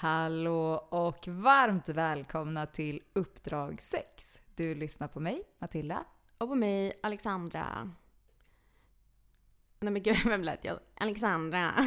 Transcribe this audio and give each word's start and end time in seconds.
Hallå 0.00 0.86
och 0.88 1.28
varmt 1.28 1.88
välkomna 1.88 2.66
till 2.66 3.02
Uppdrag 3.12 3.80
6. 3.80 4.40
Du 4.54 4.74
lyssnar 4.74 5.08
på 5.08 5.20
mig, 5.20 5.42
Matilda. 5.58 6.04
Och 6.38 6.48
på 6.48 6.54
mig, 6.54 6.92
Alexandra. 7.02 7.90
Nej 9.80 9.92
men 9.92 10.02
gud, 10.02 10.16
vem 10.24 10.42
lät 10.42 10.64
jag? 10.64 10.78
Alexandra. 10.94 11.72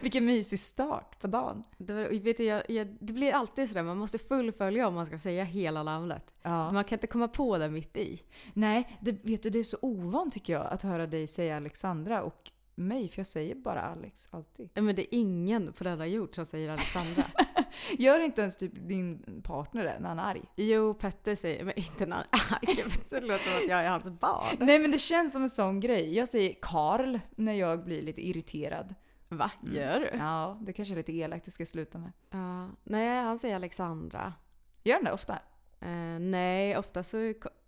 Vilken 0.00 0.24
mysig 0.24 0.60
start 0.60 1.20
på 1.20 1.26
dagen. 1.26 1.64
Det, 1.76 1.92
var, 1.92 2.20
vet 2.20 2.36
du, 2.36 2.44
jag, 2.44 2.70
jag, 2.70 2.96
det 3.00 3.12
blir 3.12 3.32
alltid 3.32 3.68
sådär, 3.68 3.82
man 3.82 3.98
måste 3.98 4.18
fullfölja 4.18 4.88
om 4.88 4.94
man 4.94 5.06
ska 5.06 5.18
säga 5.18 5.44
hela 5.44 5.82
namnet. 5.82 6.32
Ja. 6.42 6.72
Man 6.72 6.84
kan 6.84 6.96
inte 6.96 7.06
komma 7.06 7.28
på 7.28 7.58
det 7.58 7.68
mitt 7.68 7.96
i. 7.96 8.22
Nej, 8.54 8.98
det, 9.00 9.12
vet 9.12 9.42
du, 9.42 9.50
det 9.50 9.58
är 9.58 9.64
så 9.64 9.78
ovant 9.82 10.32
tycker 10.32 10.52
jag 10.52 10.66
att 10.66 10.82
höra 10.82 11.06
dig 11.06 11.26
säga 11.26 11.56
Alexandra 11.56 12.22
och 12.22 12.50
mig, 12.78 13.08
för 13.08 13.18
jag 13.18 13.26
säger 13.26 13.54
bara 13.54 13.82
Alex 13.82 14.28
alltid. 14.30 14.70
Men 14.74 14.96
det 14.96 15.02
är 15.02 15.18
ingen 15.18 15.72
på 15.72 15.84
denna 15.84 16.06
jord 16.06 16.34
som 16.34 16.46
säger 16.46 16.70
Alexandra. 16.70 17.24
Gör 17.98 18.20
inte 18.20 18.40
ens 18.40 18.56
typ 18.56 18.72
din 18.74 19.42
partner 19.44 19.84
det 19.84 19.98
när 20.00 20.08
han 20.08 20.18
är 20.18 20.22
arg? 20.22 20.42
jo, 20.56 20.94
Petter 20.94 21.34
säger, 21.34 21.64
men 21.64 21.78
inte 21.78 22.06
när 22.06 22.16
han 22.16 22.24
är 22.30 22.54
arg. 22.56 22.84
Det 23.10 23.20
låter 23.20 23.44
som 23.44 23.64
att 23.64 23.68
jag 23.68 23.80
är 23.80 23.90
hans 23.90 24.08
barn. 24.08 24.56
Nej 24.60 24.78
men 24.78 24.90
det 24.90 24.98
känns 24.98 25.32
som 25.32 25.42
en 25.42 25.50
sån 25.50 25.80
grej. 25.80 26.14
Jag 26.14 26.28
säger 26.28 26.54
Karl 26.62 27.18
när 27.36 27.52
jag 27.52 27.84
blir 27.84 28.02
lite 28.02 28.26
irriterad. 28.26 28.94
Va? 29.28 29.50
Gör 29.62 30.00
du? 30.00 30.18
Ja, 30.18 30.58
det 30.60 30.72
kanske 30.72 30.94
är 30.94 30.96
lite 30.96 31.12
elakt 31.12 31.44
det 31.44 31.50
ska 31.50 31.60
jag 31.60 31.68
sluta 31.68 31.98
med. 31.98 32.12
Ja. 32.30 32.68
Nej, 32.84 33.22
han 33.22 33.38
säger 33.38 33.54
Alexandra. 33.54 34.32
Gör 34.82 34.94
han 34.94 35.04
det 35.04 35.12
ofta? 35.12 35.38
Eh, 35.80 36.18
nej, 36.20 36.78
ofta 36.78 37.02
så 37.02 37.16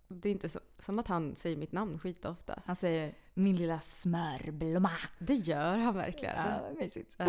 det 0.07 0.29
är 0.29 0.31
inte 0.33 0.49
så, 0.49 0.59
som 0.79 0.99
att 0.99 1.07
han 1.07 1.35
säger 1.35 1.57
mitt 1.57 1.71
namn 1.71 1.99
skitofta. 1.99 2.61
Han 2.65 2.75
säger 2.75 3.13
min 3.33 3.55
lilla 3.55 3.79
smörblomma. 3.79 4.91
Det 5.19 5.35
gör 5.35 5.77
han 5.77 5.95
verkligen. 5.95 6.35
Ja, 6.35 6.61
mysigt. 6.79 7.15
Ja, 7.17 7.25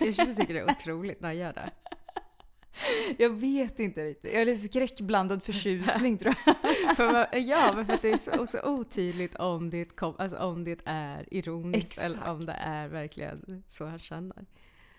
jag 0.00 0.36
tycker 0.36 0.54
det 0.54 0.60
är 0.60 0.70
otroligt 0.70 1.20
när 1.20 1.28
han 1.28 1.36
gör 1.36 1.52
det. 1.52 1.70
Jag 3.18 3.30
vet 3.30 3.80
inte 3.80 4.04
riktigt. 4.04 4.32
Jag 4.32 4.42
är 4.42 4.46
lite 4.46 4.60
skräckblandad 4.60 5.42
förtjusning 5.42 6.18
tror 6.18 6.34
jag. 6.46 6.96
För, 6.96 7.36
ja, 7.36 7.72
men 7.76 7.86
för 7.86 7.98
det 8.02 8.10
är 8.10 8.16
så, 8.16 8.42
också 8.42 8.60
otydligt 8.64 9.34
om 9.34 9.70
det, 9.70 9.84
kom, 9.96 10.14
alltså 10.18 10.38
om 10.38 10.64
det 10.64 10.80
är 10.84 11.34
ironiskt 11.34 12.02
eller 12.02 12.28
om 12.28 12.46
det 12.46 12.52
är 12.52 12.88
verkligen 12.88 13.62
så 13.68 13.86
han 13.86 13.98
känner. 13.98 14.46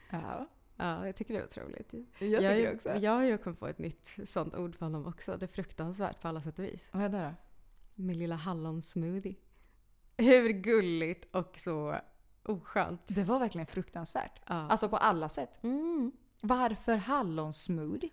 Ja, 0.10 0.48
Ja, 0.82 1.06
jag 1.06 1.16
tycker 1.16 1.34
det 1.34 1.40
är 1.40 1.46
otroligt. 1.46 1.94
jag 1.94 2.20
tycker 2.20 2.42
jag, 2.42 2.58
det 2.58 2.74
också. 2.74 2.96
Jag 2.96 3.12
har 3.12 3.24
ju 3.24 3.38
kommit 3.38 3.60
på 3.60 3.68
ett 3.68 3.78
nytt 3.78 4.16
sånt 4.26 4.56
ord 4.56 4.76
för 4.76 4.86
honom 4.86 5.06
också. 5.06 5.38
Det 5.38 5.46
är 5.46 5.48
fruktansvärt 5.48 6.22
på 6.22 6.28
alla 6.28 6.42
sätt 6.42 6.60
och 6.60 6.66
vis. 6.66 6.90
Vad 6.92 7.04
är 7.04 7.10
det 7.10 7.18
då? 7.18 7.34
Min 7.96 8.18
lilla 8.18 8.36
hallonsmoothie. 8.36 9.36
Hur 10.20 10.50
gulligt 10.50 11.36
och 11.36 11.60
så 11.60 12.00
oskönt. 12.44 13.02
Det 13.08 13.24
var 13.24 13.40
verkligen 13.40 13.68
fruktansvärt. 13.68 14.42
Ja. 14.48 14.54
Alltså 14.56 14.90
på 14.90 14.98
alla 14.98 15.30
sätt. 15.30 15.64
Mm. 15.64 16.12
Varför 16.42 16.96
hallonsmoothie? 16.96 18.10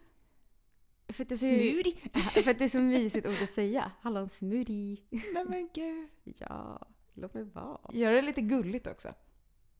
För, 1.09 1.23
att 1.23 1.29
det 1.29 1.35
är 1.35 1.37
så, 1.37 1.47
Smoothie? 1.47 1.95
för 2.45 2.51
att 2.51 2.59
det 2.59 2.65
är 2.65 2.69
så 2.69 2.81
mysigt 2.81 3.27
ord 3.27 3.43
att 3.43 3.51
säga. 3.51 3.93
Hallonsmoothie. 4.01 4.97
Nej 5.11 5.45
men 5.49 5.69
gud. 5.75 6.09
Ja, 6.39 6.87
låt 7.15 7.35
mig 7.35 7.45
vara. 7.45 7.91
Gör 7.93 8.13
det 8.13 8.23
lite 8.23 8.41
gulligt 8.41 8.87
också. 8.87 9.09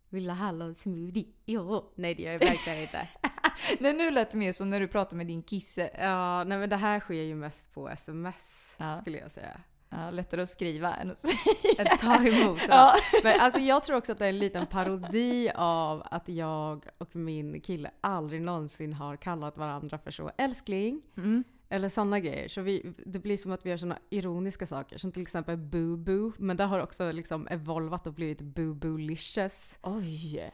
Vill 0.09 0.29
ha 0.31 0.37
hallonsmoothie? 0.37 1.27
Jo. 1.45 1.93
Nej, 1.95 2.15
det 2.15 2.23
gör 2.23 2.33
jag 2.33 2.39
verkligen 2.39 2.79
inte. 2.83 3.09
Nej 3.81 3.93
nu 3.93 4.11
lät 4.11 4.31
det 4.31 4.39
mer 4.39 4.53
som 4.53 4.71
när 4.71 4.81
du 4.81 4.89
pratar 4.89 5.17
med 5.17 5.27
din 5.27 5.43
kisse. 5.43 5.91
Ja, 5.99 6.45
nej 6.45 6.59
men 6.59 6.71
det 6.71 6.77
här 6.77 7.01
sker 7.01 7.23
ju 7.23 7.35
mest 7.35 7.73
på 7.73 7.89
sms 7.89 8.75
Ja. 8.79 8.97
skulle 8.97 9.19
jag 9.19 9.31
säga. 9.31 9.61
Ja, 9.97 10.11
lättare 10.11 10.43
att 10.43 10.51
skriva 10.51 10.95
än 10.95 11.11
att 11.11 11.19
säga. 11.19 11.35
Jag 11.79 12.01
tar 12.01 12.27
emot. 12.27 12.61
Ja. 12.69 12.95
Men 13.23 13.41
alltså 13.41 13.61
jag 13.61 13.83
tror 13.83 13.97
också 13.97 14.13
att 14.13 14.19
det 14.19 14.25
är 14.25 14.29
en 14.29 14.39
liten 14.39 14.67
parodi 14.67 15.51
av 15.55 16.03
att 16.11 16.29
jag 16.29 16.87
och 16.99 17.17
min 17.17 17.61
kille 17.61 17.91
aldrig 18.01 18.43
någonsin 18.43 18.93
har 18.93 19.17
kallat 19.17 19.59
varandra 19.59 19.99
för 19.99 20.11
så 20.11 20.31
älskling. 20.39 21.03
Mm. 21.17 21.45
Eller 21.69 21.89
sådana 21.89 22.21
grejer. 22.21 22.49
Så 22.49 22.61
vi, 22.61 22.95
det 23.07 23.19
blir 23.19 23.37
som 23.37 23.53
att 23.53 23.67
vi 23.67 23.71
gör 23.71 23.77
sådana 23.77 23.99
ironiska 24.11 24.67
saker. 24.67 24.99
Som 24.99 25.13
till 25.13 25.23
exempel 25.23 25.57
boo-boo. 25.57 26.33
Men 26.39 26.57
det 26.57 26.65
har 26.65 26.81
också 26.81 27.13
liksom 27.13 27.49
evolvat 27.49 28.07
och 28.07 28.13
blivit 28.13 28.41
boo-boo-licious. 28.41 29.79
Oj. 29.83 30.51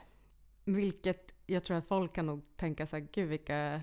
Vilket 0.64 1.34
jag 1.46 1.64
tror 1.64 1.76
att 1.76 1.86
folk 1.86 2.12
kan 2.12 2.26
nog 2.26 2.56
tänka 2.56 2.86
sig, 2.86 3.08
gud 3.12 3.28
vilka 3.28 3.80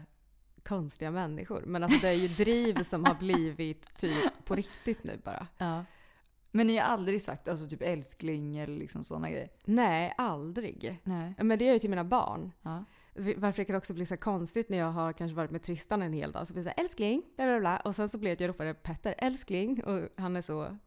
konstiga 0.63 1.11
människor. 1.11 1.63
Men 1.65 1.83
alltså 1.83 1.99
det 2.01 2.07
är 2.09 2.13
ju 2.13 2.27
driv 2.27 2.83
som 2.83 3.05
har 3.05 3.15
blivit 3.15 3.97
typ 3.97 4.45
på 4.45 4.55
riktigt 4.55 5.03
nu 5.03 5.19
bara. 5.23 5.47
Ja. 5.57 5.85
Men 6.51 6.67
ni 6.67 6.77
har 6.77 6.85
aldrig 6.85 7.21
sagt 7.21 7.47
alltså 7.47 7.69
typ 7.69 7.81
älskling 7.81 8.57
eller 8.57 8.77
liksom 8.77 9.03
sådana 9.03 9.29
grejer? 9.29 9.49
Nej, 9.65 10.13
aldrig. 10.17 10.99
Nej. 11.03 11.33
Men 11.37 11.59
det 11.59 11.69
är 11.69 11.73
ju 11.73 11.79
till 11.79 11.89
mina 11.89 12.03
barn. 12.03 12.51
Ja. 12.61 12.85
Varför 13.35 13.61
det 13.61 13.65
kan 13.65 13.75
också 13.75 13.93
bli 13.93 14.05
så 14.05 14.17
konstigt 14.17 14.69
när 14.69 14.77
jag 14.77 14.91
har 14.91 15.13
kanske 15.13 15.35
varit 15.35 15.51
med 15.51 15.63
Tristan 15.63 16.01
en 16.01 16.13
hel 16.13 16.31
dag. 16.31 16.47
Så 16.47 16.53
blir 16.53 16.63
det 16.63 16.69
så 16.69 16.73
här, 16.77 16.83
älskling, 16.85 17.23
bla 17.35 17.45
bla 17.45 17.59
bla. 17.59 17.77
Och 17.77 17.95
sen 17.95 18.09
så 18.09 18.17
blir 18.17 18.29
det 18.29 18.33
att 18.33 18.39
jag 18.39 18.49
ropar 18.49 18.73
Petter, 18.73 19.15
älskling. 19.17 19.83
Och 19.83 20.09
han 20.15 20.35
är 20.35 20.41
så, 20.41 20.77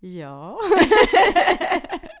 ja. 0.00 0.58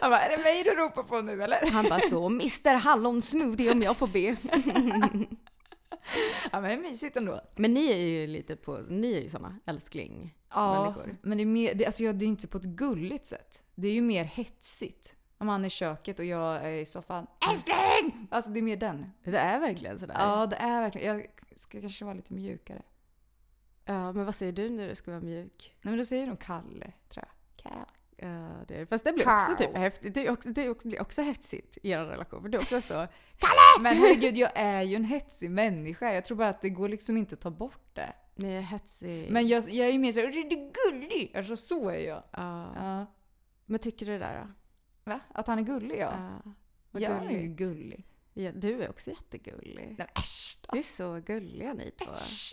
Han 0.00 0.10
bara, 0.10 0.20
är 0.20 0.36
det 0.36 0.42
mig 0.42 0.62
du 0.64 0.70
ropar 0.70 1.02
på 1.02 1.20
nu 1.20 1.42
eller? 1.42 1.70
Han 1.70 1.84
bara 1.88 2.00
så, 2.00 2.26
Mr 2.26 2.74
Hallonsmoothie 2.74 3.72
om 3.72 3.82
jag 3.82 3.96
får 3.96 4.06
be. 4.06 4.36
Ja 6.52 6.60
men 6.60 6.62
det 6.62 6.72
är 6.72 6.90
mysigt 6.90 7.16
ändå. 7.16 7.40
Men 7.56 7.74
ni 7.74 7.90
är 7.92 7.96
ju 7.96 8.26
lite 8.26 8.56
på, 8.56 8.78
ni 8.88 9.14
är 9.16 9.20
ju 9.20 9.28
såna 9.28 9.58
älskling 9.66 10.34
Ja, 10.50 10.82
människor. 10.82 11.16
men 11.22 11.38
det 11.38 11.42
är, 11.44 11.46
mer, 11.46 11.74
det, 11.74 11.86
alltså, 11.86 12.12
det 12.12 12.24
är 12.24 12.26
inte 12.28 12.48
på 12.48 12.58
ett 12.58 12.64
gulligt 12.64 13.26
sätt. 13.26 13.62
Det 13.74 13.88
är 13.88 13.92
ju 13.92 14.00
mer 14.02 14.24
hetsigt. 14.24 15.14
Om 15.38 15.48
han 15.48 15.62
är 15.62 15.66
i 15.66 15.70
köket 15.70 16.18
och 16.18 16.24
jag 16.24 16.56
är 16.56 16.70
i 16.70 16.86
soffan. 16.86 17.26
Älskling! 17.50 18.28
Alltså 18.30 18.50
det 18.50 18.60
är 18.60 18.62
mer 18.62 18.76
den. 18.76 19.06
Det 19.24 19.38
är 19.38 19.60
verkligen 19.60 19.98
sådär. 19.98 20.16
Ja, 20.18 20.46
det 20.46 20.56
är 20.56 20.80
verkligen. 20.82 21.16
Jag 21.16 21.26
ska 21.56 21.80
kanske 21.80 22.04
vara 22.04 22.14
lite 22.14 22.32
mjukare. 22.34 22.82
Ja, 23.84 24.12
men 24.12 24.24
vad 24.24 24.34
säger 24.34 24.52
du 24.52 24.70
när 24.70 24.88
du 24.88 24.94
ska 24.94 25.10
vara 25.10 25.20
mjuk? 25.20 25.74
Nej 25.82 25.90
men 25.90 25.98
då 25.98 26.04
säger 26.04 26.26
de 26.26 26.36
Kalle, 26.36 26.92
tror 27.08 27.24
jag. 27.26 27.62
Kalle. 27.62 27.84
Ja, 28.18 28.64
det 28.68 28.86
fast 28.86 29.04
det 29.04 29.12
blir 29.12 29.32
också 29.32 29.56
typ 29.58 29.76
häftigt. 29.76 30.14
Det, 30.14 30.30
också, 30.30 30.48
det 30.48 30.68
också, 30.68 30.88
blir 30.88 31.00
också 31.00 31.22
hetsigt 31.22 31.78
i 31.82 31.90
er 31.90 32.04
relation. 32.04 32.42
För 32.42 32.54
är 32.54 32.58
också 32.58 32.80
så, 32.80 33.06
Men 33.80 33.96
herregud, 33.96 34.36
jag 34.36 34.50
är 34.54 34.82
ju 34.82 34.96
en 34.96 35.04
hetsig 35.04 35.50
människa. 35.50 36.12
Jag 36.12 36.24
tror 36.24 36.36
bara 36.36 36.48
att 36.48 36.62
det 36.62 36.70
går 36.70 36.88
liksom 36.88 37.16
inte 37.16 37.34
att 37.34 37.40
ta 37.40 37.50
bort 37.50 37.94
det. 37.94 38.12
Ni 38.34 38.54
är 38.54 38.60
hetsig. 38.60 39.30
Men 39.30 39.48
jag, 39.48 39.70
jag 39.70 39.88
är 39.88 39.92
ju 39.92 39.98
mer 39.98 40.12
såhär, 40.12 40.26
du 40.26 40.38
är 40.40 40.90
gullig! 40.90 41.32
Alltså 41.36 41.56
så 41.56 41.88
är 41.88 41.98
jag. 41.98 42.22
Ja. 42.30 42.74
Ja. 42.74 43.06
Men 43.66 43.80
tycker 43.80 44.06
du 44.06 44.12
det 44.12 44.18
där 44.18 44.40
då? 44.40 44.52
Va? 45.10 45.20
Att 45.34 45.46
han 45.46 45.58
är 45.58 45.62
gullig 45.62 45.98
ja. 45.98 46.40
Vad 46.90 47.02
jag 47.02 47.12
är 47.12 47.30
ju 47.30 47.36
gulligt. 47.36 47.56
gullig. 47.58 48.04
Ja, 48.34 48.52
du 48.52 48.82
är 48.82 48.90
också 48.90 49.10
jättegullig. 49.10 49.94
Nej 49.98 50.08
äsch 50.14 50.58
då. 50.62 50.68
Vi 50.72 50.78
är 50.78 50.82
så 50.82 51.20
gulliga 51.26 51.72
ni 51.72 51.90
två. 51.90 52.12
Äsch. 52.12 52.52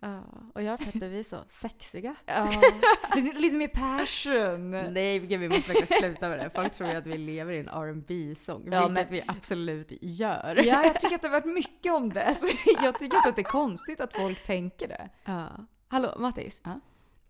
Ja. 0.00 0.22
Och 0.54 0.62
jag 0.62 0.74
och 0.74 0.80
Petter, 0.80 1.08
vi 1.08 1.18
är 1.18 1.22
så 1.22 1.44
sexiga. 1.48 2.14
Ja. 2.26 2.50
lite, 3.16 3.38
lite 3.38 3.56
mer 3.56 3.68
passion. 3.68 4.70
Nej 4.70 5.18
gud, 5.18 5.40
vi 5.40 5.48
måste 5.48 5.72
verkligen 5.72 6.00
sluta 6.00 6.28
med 6.28 6.38
det. 6.38 6.50
Folk 6.50 6.72
tror 6.72 6.90
ju 6.90 6.96
att 6.96 7.06
vi 7.06 7.18
lever 7.18 7.52
i 7.52 7.58
en 7.58 7.68
rb 7.68 8.36
sång 8.36 8.68
Ja, 8.72 8.86
vilket 8.88 8.92
men- 9.10 9.12
vi 9.12 9.22
absolut 9.26 9.92
gör. 10.00 10.54
Ja, 10.66 10.84
jag 10.84 11.00
tycker 11.00 11.14
att 11.16 11.22
det 11.22 11.28
har 11.28 11.40
varit 11.40 11.54
mycket 11.54 11.92
om 11.92 12.12
det. 12.12 12.24
Alltså, 12.26 12.46
jag 12.82 12.98
tycker 12.98 13.16
inte 13.16 13.28
att 13.28 13.36
det 13.36 13.42
är 13.42 13.50
konstigt 13.50 14.00
att 14.00 14.14
folk 14.14 14.42
tänker 14.42 14.88
det. 14.88 15.08
Ja. 15.24 15.48
Hallå 15.88 16.14
Mattis. 16.18 16.60
Ja. 16.64 16.80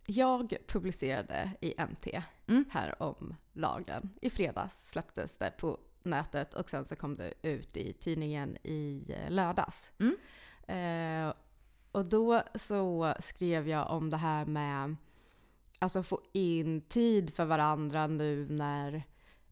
Jag 0.05 0.57
publicerade 0.67 1.51
i 1.61 1.73
NT 1.83 2.07
Mm. 2.47 2.65
här 2.71 3.01
om 3.03 3.35
lagen. 3.53 4.09
I 4.21 4.29
fredags 4.29 4.89
släpptes 4.89 5.37
det 5.37 5.51
på 5.57 5.77
nätet 6.03 6.53
och 6.53 6.69
sen 6.69 6.85
så 6.85 6.95
kom 6.95 7.15
det 7.15 7.33
ut 7.41 7.77
i 7.77 7.93
tidningen 7.93 8.57
i 8.63 9.05
eh, 9.09 9.31
lördags. 9.31 9.91
Mm. 9.99 10.15
Eh, 10.67 11.33
och 11.91 12.05
då 12.05 12.43
så 12.55 13.13
skrev 13.19 13.67
jag 13.67 13.89
om 13.89 14.09
det 14.09 14.17
här 14.17 14.45
med 14.45 14.95
alltså 15.79 16.03
få 16.03 16.21
in 16.31 16.81
tid 16.81 17.33
för 17.33 17.45
varandra 17.45 18.07
nu 18.07 18.47
när 18.49 19.03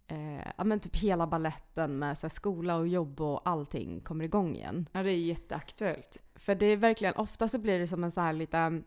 eh, 0.07 0.51
ja, 0.57 0.63
men 0.63 0.79
typ 0.79 0.95
hela 0.95 1.27
balletten 1.27 1.99
med 1.99 2.17
så 2.17 2.27
här, 2.27 2.29
skola 2.29 2.75
och 2.75 2.87
jobb 2.87 3.21
och 3.21 3.49
allting 3.49 4.01
kommer 4.01 4.25
igång 4.25 4.55
igen. 4.55 4.89
Ja, 4.91 5.03
det 5.03 5.11
är 5.11 5.17
jätteaktuellt. 5.17 6.21
För 6.35 6.55
det 6.55 6.65
är 6.65 6.77
verkligen, 6.77 7.15
ofta 7.15 7.47
så 7.47 7.57
blir 7.57 7.79
det 7.79 7.87
som 7.87 8.03
en 8.03 8.11
så 8.11 8.21
här 8.21 8.33
lite, 8.33 8.81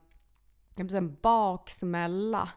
en 0.77 1.17
baksmälla 1.23 2.49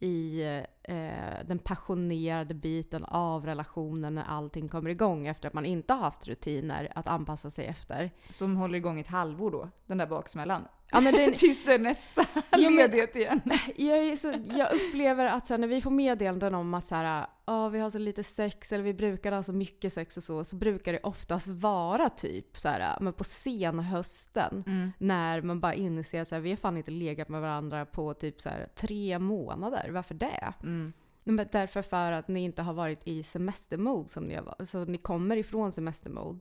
i 0.00 0.42
eh, 0.82 1.46
den 1.46 1.58
passionerade 1.58 2.54
biten 2.54 3.04
av 3.04 3.46
relationen 3.46 4.14
när 4.14 4.24
allting 4.24 4.68
kommer 4.68 4.90
igång 4.90 5.26
efter 5.26 5.48
att 5.48 5.54
man 5.54 5.66
inte 5.66 5.92
har 5.92 6.00
haft 6.00 6.28
rutiner 6.28 6.92
att 6.94 7.08
anpassa 7.08 7.50
sig 7.50 7.66
efter. 7.66 8.10
Som 8.30 8.56
håller 8.56 8.78
igång 8.78 9.00
ett 9.00 9.06
halvår 9.06 9.50
då, 9.50 9.68
den 9.86 9.98
där 9.98 10.06
baksmällan. 10.06 10.62
Ja, 10.90 11.00
men 11.00 11.14
det, 11.14 11.30
Tills 11.36 11.64
det 11.64 11.74
är 11.74 11.78
nästa 11.78 12.26
ledighet 12.56 13.16
igen. 13.16 13.40
jag, 13.76 14.18
så, 14.18 14.34
jag 14.56 14.68
upplever 14.72 15.26
att 15.26 15.46
så 15.46 15.54
här, 15.54 15.58
när 15.58 15.68
vi 15.68 15.80
får 15.80 15.90
meddelanden 15.90 16.54
om 16.54 16.74
att 16.74 16.86
så 16.86 16.94
här, 16.94 17.26
"Ja, 17.48 17.68
vi 17.68 17.78
har 17.78 17.90
så 17.90 17.98
lite 17.98 18.24
sex 18.24 18.72
eller 18.72 18.84
vi 18.84 18.94
brukar 18.94 19.32
ha 19.32 19.42
så 19.42 19.52
mycket 19.52 19.92
sex 19.92 20.16
och 20.16 20.22
så, 20.22 20.44
så 20.44 20.56
brukar 20.56 20.92
det 20.92 21.00
oftast 21.02 21.48
vara 21.48 22.08
typ 22.08 22.58
så 22.58 22.68
här, 22.68 23.00
men 23.00 23.12
på 23.12 23.24
senhösten. 23.24 24.64
Mm. 24.66 24.92
När 24.98 25.42
man 25.42 25.60
bara 25.60 25.74
inser 25.74 26.22
att 26.22 26.28
så 26.28 26.34
här, 26.34 26.42
vi 26.42 26.50
har 26.50 26.56
fan 26.56 26.76
inte 26.76 26.90
legat 26.90 27.28
med 27.28 27.40
varandra 27.40 27.86
på 27.86 28.14
typ 28.14 28.40
så 28.40 28.48
här, 28.48 28.68
tre 28.74 29.18
månader. 29.18 29.90
Varför 29.90 30.14
det? 30.14 30.54
Mm. 30.62 30.92
Men 31.24 31.48
därför 31.52 31.82
för 31.82 32.12
att 32.12 32.28
ni 32.28 32.40
inte 32.40 32.62
har 32.62 32.72
varit 32.72 33.00
i 33.04 33.22
semestermode 33.22 34.08
som 34.08 34.24
ni 34.24 34.34
har 34.34 34.42
varit. 34.42 34.68
Så 34.68 34.84
ni 34.84 34.98
kommer 34.98 35.36
ifrån 35.36 35.72
semestermode. 35.72 36.40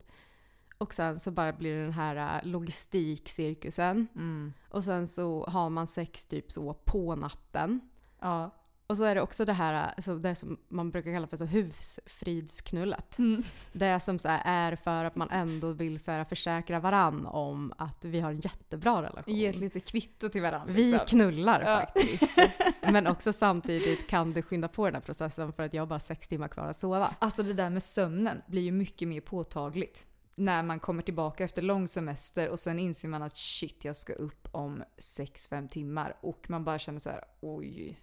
Och 0.77 0.93
sen 0.93 1.19
så 1.19 1.31
bara 1.31 1.53
blir 1.53 1.75
det 1.75 1.83
den 1.83 1.93
här 1.93 2.37
äh, 2.37 2.47
logistikcirkusen. 2.47 4.07
Mm. 4.15 4.53
Och 4.69 4.83
sen 4.83 5.07
så 5.07 5.45
har 5.45 5.69
man 5.69 5.87
sex 5.87 6.25
typ 6.25 6.51
så 6.51 6.73
på 6.73 7.15
natten. 7.15 7.79
Ja. 8.19 8.51
Och 8.87 8.97
så 8.97 9.03
är 9.03 9.15
det 9.15 9.21
också 9.21 9.45
det 9.45 9.53
här 9.53 9.93
alltså 9.95 10.15
det 10.15 10.35
som 10.35 10.57
man 10.67 10.91
brukar 10.91 11.13
kalla 11.13 11.27
för 11.27 11.37
så 11.37 11.45
husfridsknullet. 11.45 13.17
Mm. 13.17 13.43
Det 13.71 13.99
som 13.99 14.19
så 14.19 14.29
är 14.45 14.75
för 14.75 15.05
att 15.05 15.15
man 15.15 15.29
ändå 15.29 15.71
vill 15.71 15.99
så 15.99 16.11
här 16.11 16.23
försäkra 16.23 16.79
varann 16.79 17.25
om 17.25 17.73
att 17.77 18.05
vi 18.05 18.19
har 18.19 18.31
en 18.31 18.39
jättebra 18.39 19.01
relation. 19.01 19.33
Ge 19.33 19.47
ett 19.47 19.55
litet 19.55 19.85
kvitto 19.85 20.29
till 20.29 20.41
varandra. 20.41 20.73
Vi 20.73 20.91
liksom. 20.91 21.07
knullar 21.07 21.61
Ja. 21.61 21.79
faktiskt. 21.79 22.37
Men 22.81 23.07
också 23.07 23.33
samtidigt 23.33 24.07
kan 24.07 24.33
du 24.33 24.41
skynda 24.41 24.67
på 24.67 24.85
den 24.85 24.93
här 24.95 25.01
processen 25.01 25.53
för 25.53 25.63
att 25.63 25.73
jag 25.73 25.81
har 25.81 25.87
bara 25.87 25.99
sex 25.99 26.27
timmar 26.27 26.47
kvar 26.47 26.67
att 26.67 26.79
sova. 26.79 27.15
Alltså 27.19 27.43
det 27.43 27.53
där 27.53 27.69
med 27.69 27.83
sömnen 27.83 28.41
blir 28.47 28.61
ju 28.61 28.71
mycket 28.71 29.07
mer 29.07 29.21
påtagligt. 29.21 30.05
När 30.35 30.63
man 30.63 30.79
kommer 30.79 31.03
tillbaka 31.03 31.43
efter 31.43 31.61
lång 31.61 31.87
semester 31.87 32.49
och 32.49 32.59
sen 32.59 32.79
inser 32.79 33.07
man 33.07 33.23
att 33.23 33.37
shit, 33.37 33.85
jag 33.85 33.95
ska 33.95 34.13
upp 34.13 34.47
om 34.51 34.83
6-5 34.97 35.67
timmar. 35.67 36.17
Och 36.21 36.49
man 36.49 36.63
bara 36.63 36.79
känner 36.79 36.99
så 36.99 37.09
här: 37.09 37.23
oj, 37.41 37.99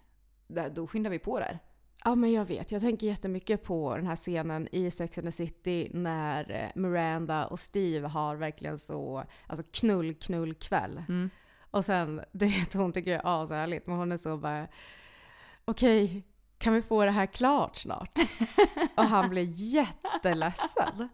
där, 0.47 0.71
då 0.71 0.87
skyndar 0.87 1.11
vi 1.11 1.19
på 1.19 1.39
där. 1.39 1.59
Ja 2.05 2.15
men 2.15 2.33
jag 2.33 2.45
vet, 2.45 2.73
jag 2.73 2.81
tänker 2.83 3.07
jättemycket 3.07 3.63
på 3.63 3.97
den 3.97 4.07
här 4.07 4.17
scenen 4.17 4.69
i 4.73 4.91
Sex 4.91 5.19
and 5.19 5.27
the 5.27 5.33
City 5.33 5.91
när 5.93 6.51
eh, 6.51 6.81
Miranda 6.81 7.47
och 7.47 7.59
Steve 7.61 8.09
har 8.09 8.37
verkligen 8.37 8.79
så, 8.79 9.25
alltså 9.47 9.65
knull 9.73 10.15
knull 10.15 10.55
kväll. 10.55 11.03
Mm. 11.09 11.31
Och 11.71 11.85
sen, 11.85 12.21
det 12.33 12.47
vet 12.47 12.75
hon 12.75 12.93
tycker 12.93 13.11
det 13.11 13.17
är 13.17 13.43
ashärligt, 13.45 13.87
men 13.87 13.97
hon 13.97 14.13
är 14.13 14.17
så 14.17 14.37
bara 14.37 14.69
okej, 15.65 16.25
kan 16.59 16.75
vi 16.75 16.83
få 16.83 17.05
det 17.05 17.11
här 17.11 17.27
klart 17.27 17.77
snart? 17.77 18.19
och 18.97 19.05
han 19.05 19.31
blir 19.31 19.49
jätteledsen. 19.51 21.09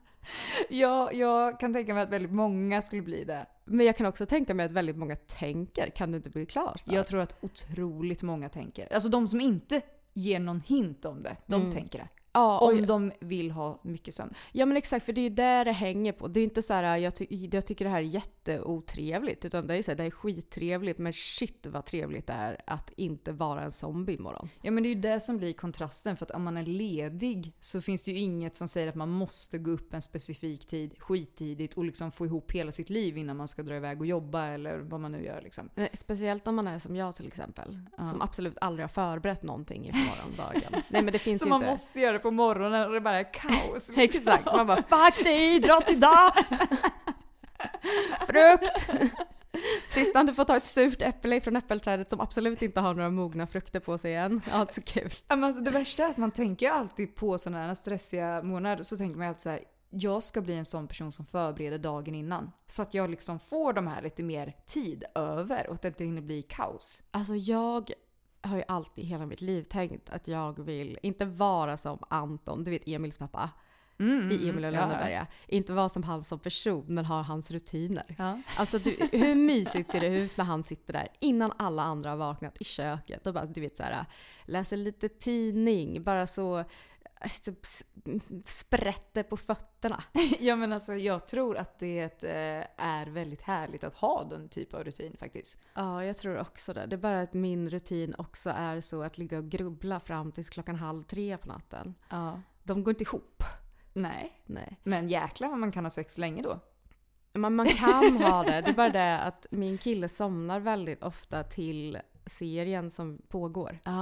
Ja, 0.68 1.12
jag 1.12 1.60
kan 1.60 1.72
tänka 1.72 1.94
mig 1.94 2.02
att 2.02 2.10
väldigt 2.10 2.32
många 2.32 2.82
skulle 2.82 3.02
bli 3.02 3.24
det. 3.24 3.46
Men 3.64 3.86
jag 3.86 3.96
kan 3.96 4.06
också 4.06 4.26
tänka 4.26 4.54
mig 4.54 4.66
att 4.66 4.72
väldigt 4.72 4.96
många 4.96 5.16
tänker, 5.16 5.90
kan 5.90 6.10
du 6.10 6.16
inte 6.16 6.30
bli 6.30 6.46
klar 6.46 6.74
snart? 6.84 6.94
Jag 6.94 7.06
tror 7.06 7.20
att 7.20 7.36
otroligt 7.40 8.22
många 8.22 8.48
tänker. 8.48 8.94
Alltså 8.94 9.08
de 9.08 9.26
som 9.28 9.40
inte 9.40 9.80
ger 10.14 10.38
någon 10.40 10.60
hint 10.60 11.04
om 11.04 11.22
det, 11.22 11.36
de 11.46 11.60
Mm. 11.60 11.72
tänker 11.72 11.98
det. 11.98 12.08
Ja, 12.32 12.58
Om 12.58 12.86
de 12.86 13.12
vill 13.20 13.50
ha 13.50 13.78
mycket 13.82 14.14
sömn. 14.14 14.34
Ja 14.52 14.66
men 14.66 14.76
exakt, 14.76 15.06
för 15.06 15.12
det 15.12 15.20
är 15.20 15.22
ju 15.22 15.28
där 15.28 15.64
det 15.64 15.72
hänger 15.72 16.12
på. 16.12 16.28
Det 16.28 16.40
är 16.40 16.44
inte 16.44 16.62
så 16.62 16.74
här, 16.74 16.96
jag, 16.96 17.16
ty- 17.16 17.48
jag 17.52 17.66
tycker 17.66 17.84
det 17.84 17.90
här 17.90 17.98
är 17.98 18.02
jätteotrevligt, 18.02 19.44
utan 19.44 19.66
det 19.66 19.76
är 19.76 19.82
så 19.82 19.90
här, 19.90 19.96
det 19.96 20.04
är 20.04 20.10
skittrevligt, 20.10 20.98
men 20.98 21.12
shit 21.12 21.66
vad 21.66 21.84
trevligt 21.84 22.26
det 22.26 22.32
är 22.32 22.60
att 22.66 22.90
inte 22.96 23.32
vara 23.32 23.62
en 23.62 23.70
zombie 23.72 24.14
imorgon. 24.14 24.48
Ja 24.62 24.70
men 24.70 24.82
det 24.82 24.88
är 24.88 24.94
ju 24.94 25.00
det 25.00 25.20
som 25.20 25.38
blir 25.38 25.52
kontrasten 25.52 26.16
för 26.16 26.26
att 26.26 26.30
om 26.30 26.42
man 26.42 26.56
är 26.56 26.66
ledig 26.66 27.52
så 27.60 27.80
finns 27.80 28.02
det 28.02 28.10
ju 28.12 28.18
inget 28.18 28.56
som 28.56 28.68
säger 28.68 28.88
att 28.88 28.94
man 28.94 29.08
måste 29.08 29.58
gå 29.58 29.70
upp 29.70 29.94
en 29.94 30.02
specifik 30.02 30.66
tid 30.66 30.94
skittidigt 30.98 31.74
och 31.74 31.84
liksom 31.84 32.10
få 32.12 32.26
ihop 32.26 32.52
hela 32.52 32.72
sitt 32.72 32.90
liv 32.90 33.16
innan 33.18 33.36
man 33.36 33.48
ska 33.48 33.62
dra 33.62 33.76
iväg 33.76 34.00
och 34.00 34.06
jobba 34.06 34.46
eller 34.46 34.78
vad 34.78 35.00
man 35.00 35.12
nu 35.12 35.24
gör 35.24 35.40
liksom. 35.42 35.70
Nej, 35.74 35.88
Speciellt 35.92 36.46
om 36.46 36.54
man 36.56 36.68
är 36.68 36.78
som 36.78 36.96
jag 36.96 37.14
till 37.14 37.26
exempel, 37.26 37.78
Ja. 37.98 38.06
som 38.06 38.22
absolut 38.22 38.56
aldrig 38.60 38.82
har 38.84 38.88
förberett 38.88 39.42
någonting 39.42 39.86
inför 39.86 40.00
morgondagen. 40.16 40.82
Nej 40.88 41.02
men 41.02 41.12
det 41.12 41.18
finns 41.18 41.40
Så 41.40 41.46
ju 41.46 41.50
man 41.50 41.60
inte. 41.60 41.70
måste 41.72 42.00
göra 42.00 42.18
på 42.20 42.30
morgonen 42.30 42.86
och 42.86 42.94
det 42.94 43.00
bara 43.00 43.18
är 43.18 43.32
kaos. 43.32 43.92
Exakt, 43.96 44.46
man 44.46 44.66
bara 44.66 44.82
'fuck 44.82 45.24
dig, 45.24 45.54
idrott 45.54 45.90
idag!' 45.90 46.32
Frukt! 48.26 48.90
Tristan 49.92 50.26
du 50.26 50.34
får 50.34 50.44
ta 50.44 50.56
ett 50.56 50.64
surt 50.64 51.02
äpple 51.02 51.40
från 51.40 51.56
äppelträdet 51.56 52.10
som 52.10 52.20
absolut 52.20 52.62
inte 52.62 52.80
har 52.80 52.94
några 52.94 53.10
mogna 53.10 53.46
frukter 53.46 53.80
på 53.80 53.98
sig 53.98 54.14
än. 54.14 54.40
Ja, 54.50 54.66
så 54.70 54.82
kul. 54.82 55.12
Men 55.28 55.44
alltså 55.44 55.62
det 55.62 55.70
värsta 55.70 56.04
är 56.04 56.10
att 56.10 56.16
man 56.16 56.30
tänker 56.30 56.70
alltid 56.70 57.14
på 57.14 57.38
sådana 57.38 57.66
här 57.66 57.74
stressiga 57.74 58.42
månader 58.42 58.84
så 58.84 58.96
tänker 58.96 59.18
man 59.18 59.28
alltid 59.28 59.42
så 59.42 59.50
här. 59.50 59.64
Jag 59.92 60.22
ska 60.22 60.40
bli 60.40 60.54
en 60.54 60.64
sån 60.64 60.88
person 60.88 61.12
som 61.12 61.26
förbereder 61.26 61.78
dagen 61.78 62.14
innan. 62.14 62.50
Så 62.66 62.82
att 62.82 62.94
jag 62.94 63.10
liksom 63.10 63.38
får 63.38 63.72
de 63.72 63.86
här 63.86 64.02
lite 64.02 64.22
mer 64.22 64.56
tid 64.66 65.04
över 65.14 65.68
och 65.68 65.74
att 65.74 65.82
det 65.82 65.88
inte 65.88 66.04
hinner 66.04 66.22
bli 66.22 66.42
kaos. 66.42 67.02
Alltså 67.10 67.34
jag 67.34 67.92
har 68.42 68.56
ju 68.56 68.62
alltid 68.68 69.04
hela 69.04 69.26
mitt 69.26 69.40
liv 69.40 69.62
tänkt 69.62 70.10
att 70.10 70.28
jag 70.28 70.64
vill 70.64 70.98
inte 71.02 71.24
vara 71.24 71.76
som 71.76 71.98
Anton, 72.08 72.64
du 72.64 72.70
vet 72.70 72.88
Emils 72.88 73.18
pappa, 73.18 73.50
Mm, 74.00 74.30
i 74.30 74.48
Emil 74.48 74.64
och 74.64 74.72
ja. 74.72 74.80
Lönneberga. 74.80 75.26
Inte 75.46 75.72
vara 75.72 75.88
som 75.88 76.02
han 76.02 76.22
som 76.22 76.38
person, 76.38 76.84
men 76.88 77.04
ha 77.04 77.22
hans 77.22 77.50
rutiner. 77.50 78.14
Ja. 78.18 78.40
Alltså 78.56 78.78
du, 78.78 78.96
hur 79.12 79.34
mysigt 79.34 79.90
ser 79.90 80.00
det 80.00 80.06
ut 80.06 80.36
när 80.36 80.44
han 80.44 80.64
sitter 80.64 80.92
där 80.92 81.08
innan 81.18 81.52
alla 81.56 81.82
andra 81.82 82.10
har 82.10 82.16
vaknat 82.16 82.60
i 82.60 82.64
köket 82.64 83.26
och 83.26 83.34
bara 83.34 83.46
du 83.46 83.60
vet 83.60 83.76
så 83.76 83.82
här, 83.82 84.04
läser 84.44 84.76
lite 84.76 85.08
tidning, 85.08 86.02
bara 86.02 86.26
så 86.26 86.64
s- 87.20 87.84
sprätter 88.44 89.22
på 89.22 89.36
fötterna. 89.36 90.04
ja 90.40 90.56
men 90.56 90.72
alltså 90.72 90.94
jag 90.94 91.26
tror 91.28 91.56
att 91.56 91.78
det 91.78 92.24
eh, 92.24 92.66
är 92.76 93.06
väldigt 93.06 93.42
härligt 93.42 93.84
att 93.84 93.94
ha 93.94 94.24
den 94.24 94.48
typ 94.48 94.74
av 94.74 94.84
rutin 94.84 95.16
faktiskt. 95.16 95.58
Ja, 95.74 96.04
jag 96.04 96.16
tror 96.16 96.38
också 96.40 96.72
det. 96.72 96.86
Det 96.86 96.96
är 96.96 96.98
bara 96.98 97.20
att 97.20 97.34
min 97.34 97.70
rutin 97.70 98.14
också 98.18 98.50
är 98.50 98.80
så 98.80 99.02
att 99.02 99.18
ligga 99.18 99.38
och 99.38 99.48
grubbla 99.50 100.00
fram 100.00 100.32
tills 100.32 100.50
klockan 100.50 100.76
halv 100.76 101.02
tre 101.02 101.36
på 101.36 101.48
natten. 101.48 101.94
Ja. 102.08 102.40
De 102.62 102.84
går 102.84 102.92
inte 102.92 103.04
ihop. 103.04 103.42
Nej. 103.92 104.42
Nej. 104.46 104.76
Men 104.82 105.08
jäklar 105.08 105.48
vad 105.48 105.58
man 105.58 105.72
kan 105.72 105.84
ha 105.84 105.90
sex 105.90 106.18
länge 106.18 106.42
då. 106.42 106.60
Man, 107.32 107.54
man 107.56 107.66
kan 107.68 108.16
ha 108.22 108.42
det. 108.42 108.60
Det 108.60 108.70
är 108.70 108.74
bara 108.74 108.88
det 108.90 109.20
att 109.20 109.46
min 109.50 109.78
kille 109.78 110.08
somnar 110.08 110.60
väldigt 110.60 111.02
ofta 111.02 111.42
till 111.42 111.98
serien 112.26 112.90
som 112.90 113.18
pågår. 113.28 113.78
Ah, 113.84 113.92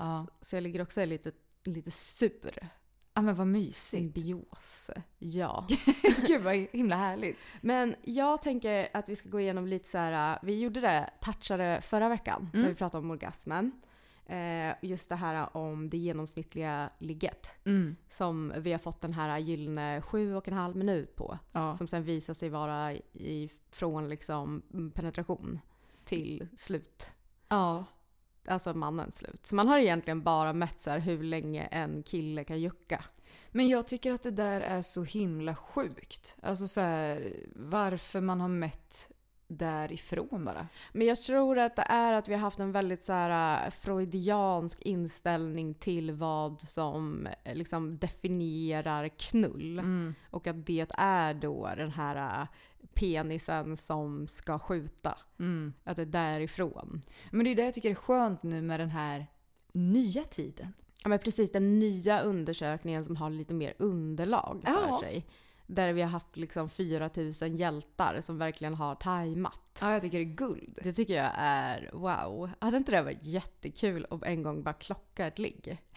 ah. 0.00 0.26
Så 0.40 0.56
jag 0.56 0.62
ligger 0.62 0.82
också 0.82 1.00
är 1.00 1.06
lite, 1.06 1.32
lite 1.64 1.90
sur. 1.90 2.68
ah 3.12 3.22
men 3.22 3.34
vad 3.34 3.46
mysigt. 3.46 3.76
Symbios. 4.16 4.90
Ja. 5.18 5.66
Gud 6.26 6.42
vad 6.42 6.54
himla 6.54 6.96
härligt. 6.96 7.36
Men 7.60 7.94
jag 8.02 8.42
tänker 8.42 8.88
att 8.94 9.08
vi 9.08 9.16
ska 9.16 9.28
gå 9.28 9.40
igenom 9.40 9.66
lite 9.66 9.88
så 9.88 9.98
här. 9.98 10.38
Vi 10.42 10.60
gjorde 10.60 10.80
det, 10.80 11.10
touchade 11.20 11.80
förra 11.82 12.08
veckan 12.08 12.50
när 12.52 12.60
Mm. 12.60 12.70
vi 12.72 12.76
pratade 12.78 13.04
om 13.04 13.10
orgasmen. 13.10 13.72
Eh, 14.26 14.74
just 14.82 15.08
det 15.08 15.16
här 15.16 15.56
om 15.56 15.90
det 15.90 15.96
genomsnittliga 15.98 16.90
ligget. 16.98 17.50
Mm. 17.64 17.96
Som 18.08 18.52
vi 18.56 18.72
har 18.72 18.78
fått 18.78 19.00
den 19.00 19.12
här 19.12 19.38
gyllene 19.38 20.02
sju 20.02 20.34
och 20.34 20.48
en 20.48 20.54
halv 20.54 20.76
minut 20.76 21.16
på. 21.16 21.38
Ja. 21.52 21.76
Som 21.76 21.88
sen 21.88 22.02
visar 22.04 22.34
sig 22.34 22.48
vara 22.48 22.92
i, 23.12 23.50
från 23.70 24.08
liksom 24.08 24.62
penetration. 24.94 25.60
till 26.04 26.48
slut. 26.56 27.12
Ja. 27.48 27.84
Alltså 28.48 28.74
mannens 28.74 29.16
slut. 29.16 29.46
Så 29.46 29.54
man 29.54 29.68
har 29.68 29.78
egentligen 29.78 30.22
bara 30.22 30.52
mätt 30.52 30.80
så 30.80 30.90
här 30.90 30.98
hur 30.98 31.22
länge 31.22 31.66
en 31.66 32.02
kille 32.02 32.44
kan 32.44 32.60
jucka. 32.60 33.04
Men 33.50 33.68
jag 33.68 33.88
tycker 33.88 34.12
att 34.12 34.22
det 34.22 34.30
där 34.30 34.60
är 34.60 34.82
så 34.82 35.04
himla 35.04 35.54
sjukt. 35.54 36.36
Alltså 36.42 36.66
så 36.66 36.80
här, 36.80 37.36
varför 37.56 38.20
man 38.20 38.40
har 38.40 38.48
mätt 38.48 39.08
därifrån 39.48 40.44
bara. 40.44 40.66
Men 40.92 41.06
jag 41.06 41.18
tror 41.18 41.58
att 41.58 41.76
det 41.76 41.86
är 41.88 42.12
att 42.12 42.28
vi 42.28 42.32
har 42.34 42.40
haft 42.40 42.58
en 42.58 42.72
väldigt 42.72 43.02
så 43.02 43.12
här 43.12 43.64
äh, 43.66 43.70
freudiansk 43.70 44.82
inställning 44.82 45.74
till 45.74 46.12
vad 46.12 46.60
som 46.60 47.26
eh, 47.44 47.54
liksom 47.54 47.98
definierar 47.98 49.08
knull. 49.08 49.78
Mm. 49.78 50.14
Och 50.30 50.46
att 50.46 50.66
det 50.66 50.90
är 50.98 51.34
då 51.34 51.70
den 51.76 51.90
här 51.90 52.40
äh, 52.42 52.46
penisen 52.94 53.76
som 53.76 54.26
ska 54.28 54.58
skjuta. 54.58 55.18
Mm. 55.38 55.72
Att 55.84 55.96
det 55.96 56.02
är 56.02 56.06
därifrån. 56.06 57.02
Men 57.30 57.44
det 57.44 57.50
är 57.50 57.54
det 57.54 57.64
jag 57.64 57.74
tycker 57.74 57.90
är 57.90 57.94
skönt 57.94 58.42
nu 58.42 58.62
med 58.62 58.80
den 58.80 58.90
här 58.90 59.26
nya 59.72 60.22
tiden. 60.24 60.72
Ja 61.02 61.08
men 61.08 61.18
precis, 61.18 61.52
den 61.52 61.78
nya 61.78 62.20
undersökningen 62.20 63.04
som 63.04 63.16
har 63.16 63.30
lite 63.30 63.54
mer 63.54 63.74
underlag 63.78 64.62
för 64.64 64.72
Ja. 64.88 65.00
sig. 65.00 65.26
Där 65.66 65.92
vi 65.92 66.02
har 66.02 66.08
haft 66.08 66.36
liksom 66.36 66.70
4000 66.70 67.56
hjältar 67.56 68.20
som 68.20 68.38
verkligen 68.38 68.74
har 68.74 68.94
tajmat. 68.94 69.78
Ja, 69.80 69.92
jag 69.92 70.02
tycker 70.02 70.18
det 70.18 70.24
är 70.24 70.34
guld. 70.34 70.78
Det 70.82 70.92
tycker 70.92 71.14
jag 71.14 71.30
är 71.36 71.90
wow. 71.92 72.50
Hade 72.58 72.76
inte 72.76 72.92
det 72.92 73.02
varit 73.02 73.24
jättekul 73.24 74.06
om 74.10 74.22
en 74.24 74.42
gång 74.42 74.62
bara 74.62 74.74
klocka 74.74 75.26
ett 75.26 75.38
ligg? 75.38 75.78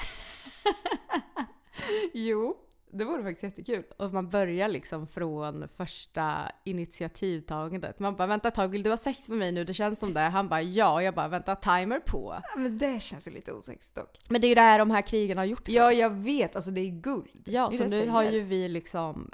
Jo, 2.14 2.58
det 2.92 3.06
vore 3.06 3.24
faktiskt 3.24 3.44
jättekul. 3.44 3.84
Och 3.98 4.14
man 4.14 4.30
börjar 4.30 4.68
liksom 4.68 5.08
från 5.08 5.68
första 5.78 6.52
initiativtagandet. 6.64 8.00
Man 8.00 8.16
bara 8.16 8.28
vänta 8.28 8.48
ett 8.48 8.56
tag, 8.56 8.68
vill 8.68 8.84
du 8.84 8.90
ha 8.90 8.98
sex 8.98 9.30
med 9.30 9.38
mig 9.38 9.52
nu? 9.52 9.64
Det 9.64 9.74
känns 9.74 10.00
som 10.00 10.14
det. 10.14 10.20
Han 10.20 10.50
bara 10.50 10.62
ja. 10.62 11.02
Jag 11.02 11.16
bara 11.16 11.28
vänta, 11.28 11.56
timer 11.56 12.00
på. 12.00 12.40
Ja, 12.44 12.60
men 12.60 12.78
det 12.78 13.02
känns 13.02 13.28
ju 13.28 13.32
lite 13.32 13.54
osexigt 13.54 13.96
dock. 13.96 14.18
Men 14.30 14.42
det 14.42 14.48
är 14.48 14.50
ju 14.50 14.56
det 14.56 14.62
här 14.62 14.80
de 14.80 14.92
här 14.92 15.02
krigen 15.02 15.38
har 15.38 15.46
gjort 15.46 15.70
Ja, 15.70 15.92
jag 15.92 16.10
vet. 16.10 16.56
Alltså 16.56 16.72
det 16.72 16.82
är 16.82 16.92
guld. 16.92 17.42
Ja, 17.46 17.70
Det 17.72 17.78
så 17.78 17.96
nu 17.96 18.10
har 18.10 18.24
ju 18.24 18.42
vi 18.42 18.68
liksom 18.68 19.32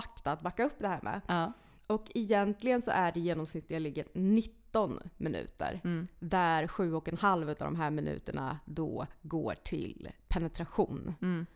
fakta 0.00 0.32
att 0.32 0.40
backa 0.40 0.64
upp 0.64 0.78
det 0.78 0.88
här 0.88 1.00
med. 1.02 1.20
Ja. 1.26 1.52
Och 1.86 2.10
egentligen 2.14 2.82
så 2.82 2.90
är 2.90 3.12
det 3.12 3.20
genomsnittliga 3.20 3.78
ligget 3.78 4.08
19 4.14 5.00
minuter. 5.16 5.80
Mm. 5.84 6.08
Där 6.18 6.66
sju 6.66 6.94
och 6.94 7.08
en 7.08 7.16
halv 7.16 7.48
av 7.48 7.56
de 7.56 7.76
här 7.76 7.90
minuterna 7.90 8.58
då 8.64 9.06
går 9.22 9.54
till 9.64 10.08
penetration. 10.28 11.14
Mm. 11.22 11.46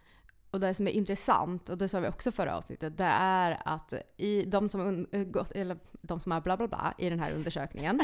Och 0.50 0.60
det 0.60 0.74
som 0.74 0.88
är 0.88 0.92
intressant, 0.92 1.68
och 1.68 1.78
det 1.78 1.88
sa 1.88 2.00
vi 2.00 2.08
också 2.08 2.32
förra 2.32 2.56
avsnittet, 2.56 2.98
det 2.98 3.04
är 3.04 3.62
att 3.64 3.94
i 4.16 4.44
de 4.44 4.68
som, 4.68 5.06
eh, 5.12 5.24
gått, 5.24 5.50
eller 5.50 5.78
de 5.92 6.20
som 6.20 6.32
är 6.32 6.40
bla 6.40 6.56
bla 6.56 6.68
bla 6.68 6.94
i 6.98 7.10
den 7.10 7.20
här 7.20 7.32
undersökningen, 7.32 8.00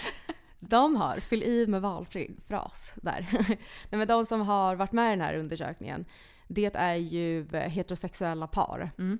de 0.60 0.96
har, 0.96 1.16
fyll 1.20 1.42
i 1.42 1.66
med 1.66 1.82
valfri 1.82 2.30
fras 2.48 2.92
där. 2.96 3.28
Nej, 3.90 3.98
men 3.98 4.08
de 4.08 4.26
som 4.26 4.40
har 4.40 4.76
varit 4.76 4.92
med 4.92 5.06
i 5.06 5.10
den 5.10 5.26
här 5.26 5.34
undersökningen, 5.34 6.04
det 6.48 6.76
är 6.76 6.94
ju 6.94 7.48
heterosexuella 7.52 8.46
par. 8.46 8.90
Mm. 8.98 9.18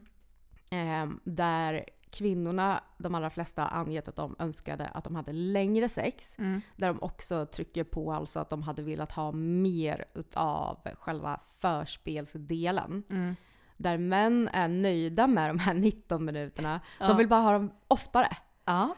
Eh, 0.72 1.10
där 1.24 1.84
kvinnorna, 2.10 2.84
de 2.98 3.14
allra 3.14 3.30
flesta, 3.30 3.66
angett 3.66 4.08
att 4.08 4.16
de 4.16 4.36
önskade 4.38 4.86
att 4.86 5.04
de 5.04 5.16
hade 5.16 5.32
längre 5.32 5.88
sex. 5.88 6.38
Mm. 6.38 6.60
Där 6.76 6.88
de 6.88 7.02
också 7.02 7.46
trycker 7.46 7.84
på 7.84 8.12
alltså 8.12 8.40
att 8.40 8.48
de 8.48 8.62
hade 8.62 8.82
velat 8.82 9.12
ha 9.12 9.32
mer 9.32 10.04
utav 10.14 10.78
själva 11.00 11.40
förspelsdelen. 11.58 13.02
Mm. 13.10 13.36
Där 13.76 13.98
män 13.98 14.48
är 14.52 14.68
nöjda 14.68 15.26
med 15.26 15.50
de 15.50 15.58
här 15.58 15.74
19 15.74 16.24
minuterna. 16.24 16.80
Ja. 17.00 17.08
De 17.08 17.16
vill 17.16 17.28
bara 17.28 17.40
ha 17.40 17.52
dem 17.52 17.70
oftare. 17.88 18.36
Ja. 18.64 18.96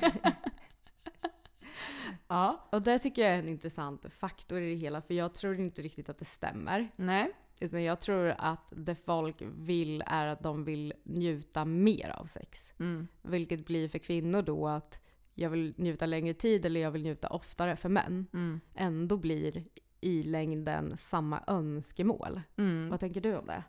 ja. 2.27 2.67
Och 2.69 2.81
det 2.81 3.00
tycker 3.00 3.21
jag 3.21 3.31
är 3.31 3.39
en 3.39 3.50
intressant 3.50 4.05
faktor 4.19 4.62
i 4.62 4.69
det 4.69 4.79
hela, 4.79 5.01
för 5.01 5.13
jag 5.13 5.33
tror 5.33 5.60
inte 5.60 5.81
riktigt 5.81 6.10
att 6.10 6.19
det 6.19 6.25
stämmer. 6.25 6.89
Nej. 6.95 7.31
Utan 7.62 7.84
jag 7.84 8.00
tror 8.01 8.36
att 8.38 8.74
det 8.75 8.96
folk 8.96 9.36
vill 9.58 10.03
är 10.08 10.27
att 10.27 10.44
de 10.44 10.63
vill 10.63 10.94
njuta 11.03 11.65
mer 11.65 12.10
av 12.10 12.25
sex. 12.25 12.74
Mm. 12.80 13.08
Vilket 13.22 13.65
blir 13.65 13.88
för 13.88 14.00
kvinnor 14.00 14.41
då 14.41 14.68
att 14.68 15.01
jag 15.36 15.50
vill 15.50 15.74
njuta 15.77 16.06
längre 16.06 16.34
tid 16.34 16.65
eller 16.65 16.80
jag 16.80 16.91
vill 16.91 17.03
njuta 17.03 17.30
oftare 17.30 17.75
för 17.75 17.89
män. 17.89 18.27
Mm. 18.34 18.60
Ändå 18.75 19.18
blir 19.18 19.63
i 20.01 20.24
längden 20.24 20.98
samma 20.98 21.44
önskemål. 21.48 22.41
Mm. 22.58 22.89
Vad 22.89 23.00
tänker 23.00 23.22
du 23.22 23.36
om 23.36 23.46
det? 23.46 23.63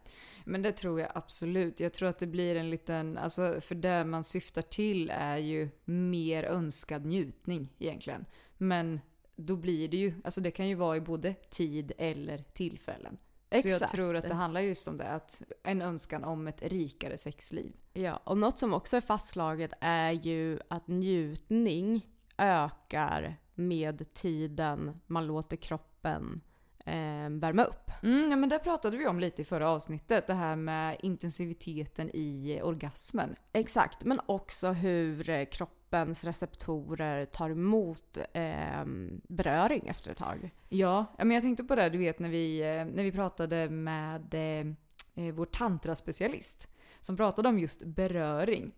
Men 0.45 0.63
det 0.63 0.73
tror 0.73 1.01
jag 1.01 1.13
absolut. 1.15 1.81
Jag 1.81 1.93
tror 1.93 2.09
att 2.09 2.19
det 2.19 2.27
blir 2.27 2.57
en 2.57 2.71
liten, 2.71 3.19
alltså 3.19 3.61
för 3.61 3.75
det 3.75 4.05
man 4.05 4.25
syftar 4.25 4.63
till 4.63 5.11
är 5.11 5.37
ju 5.37 5.69
mer 5.85 6.45
önskad 6.45 7.07
njutning 7.07 7.73
egentligen. 7.79 8.25
Men 8.59 9.01
då 9.37 9.57
blir 9.57 9.89
det 9.89 9.97
ju, 9.97 10.15
alltså 10.25 10.41
det 10.41 10.51
kan 10.51 10.69
ju 10.69 10.75
vara 10.75 10.97
i 10.97 11.01
både 11.01 11.35
tid 11.35 11.93
eller 11.99 12.39
tillfällen. 12.39 13.19
Så 13.61 13.69
jag 13.69 13.75
Exakt. 13.77 13.93
tror 13.93 14.17
att 14.17 14.29
det 14.29 14.35
handlar 14.35 14.61
just 14.61 14.89
om 14.89 14.97
det, 14.97 15.09
att 15.09 15.43
en 15.63 15.83
önskan 15.83 16.25
om 16.25 16.49
ett 16.49 16.63
rikare 16.63 17.19
sexliv. 17.19 17.73
Ja, 17.93 18.21
och 18.25 18.39
något 18.39 18.59
som 18.59 18.75
också 18.75 18.97
är 18.97 19.01
fastslaget 19.01 19.73
är 19.81 20.11
ju 20.11 20.59
att 20.69 20.89
njutning 20.89 22.07
ökar 22.39 23.37
med 23.55 24.15
tiden 24.15 25.01
man 25.07 25.27
låter 25.27 25.57
kroppen 25.57 26.41
eh, 26.87 27.31
värma 27.31 27.65
upp. 27.65 27.91
Mm, 28.03 28.31
ja, 28.31 28.37
men 28.37 28.49
det 28.49 28.59
pratade 28.59 28.97
vi 28.97 29.07
om 29.07 29.21
lite 29.21 29.43
i 29.43 29.45
förra 29.45 29.71
avsnittet, 29.71 30.27
det 30.27 30.35
här 30.35 30.57
med 30.57 30.97
intensiviteten 31.01 32.11
i 32.15 32.61
orgasmen. 32.63 33.35
Exakt, 33.53 34.05
men 34.05 34.21
också 34.27 34.69
hur 34.69 35.31
eh, 35.31 35.45
kroppens 35.45 36.25
receptorer 36.25 37.27
tar 37.27 37.51
emot 37.51 38.19
eh, 38.33 38.85
beröring 39.29 39.89
efter 39.89 40.11
ett 40.11 40.19
tag. 40.19 40.51
Ja, 40.69 41.07
men 41.19 41.31
jag 41.31 41.43
tänkte 41.43 41.65
på 41.65 41.75
det, 41.75 41.89
du 41.89 41.99
vet 41.99 42.19
när 42.19 42.29
vi, 42.29 42.61
eh, 42.61 42.85
när 42.85 43.03
vi 43.03 43.13
pratade 43.13 43.69
med 43.71 44.35
eh, 44.35 44.67
eh, 45.15 45.35
vår 45.35 45.47
tantraspecialist 45.47 46.69
som 47.01 47.17
pratade 47.17 47.49
om 47.49 47.59
just 47.59 47.85
beröring. 47.85 48.73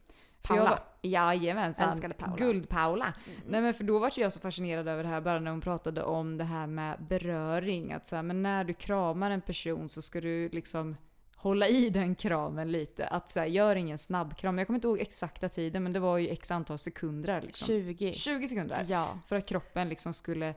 Paula. 0.48 0.70
Var, 0.70 0.80
jajamensan. 1.02 1.90
Älskade 1.90 2.14
Paula. 2.14 2.36
Guld-Paula. 2.36 3.12
Nej 3.46 3.60
men 3.60 3.74
för 3.74 3.84
då 3.84 3.98
var 3.98 4.12
jag 4.16 4.32
så 4.32 4.40
fascinerad 4.40 4.88
över 4.88 5.02
det 5.02 5.08
här 5.08 5.20
bara 5.20 5.40
när 5.40 5.50
hon 5.50 5.60
pratade 5.60 6.02
om 6.02 6.38
det 6.38 6.44
här 6.44 6.66
med 6.66 7.06
beröring. 7.08 7.92
Att 7.92 8.06
så 8.06 8.16
här, 8.16 8.22
men 8.22 8.42
när 8.42 8.64
du 8.64 8.74
kramar 8.74 9.30
en 9.30 9.40
person 9.40 9.88
så 9.88 10.02
ska 10.02 10.20
du 10.20 10.48
liksom 10.48 10.96
hålla 11.36 11.68
i 11.68 11.90
den 11.90 12.14
kramen 12.14 12.72
lite. 12.72 13.06
Att 13.06 13.28
så 13.28 13.40
här, 13.40 13.46
gör 13.46 13.76
ingen 13.76 13.98
snabbkram. 13.98 14.58
Jag 14.58 14.66
kommer 14.66 14.76
inte 14.76 14.88
ihåg 14.88 15.00
exakta 15.00 15.48
tiden 15.48 15.82
men 15.82 15.92
det 15.92 16.00
var 16.00 16.18
ju 16.18 16.28
x 16.28 16.50
antal 16.50 16.78
sekunder. 16.78 17.42
Liksom. 17.42 17.66
20. 17.66 18.12
20 18.12 18.48
sekunder. 18.48 18.86
Ja. 18.88 19.18
För 19.26 19.36
att 19.36 19.46
kroppen 19.46 19.88
liksom 19.88 20.12
skulle 20.12 20.54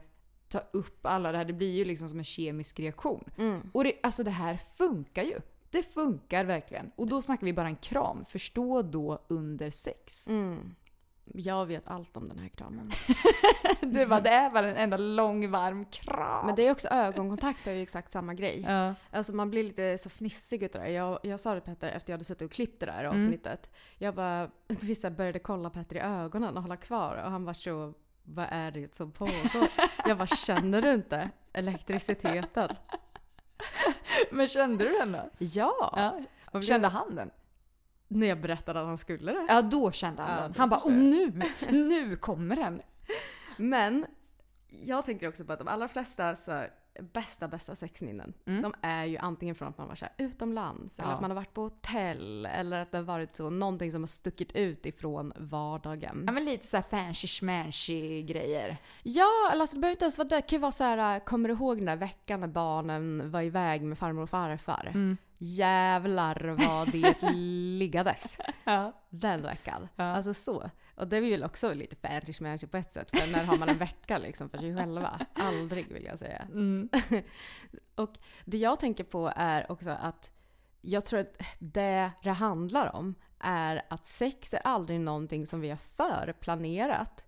ta 0.50 0.60
upp 0.72 1.06
alla 1.06 1.32
det 1.32 1.38
här. 1.38 1.46
Det 1.46 1.54
blir 1.54 1.76
ju 1.76 1.86
liksom 1.86 2.10
som 2.10 2.18
en 2.18 2.26
kemisk 2.26 2.80
reaktion. 2.80 3.24
Mm. 3.38 3.70
Och 3.74 3.84
det, 3.84 3.94
alltså 4.04 4.24
det 4.24 4.32
här 4.32 4.60
funkar 4.78 5.24
ju. 5.24 5.40
Det 5.72 5.84
funkar 5.84 6.46
verkligen. 6.46 6.92
Och 6.96 7.08
då 7.08 7.22
snackar 7.22 7.46
vi 7.46 7.54
bara 7.54 7.68
en 7.68 7.76
kram. 7.76 8.26
Förstå 8.26 8.82
då 8.82 9.20
under 9.28 9.72
sex. 9.72 10.28
Mm. 10.28 10.76
Jag 11.34 11.66
vet 11.66 11.88
allt 11.88 12.18
om 12.18 12.30
den 12.30 12.40
här 12.40 12.48
kramen. 12.50 12.92
Det, 13.82 14.06
bara, 14.06 14.22
det 14.22 14.30
är 14.30 14.50
bara 14.50 14.70
en 14.70 14.76
enda 14.78 14.98
lång 14.98 15.52
varm 15.52 15.86
kram. 15.86 16.46
Men 16.46 16.56
det 16.56 16.68
är 16.68 16.72
också 16.72 16.88
ögonkontakt 16.88 17.68
är 17.68 17.74
ju 17.74 17.82
exakt 17.82 18.12
samma 18.12 18.34
grej. 18.34 18.66
Ja. 18.68 18.94
Alltså 19.12 19.34
man 19.36 19.50
blir 19.50 19.64
lite 19.64 19.98
så 19.98 20.10
fnissig 20.10 20.64
utav 20.64 20.82
det. 20.82 20.90
Jag, 20.92 21.20
jag 21.24 21.40
sa 21.40 21.54
det 21.56 21.62
Petter 21.62 21.88
efter 21.90 22.14
jag 22.14 22.16
hade 22.18 22.24
suttit 22.26 22.42
och 22.46 22.52
klippt 22.52 22.80
det 22.80 22.86
där 22.86 23.04
Mm. 23.04 23.16
avsnittet. 23.18 23.70
Jag 23.98 24.16
bara, 24.16 24.50
vissa 24.68 25.10
började 25.10 25.40
kolla 25.40 25.70
Petter 25.70 25.96
i 25.96 26.00
ögonen 26.00 26.56
och 26.58 26.62
hålla 26.62 26.78
kvar 26.78 27.22
och 27.26 27.32
han 27.32 27.46
var 27.46 27.54
så, 27.54 27.94
vad 28.24 28.46
är 28.50 28.72
det 28.72 28.96
som 28.96 29.12
pågår? 29.12 29.68
jag 30.08 30.18
bara, 30.18 30.28
känner 30.28 30.82
du 30.82 30.94
inte 30.94 31.30
elektriciteten? 31.54 32.70
Men 34.32 34.48
kände 34.48 34.84
du 34.84 35.12
då? 35.12 35.30
Ja! 35.38 36.20
Ja. 36.54 36.62
Kände 36.62 36.88
han 36.88 37.16
den? 37.16 37.32
När 38.08 38.28
jag 38.28 38.42
berättade 38.42 38.80
att 38.80 38.86
han 38.86 38.98
skulle 38.98 39.32
det. 39.32 39.46
Ja, 39.48 39.62
då 39.62 39.92
kände 39.92 40.22
han 40.22 40.36
Ja, 40.36 40.42
den. 40.42 40.56
Han 40.58 40.70
bara 40.70 40.82
jag." 40.84 40.94
nu, 40.94 41.42
nu 41.70 42.16
kommer 42.16 42.56
den. 42.56 42.82
Men 43.58 44.06
jag 44.70 45.06
tänker 45.06 45.28
också 45.28 45.46
på 45.46 45.54
att 45.54 45.60
de 45.60 45.68
allra 45.68 45.88
flesta 45.88 46.36
så, 46.36 46.66
bästa, 47.14 47.48
bästa 47.48 47.76
sexminnen, 47.76 48.34
Mm. 48.46 48.62
de 48.62 48.74
är 48.82 49.06
ju 49.06 49.18
antingen 49.18 49.56
från 49.56 49.68
att 49.68 49.78
man 49.78 49.88
var 49.88 49.96
så 49.96 50.06
utomlands, 50.18 51.00
eller 51.00 51.10
Ja. 51.10 51.16
att 51.16 51.22
man 51.22 51.32
har 51.32 51.36
varit 51.36 51.54
på 51.54 51.62
hotell, 51.62 52.46
eller 52.46 52.80
att 52.82 52.92
det 52.92 52.98
har 52.98 53.04
varit 53.06 53.36
så, 53.36 53.50
någonting 53.50 53.92
som 53.92 54.02
har 54.02 54.08
stuckit 54.08 54.56
ut 54.56 54.86
ifrån 54.86 55.34
vardagen. 55.38 56.24
Ja 56.28 56.32
men 56.32 56.46
lite 56.46 56.66
såhär 56.66 56.82
fancy 56.90 57.28
schmancy 57.28 58.22
grejer. 58.24 58.78
Ja, 59.04 59.50
eller 59.52 59.62
alltså 59.62 59.76
det 59.76 59.80
behöver 59.82 59.96
inte 59.96 60.06
ens 60.06 60.18
vara 60.18 60.28
det. 60.28 60.36
Det 60.36 60.42
kan 60.42 60.58
ju 60.58 60.62
vara 60.62 60.72
så 60.72 60.84
här, 60.84 61.20
kommer 61.20 61.50
du 61.50 61.56
ihåg 61.56 61.78
den 61.78 61.86
där 61.86 61.96
veckan 61.96 62.40
när 62.40 62.48
barnen 62.48 63.32
var 63.32 63.42
iväg 63.42 63.82
med 63.82 63.98
farmor 63.98 64.24
och 64.24 64.30
farfar? 64.30 64.92
Mm. 64.94 65.18
Jävlar 65.38 66.56
vad 66.58 66.92
det 66.92 67.22
liggades. 67.78 68.38
Ja. 68.64 68.92
Den 69.10 69.42
veckan. 69.42 69.88
Ja. 69.96 70.04
Alltså 70.04 70.34
så. 70.34 70.70
Och 70.96 71.08
det 71.08 71.18
är 71.18 71.22
väl 71.22 71.44
också 71.44 71.74
lite 71.74 71.96
fancy 71.96 72.34
schmancy 72.34 72.68
på 72.68 72.78
ett 72.78 72.92
sätt. 72.92 73.12
För 73.12 73.32
när 73.32 73.44
har 73.44 73.58
man 73.58 73.70
en 73.70 73.78
vecka 73.78 74.18
liksom 74.18 74.50
för 74.50 74.58
sig 74.58 74.78
själva? 74.78 75.20
Aldrig 75.34 75.92
vill 75.94 76.06
jag 76.06 76.20
säga. 76.20 76.42
Mm. 76.52 76.90
Och 77.96 78.18
det 78.46 78.58
jag 78.58 78.80
tänker 78.80 79.04
på 79.04 79.34
är 79.36 79.72
också 79.72 79.90
att 79.90 80.30
jag 80.82 81.06
tror 81.06 81.20
att 81.20 81.42
det 81.60 82.12
det 82.24 82.32
handlar 82.32 82.96
om 82.96 83.16
är 83.40 83.86
att 83.90 84.06
sex 84.06 84.54
är 84.54 84.60
aldrig 84.64 85.00
någonting 85.00 85.48
som 85.48 85.62
vi 85.62 85.70
har 85.70 85.78
förplanerat. 85.78 87.24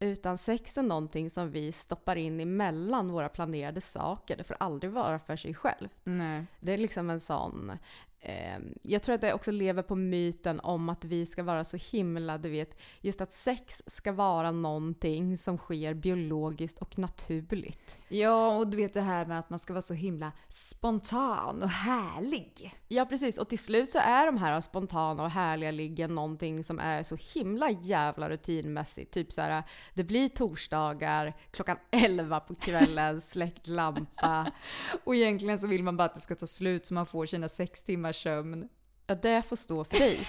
Utan 0.00 0.38
sex 0.38 0.78
är 0.78 0.82
någonting 0.82 1.30
som 1.30 1.50
vi 1.50 1.72
stoppar 1.72 2.16
in 2.16 2.40
emellan 2.40 3.12
våra 3.12 3.28
planerade 3.28 3.80
saker. 3.80 4.36
Det 4.36 4.44
får 4.44 4.56
aldrig 4.60 4.92
vara 4.92 5.18
för 5.18 5.36
sig 5.36 5.54
själv. 5.54 5.88
Nej. 6.04 6.46
Det 6.60 6.72
är 6.72 6.78
liksom 6.78 7.10
en 7.10 7.20
sån... 7.20 7.72
Eh, 8.20 8.58
jag 8.82 9.02
tror 9.02 9.14
att 9.14 9.20
det 9.20 9.34
också 9.34 9.50
lever 9.50 9.82
på 9.82 9.96
myten 9.96 10.60
om 10.60 10.88
att 10.88 11.04
vi 11.04 11.26
ska 11.26 11.42
vara 11.42 11.64
så 11.64 11.76
himla, 11.76 12.38
du 12.38 12.50
vet, 12.50 12.78
just 13.00 13.20
att 13.20 13.32
sex 13.32 13.82
ska 13.86 14.12
vara 14.12 14.50
någonting 14.50 15.36
som 15.36 15.58
sker 15.58 15.94
biologiskt 15.94 16.78
och 16.78 16.98
naturligt. 16.98 17.98
Ja, 18.14 18.56
och 18.56 18.66
du 18.66 18.76
vet 18.76 18.94
det 18.94 19.00
här 19.00 19.26
med 19.26 19.38
att 19.38 19.50
man 19.50 19.58
ska 19.58 19.72
vara 19.72 19.82
så 19.82 19.94
himla 19.94 20.32
spontan 20.48 21.62
och 21.62 21.68
härlig. 21.68 22.74
Ja 22.88 23.04
precis, 23.06 23.38
och 23.38 23.48
till 23.48 23.58
slut 23.58 23.90
så 23.90 23.98
är 23.98 24.26
de 24.26 24.36
här 24.36 24.60
spontana 24.60 25.22
och 25.22 25.30
härliga 25.30 25.70
liggen 25.70 26.14
någonting 26.14 26.64
som 26.64 26.78
är 26.78 27.02
så 27.02 27.16
himla 27.34 27.70
jävla 27.70 28.30
rutinmässigt. 28.30 29.14
Typ 29.14 29.32
så 29.32 29.40
här, 29.40 29.62
det 29.94 30.04
blir 30.04 30.28
torsdagar 30.28 31.36
klockan 31.50 31.76
11 31.90 32.40
på 32.40 32.54
kvällen, 32.54 33.20
släckt 33.20 33.66
lampa. 33.66 34.52
Och 35.04 35.14
egentligen 35.14 35.58
så 35.58 35.66
vill 35.66 35.82
man 35.82 35.96
bara 35.96 36.04
att 36.04 36.14
det 36.14 36.20
ska 36.20 36.34
ta 36.34 36.46
slut 36.46 36.86
så 36.86 36.94
man 36.94 37.06
får 37.06 37.26
sina 37.26 37.48
sex 37.48 37.84
timmars 37.84 38.22
sömn. 38.22 38.68
Ja, 39.06 39.14
det 39.14 39.42
får 39.42 39.56
stå 39.56 39.84
för 39.84 39.98
dig. 39.98 40.20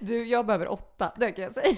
Du, 0.00 0.26
jag 0.26 0.46
behöver 0.46 0.68
åtta, 0.68 1.12
det 1.16 1.32
kan 1.32 1.42
jag 1.42 1.52
säga. 1.52 1.76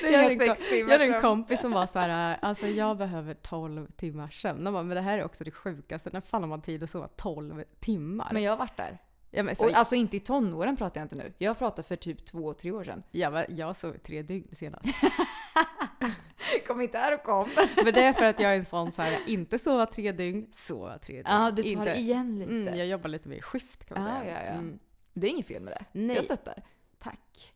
Det 0.00 0.10
Jag 0.10 0.14
är 0.14 0.22
hade 0.22 0.34
en, 0.74 0.78
jag 0.88 0.98
hade 0.98 1.04
en 1.16 1.20
kompis 1.22 1.60
som 1.60 1.72
var 1.72 1.86
så 1.86 1.98
här, 1.98 2.38
alltså 2.42 2.66
jag 2.66 2.96
behöver 2.98 3.34
12 3.34 3.86
timmars 3.96 4.42
sömn. 4.42 4.64
De 4.64 4.74
bara, 4.74 4.82
men 4.82 4.94
det 4.94 5.00
här 5.02 5.18
är 5.18 5.24
också 5.24 5.44
det 5.44 5.50
sjukaste, 5.50 6.10
när 6.12 6.20
fan 6.20 6.42
har 6.42 6.48
man 6.48 6.62
tid 6.62 6.82
att 6.82 6.90
sova 6.90 7.08
12 7.08 7.64
timmar? 7.80 8.30
Men 8.32 8.42
jag 8.42 8.52
har 8.52 8.56
varit 8.56 8.76
där. 8.76 8.98
ja, 9.30 9.42
men, 9.42 9.56
så, 9.56 9.64
Och 9.66 9.72
alltså 9.74 9.94
inte 9.94 10.16
i 10.16 10.20
tonåren 10.20 10.76
pratar 10.76 11.00
jag 11.00 11.04
inte 11.04 11.16
nu. 11.16 11.32
Jag 11.38 11.58
pratar 11.58 11.82
för 11.82 11.96
typ 11.96 12.24
två, 12.24 12.54
tre 12.54 12.70
år 12.72 12.84
sedan. 12.84 13.02
jag, 13.10 13.30
var- 13.30 13.46
jag 13.48 13.76
sov 13.76 13.92
tre 14.04 14.22
dygn 14.22 14.48
senast. 14.52 14.84
Kom 16.66 16.80
inte 16.80 16.98
här 16.98 17.14
och 17.14 17.22
kom. 17.22 17.48
men 17.84 17.94
det 17.94 18.00
är 18.04 18.12
för 18.12 18.24
att 18.24 18.40
jag 18.40 18.52
är 18.52 18.56
en 18.58 18.64
sån 18.64 18.92
så 18.92 19.02
här, 19.02 19.18
inte 19.26 19.58
sova 19.58 19.86
tre 19.86 20.12
dygn, 20.12 20.46
sova 20.52 20.98
tre 20.98 21.14
dygn. 21.16 21.26
Ja, 21.28 21.50
du 21.50 21.62
tar 21.62 21.68
inte, 21.70 21.92
igen 21.94 22.38
lite. 22.38 22.50
Mm, 22.52 22.78
jag 22.78 22.86
jobbar 22.86 23.08
lite 23.08 23.28
mer 23.28 23.40
skift 23.40 23.84
kan 23.84 24.02
man 24.02 24.14
Ja, 24.14 24.20
säga. 24.20 24.32
ja, 24.38 24.44
ja. 24.46 24.52
Mm, 24.52 24.78
Det 25.12 25.26
är 25.26 25.30
inget 25.30 25.46
fel 25.46 25.62
med 25.62 25.72
det. 25.72 25.84
Nej. 26.00 26.16
Jag 26.16 26.24
stöttar. 26.24 26.62
tack. 26.98 27.52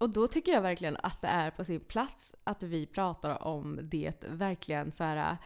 Och 0.00 0.10
då 0.10 0.26
tycker 0.26 0.52
jag 0.52 0.62
verkligen 0.62 0.96
att 1.02 1.22
det 1.22 1.28
är 1.28 1.50
på 1.50 1.64
sin 1.64 1.80
plats 1.80 2.34
att 2.44 2.62
vi 2.62 2.86
pratar 2.86 3.42
om 3.42 3.80
det 3.82 4.24
verkligen 4.28 4.92
så 4.92 5.04
här. 5.04 5.36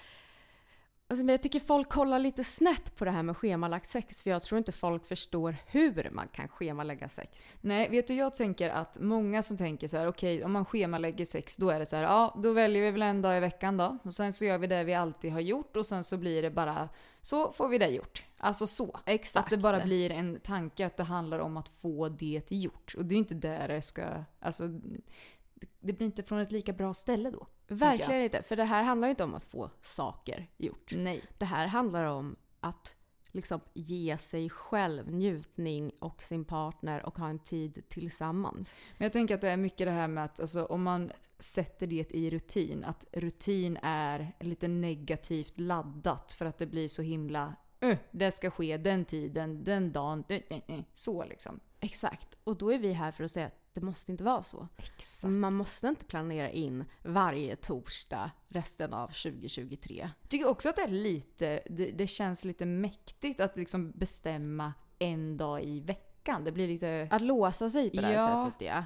Alltså, 1.08 1.24
men 1.24 1.32
jag 1.32 1.42
tycker 1.42 1.60
folk 1.60 1.88
kollar 1.88 2.18
lite 2.18 2.44
snett 2.44 2.96
på 2.96 3.04
det 3.04 3.10
här 3.10 3.22
med 3.22 3.36
schemalagt 3.36 3.90
sex 3.90 4.22
för 4.22 4.30
jag 4.30 4.42
tror 4.42 4.58
inte 4.58 4.72
folk 4.72 5.06
förstår 5.06 5.56
hur 5.66 6.10
man 6.12 6.28
kan 6.28 6.48
schemalägga 6.48 7.08
sex. 7.08 7.54
Nej, 7.60 7.88
vet 7.88 8.06
du, 8.06 8.14
jag 8.14 8.34
tänker 8.34 8.70
att 8.70 9.00
många 9.00 9.42
som 9.42 9.56
tänker 9.56 9.88
så 9.88 9.96
här, 9.96 10.08
okej, 10.08 10.44
om 10.44 10.52
man 10.52 10.64
schemalägger 10.64 11.24
sex, 11.24 11.56
då 11.56 11.70
är 11.70 11.78
det 11.78 11.86
så 11.86 11.96
här, 11.96 12.02
ja, 12.02 12.38
då 12.42 12.52
väljer 12.52 12.82
vi 12.82 12.90
väl 12.90 13.02
en 13.02 13.22
dag 13.22 13.36
i 13.36 13.40
veckan 13.40 13.76
då. 13.76 13.98
Och 14.02 14.14
sen 14.14 14.32
så 14.32 14.44
gör 14.44 14.58
vi 14.58 14.66
det 14.66 14.84
vi 14.84 14.94
alltid 14.94 15.32
har 15.32 15.40
gjort 15.40 15.76
och 15.76 15.86
sen 15.86 16.04
så 16.04 16.16
blir 16.16 16.42
det 16.42 16.50
bara, 16.50 16.88
så 17.24 17.52
får 17.52 17.68
vi 17.68 17.78
det 17.78 17.88
gjort. 17.88 18.24
Alltså 18.38 18.66
så. 18.66 19.00
Exakt. 19.06 19.44
Att 19.44 19.50
det 19.50 19.56
bara 19.56 19.84
blir 19.84 20.10
en 20.12 20.40
tanke 20.40 20.86
att 20.86 20.96
det 20.96 21.02
handlar 21.02 21.38
om 21.38 21.56
att 21.56 21.68
få 21.68 22.08
det 22.08 22.50
gjort. 22.52 22.94
Och 22.96 23.04
det 23.04 23.14
är 23.14 23.18
inte 23.18 23.34
där 23.34 23.68
det 23.68 23.82
ska, 23.82 24.24
alltså, 24.40 24.68
det- 25.80 25.92
blir 25.92 26.02
inte 26.02 26.22
från 26.22 26.38
ett 26.38 26.52
lika 26.52 26.72
bra 26.72 26.94
ställe 26.94 27.30
då. 27.30 27.46
Verkligen 27.66 28.22
inte. 28.22 28.42
För 28.42 28.56
det 28.56 28.64
här 28.64 28.82
handlar 28.82 29.08
ju 29.08 29.10
inte 29.10 29.24
om 29.24 29.34
att 29.34 29.44
få 29.44 29.70
saker 29.80 30.50
gjort. 30.56 30.92
Nej. 30.96 31.22
Det 31.38 31.44
här 31.44 31.66
handlar 31.66 32.04
om 32.04 32.36
att 32.60 32.96
liksom 33.34 33.60
ge 33.74 34.18
sig 34.18 34.50
själv 34.50 35.12
njutning 35.12 35.92
och 36.00 36.22
sin 36.22 36.44
partner 36.44 37.06
och 37.06 37.18
ha 37.18 37.28
en 37.28 37.38
tid 37.38 37.82
tillsammans. 37.88 38.78
Men 38.98 39.04
jag 39.04 39.12
tänker 39.12 39.34
att 39.34 39.40
det 39.40 39.50
är 39.50 39.56
mycket 39.56 39.86
det 39.86 39.90
här 39.90 40.08
med 40.08 40.24
att 40.24 40.40
alltså, 40.40 40.64
om 40.64 40.82
man 40.82 41.12
sätter 41.38 41.86
det 41.86 42.14
i 42.14 42.30
rutin, 42.30 42.84
att 42.84 43.06
rutin 43.12 43.78
är 43.82 44.32
lite 44.40 44.68
negativt 44.68 45.60
laddat 45.60 46.32
för 46.32 46.46
att 46.46 46.58
det 46.58 46.66
blir 46.66 46.88
så 46.88 47.02
himla 47.02 47.56
"Öh, 47.80 47.96
det 48.10 48.30
ska 48.30 48.50
ske 48.50 48.76
den 48.76 49.04
tiden, 49.04 49.64
den 49.64 49.92
dagen, 49.92 50.24
eh, 50.28 50.40
eh", 50.48 50.80
så 50.92 51.24
liksom. 51.24 51.60
Exakt. 51.80 52.38
Och 52.44 52.58
då 52.58 52.72
är 52.72 52.78
vi 52.78 52.92
här 52.92 53.12
för 53.12 53.24
att 53.24 53.30
säga 53.30 53.50
det 53.74 53.80
måste 53.80 54.12
inte 54.12 54.24
vara 54.24 54.42
så. 54.42 54.68
Exakt. 54.76 55.30
Man 55.30 55.54
måste 55.54 55.86
inte 55.88 56.04
planera 56.04 56.50
in 56.50 56.84
varje 57.02 57.56
torsdag 57.56 58.30
resten 58.48 58.92
av 58.94 59.06
2023. 59.06 60.10
Jag 60.20 60.28
tycker 60.30 60.48
också 60.48 60.68
att 60.68 60.76
det 60.76 60.82
är 60.82 60.88
lite, 60.88 61.62
det, 61.70 61.90
det 61.90 62.06
känns 62.06 62.44
lite 62.44 62.66
mäktigt 62.66 63.40
att 63.40 63.56
liksom 63.56 63.90
bestämma 63.90 64.72
en 64.98 65.36
dag 65.36 65.62
i 65.64 65.80
veckan. 65.80 66.44
Det 66.44 66.52
blir 66.52 66.68
lite... 66.68 67.08
Att 67.10 67.22
låsa 67.22 67.70
sig 67.70 67.90
på 67.90 68.00
det 68.00 68.06
här 68.06 68.14
Ja. 68.14 68.50
sättet, 68.50 68.66
ja. 68.66 68.84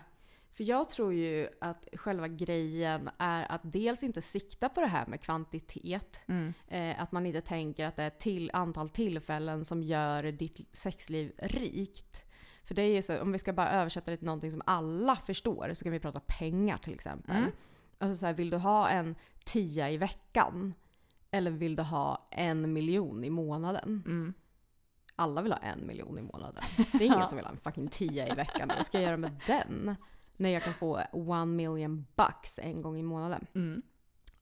För 0.58 0.64
jag 0.64 0.88
tror 0.88 1.12
ju 1.14 1.48
att 1.60 1.88
själva 1.92 2.28
grejen 2.28 3.10
är 3.18 3.52
att 3.52 3.60
dels 3.64 4.02
inte 4.02 4.22
sikta 4.22 4.68
på 4.68 4.80
det 4.80 4.86
här 4.86 5.06
med 5.06 5.20
kvantitet. 5.20 6.20
Mm. 6.28 6.54
Eh, 6.68 7.02
att 7.02 7.12
man 7.12 7.26
inte 7.26 7.40
tänker 7.40 7.86
att 7.86 7.96
det 7.96 8.02
är 8.02 8.10
till 8.10 8.50
antal 8.52 8.90
tillfällen 8.90 9.64
som 9.64 9.82
gör 9.82 10.22
ditt 10.22 10.76
sexliv 10.76 11.32
rikt. 11.38 12.24
För 12.68 12.74
det 12.74 12.82
är 12.82 12.94
ju 12.94 13.02
så, 13.02 13.22
om 13.22 13.32
vi 13.32 13.38
ska 13.38 13.52
bara 13.52 13.70
översätta 13.70 14.10
det 14.10 14.16
till 14.16 14.26
någonting 14.26 14.50
som 14.50 14.62
alla 14.66 15.16
förstår 15.16 15.74
så 15.74 15.84
kan 15.84 15.92
vi 15.92 16.00
prata 16.00 16.20
pengar 16.20 16.76
till 16.76 16.94
exempel. 16.94 17.36
Mm. 17.36 17.50
Alltså 17.98 18.16
så 18.16 18.26
här, 18.26 18.32
vill 18.32 18.50
du 18.50 18.56
ha 18.56 18.88
en 18.88 19.14
tia 19.44 19.90
i 19.90 19.96
veckan? 19.96 20.74
Eller 21.30 21.50
vill 21.50 21.76
du 21.76 21.82
ha 21.82 22.28
en 22.30 22.72
miljon 22.72 23.24
i 23.24 23.30
månaden? 23.30 24.02
Mm. 24.06 24.34
Alla 25.16 25.42
vill 25.42 25.52
ha 25.52 25.58
en 25.58 25.86
miljon 25.86 26.18
i 26.18 26.22
månaden. 26.22 26.64
Det 26.92 26.98
är 26.98 27.06
ingen 27.06 27.26
som 27.26 27.36
vill 27.36 27.44
ha 27.44 27.52
en 27.52 27.58
fucking 27.58 27.88
tia 27.88 28.28
i 28.28 28.34
veckan. 28.34 28.68
Vad 28.76 28.86
ska 28.86 28.98
jag 28.98 29.06
göra 29.06 29.16
med 29.16 29.40
den? 29.46 29.96
När 30.36 30.50
jag 30.50 30.62
kan 30.62 30.74
få 30.74 31.02
one 31.12 31.46
million 31.46 32.06
bucks 32.16 32.58
en 32.58 32.82
gång 32.82 32.98
i 32.98 33.02
månaden. 33.02 33.46
Mm. 33.54 33.82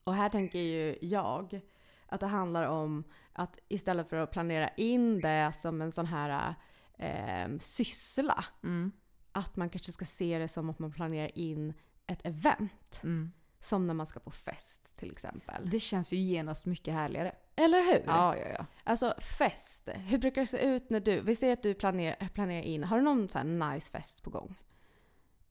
Och 0.04 0.14
här 0.14 0.28
tänker 0.28 0.58
ju 0.58 0.98
jag 1.00 1.60
att 2.06 2.20
det 2.20 2.26
handlar 2.26 2.66
om 2.66 3.04
att 3.32 3.58
istället 3.68 4.08
för 4.08 4.16
att 4.16 4.30
planera 4.30 4.68
in 4.68 5.20
det 5.20 5.52
som 5.54 5.82
en 5.82 5.92
sån 5.92 6.06
här 6.06 6.54
eh, 6.98 7.58
syssla, 7.60 8.44
Mm. 8.62 8.92
att 9.32 9.56
man 9.56 9.70
kanske 9.70 9.92
ska 9.92 10.04
se 10.04 10.38
det 10.38 10.48
som 10.48 10.70
att 10.70 10.78
man 10.78 10.92
planerar 10.92 11.38
in 11.38 11.74
ett 12.06 12.20
event. 12.26 13.00
Mm. 13.02 13.32
Som 13.60 13.86
när 13.86 13.94
man 13.94 14.06
ska 14.06 14.20
på 14.20 14.30
fest 14.30 14.96
till 14.96 15.10
exempel. 15.10 15.70
Det 15.70 15.80
känns 15.80 16.12
ju 16.12 16.16
genast 16.16 16.66
mycket 16.66 16.94
härligare. 16.94 17.32
Eller 17.56 17.82
hur? 17.82 18.02
Ja, 18.06 18.36
ja, 18.36 18.48
ja. 18.58 18.66
Alltså 18.84 19.14
fest, 19.38 19.88
hur 19.94 20.18
brukar 20.18 20.40
det 20.40 20.46
se 20.46 20.58
ut 20.58 20.90
när 20.90 21.00
du, 21.00 21.20
vi 21.20 21.36
säger 21.36 21.52
att 21.52 21.62
du 21.62 21.74
planerar, 21.74 22.28
planerar 22.28 22.62
in, 22.62 22.84
har 22.84 22.96
du 22.98 23.04
någon 23.04 23.28
sån 23.28 23.58
här 23.60 23.72
nice 23.74 23.90
fest 23.90 24.22
på 24.22 24.30
gång? 24.30 24.54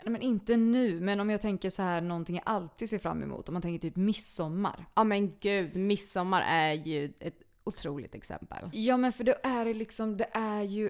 Nej, 0.03 0.11
men 0.11 0.21
inte 0.21 0.57
nu, 0.57 0.99
men 0.99 1.19
om 1.19 1.29
jag 1.29 1.41
tänker 1.41 1.69
så 1.69 1.81
här 1.81 2.01
någonting 2.01 2.35
jag 2.35 2.43
alltid 2.45 2.89
ser 2.89 2.99
fram 2.99 3.23
emot. 3.23 3.49
Om 3.49 3.53
man 3.53 3.61
tänker 3.61 3.89
typ 3.89 3.95
midsommar. 3.95 4.85
Ja 4.95 5.03
men 5.03 5.39
gud, 5.39 5.75
midsommar 5.75 6.41
är 6.41 6.73
ju 6.73 7.13
ett 7.19 7.41
otroligt 7.63 8.15
exempel. 8.15 8.69
Ja 8.73 8.97
men 8.97 9.11
för 9.11 9.23
då 9.23 9.33
är 9.43 9.65
det 9.65 9.73
liksom, 9.73 10.17
det 10.17 10.29
är 10.33 10.61
ju 10.61 10.89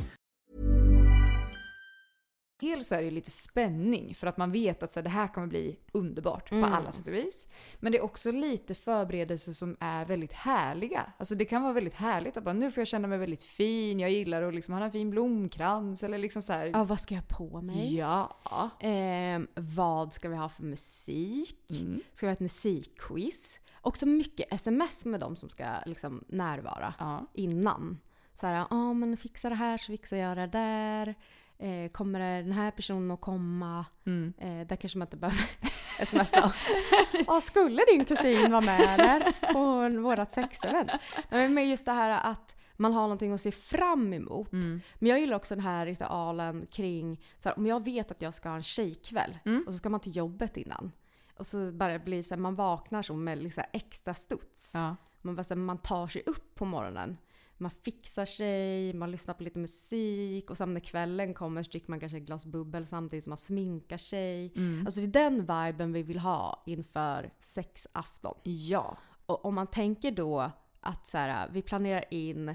dels 2.61 2.87
så 2.87 2.95
är 2.95 3.01
det 3.03 3.11
lite 3.11 3.31
spänning 3.31 4.15
för 4.15 4.27
att 4.27 4.37
man 4.37 4.51
vet 4.51 4.83
att 4.83 4.91
så 4.91 4.99
här, 4.99 5.03
det 5.03 5.09
här 5.09 5.27
kommer 5.27 5.47
bli 5.47 5.79
underbart 5.91 6.51
Mm. 6.51 6.69
på 6.69 6.75
alla 6.75 6.91
sätt 6.91 7.07
och 7.07 7.13
vis. 7.13 7.47
Men 7.79 7.91
det 7.91 7.97
är 7.97 8.03
också 8.03 8.31
lite 8.31 8.75
förberedelser 8.75 9.51
som 9.51 9.77
är 9.79 10.05
väldigt 10.05 10.33
härliga. 10.33 11.13
Alltså 11.17 11.35
det 11.35 11.45
kan 11.45 11.61
vara 11.63 11.73
väldigt 11.73 11.93
härligt 11.93 12.37
att 12.37 12.43
bara, 12.43 12.53
nu 12.53 12.71
får 12.71 12.81
jag 12.81 12.87
känna 12.87 13.07
mig 13.07 13.17
väldigt 13.17 13.43
fin, 13.43 13.99
jag 13.99 14.11
gillar 14.11 14.41
att 14.41 14.53
liksom 14.55 14.73
ha 14.73 14.83
en 14.85 14.91
fin 14.91 15.09
blomkrans 15.09 16.03
eller 16.03 16.17
liksom 16.17 16.41
så 16.41 16.53
här. 16.53 16.65
Ja, 16.65 16.83
vad 16.83 16.99
ska 16.99 17.13
jag 17.15 17.21
ha 17.21 17.37
på 17.37 17.61
mig? 17.61 17.95
Ja. 17.97 18.69
Ehm, 18.79 19.47
vad 19.55 20.13
ska 20.13 20.29
vi 20.29 20.35
ha 20.35 20.49
för 20.49 20.63
musik? 20.63 21.71
Mm. 21.81 22.01
Ska 22.13 22.25
vi 22.25 22.29
ha 22.29 22.33
ett 22.33 22.39
musikquiz? 22.39 23.59
Också 23.81 24.05
mycket 24.05 24.53
sms 24.53 25.05
med 25.05 25.19
de 25.19 25.35
som 25.35 25.49
ska 25.49 25.65
liksom 25.85 26.23
närvara 26.27 26.93
Ja. 26.99 27.25
innan. 27.33 27.99
Så 28.33 28.47
här, 28.47 28.65
ja 28.69 28.93
men 28.93 29.17
fixa 29.17 29.49
det 29.49 29.55
här 29.55 29.77
så 29.77 29.85
fixar 29.91 30.17
jag 30.17 30.37
det 30.37 30.47
där. 30.47 31.15
Eh, 31.61 31.91
kommer 31.91 32.19
den 32.41 32.51
här 32.51 32.71
personen 32.71 33.11
att 33.11 33.21
komma? 33.21 33.85
Mm. 34.05 34.33
Eh, 34.37 34.67
där 34.67 34.75
kanske 34.75 34.97
man 34.97 35.05
inte 35.07 35.17
behöver 35.17 35.45
smsa. 36.05 36.53
Ja, 37.27 37.41
skulle 37.41 37.81
din 37.87 38.05
kusin 38.05 38.51
vara 38.51 38.61
med 38.61 38.99
där 38.99 39.53
på 39.53 40.01
vårat 40.01 40.31
sexevent? 40.31 40.91
Men 41.29 41.69
just 41.69 41.85
det 41.85 41.91
här 41.91 42.31
att 42.31 42.55
man 42.77 42.93
har 42.93 43.01
någonting 43.01 43.33
att 43.33 43.41
se 43.41 43.51
fram 43.51 44.13
emot. 44.13 44.51
Mm. 44.53 44.81
Men 44.95 45.09
jag 45.09 45.19
gillar 45.19 45.35
också 45.35 45.55
den 45.55 45.63
här 45.63 45.85
ritualen 45.85 46.67
kring, 46.71 47.21
så 47.39 47.49
här, 47.49 47.57
om 47.57 47.65
jag 47.65 47.83
vet 47.83 48.11
att 48.11 48.21
jag 48.21 48.33
ska 48.33 48.49
ha 48.49 48.55
en 48.55 48.63
tjejkväll 48.63 49.37
Mm. 49.45 49.63
och 49.67 49.73
så 49.73 49.77
ska 49.77 49.89
man 49.89 49.99
till 49.99 50.15
jobbet 50.15 50.57
innan. 50.57 50.91
Och 51.37 51.45
så 51.45 51.71
bara 51.71 51.99
blir 51.99 52.23
så 52.23 52.35
här, 52.35 52.39
man 52.41 52.55
vaknar 52.55 53.01
så 53.01 53.13
med 53.15 53.43
liksom 53.43 53.63
extra 53.73 54.13
studs. 54.13 54.71
Ja. 54.75 54.95
Man, 55.21 55.35
bara, 55.35 55.43
så 55.43 55.53
här, 55.53 55.59
man 55.61 55.77
tar 55.77 56.07
sig 56.07 56.23
upp 56.25 56.55
på 56.55 56.65
morgonen. 56.65 57.17
Man 57.61 57.71
fixar 57.71 58.25
sig, 58.25 58.93
man 58.93 59.11
lyssnar 59.11 59.33
på 59.33 59.43
lite 59.43 59.59
musik 59.59 60.49
och 60.49 60.57
sen 60.57 60.73
när 60.73 60.79
kvällen 60.79 61.33
kommer 61.33 61.63
så 61.63 61.69
dricker 61.71 61.89
man 61.89 61.99
kanske 61.99 62.17
ett 62.17 62.23
glas 62.23 62.45
bubbel 62.45 62.85
samtidigt 62.85 63.23
som 63.23 63.31
man 63.31 63.37
sminkar 63.37 63.97
sig. 63.97 64.53
Mm. 64.55 64.85
Alltså 64.85 65.01
det 65.01 65.19
är 65.19 65.29
den 65.29 65.39
viben 65.39 65.93
vi 65.93 66.03
vill 66.03 66.19
ha 66.19 66.63
inför 66.65 67.31
sexafton. 67.39 68.35
Ja. 68.43 68.97
Och 69.25 69.45
om 69.45 69.55
man 69.55 69.67
tänker 69.67 70.11
då 70.11 70.51
att 70.79 71.07
så 71.07 71.17
här, 71.17 71.49
vi 71.51 71.61
planerar 71.61 72.05
in 72.09 72.49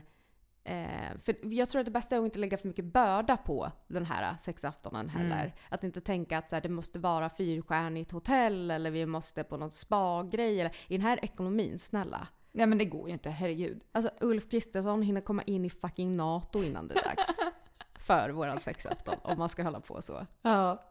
eh, 0.64 1.18
för 1.22 1.54
jag 1.54 1.68
tror 1.68 1.80
att 1.80 1.86
det 1.86 1.90
bästa 1.90 2.16
är 2.16 2.20
att 2.20 2.24
inte 2.24 2.38
lägga 2.38 2.58
för 2.58 2.68
mycket 2.68 2.84
börda 2.84 3.36
på 3.36 3.72
den 3.88 4.04
här 4.04 4.36
sexaftonen 4.40 5.08
heller. 5.08 5.40
Mm. 5.40 5.52
Att 5.68 5.84
inte 5.84 6.00
tänka 6.00 6.38
att 6.38 6.48
så 6.48 6.56
här, 6.56 6.62
det 6.62 6.68
måste 6.68 6.98
vara 6.98 7.30
fyrstjärnigt 7.30 8.10
hotell 8.10 8.70
eller 8.70 8.90
vi 8.90 9.06
måste 9.06 9.44
på 9.44 9.56
någon 9.56 9.70
spa-grej. 9.70 10.60
Eller, 10.60 10.76
I 10.88 10.96
den 10.96 11.06
här 11.06 11.24
ekonomin, 11.24 11.78
snälla. 11.78 12.28
Nej 12.56 12.66
men 12.66 12.78
det 12.78 12.84
går 12.84 13.06
ju 13.08 13.12
inte, 13.12 13.30
herregud. 13.30 13.84
Alltså 13.92 14.10
Ulf 14.20 14.48
Kristersson 14.50 15.02
hinner 15.02 15.20
komma 15.20 15.42
in 15.42 15.64
i 15.64 15.70
fucking 15.70 16.16
NATO 16.16 16.62
innan 16.62 16.88
det 16.88 16.94
är 16.94 17.04
dags. 17.04 17.26
för 17.94 18.30
våran 18.30 18.60
sexafton, 18.60 19.14
om 19.22 19.38
man 19.38 19.48
ska 19.48 19.62
hålla 19.62 19.80
på 19.80 20.02
så. 20.02 20.26
Ja. 20.42 20.82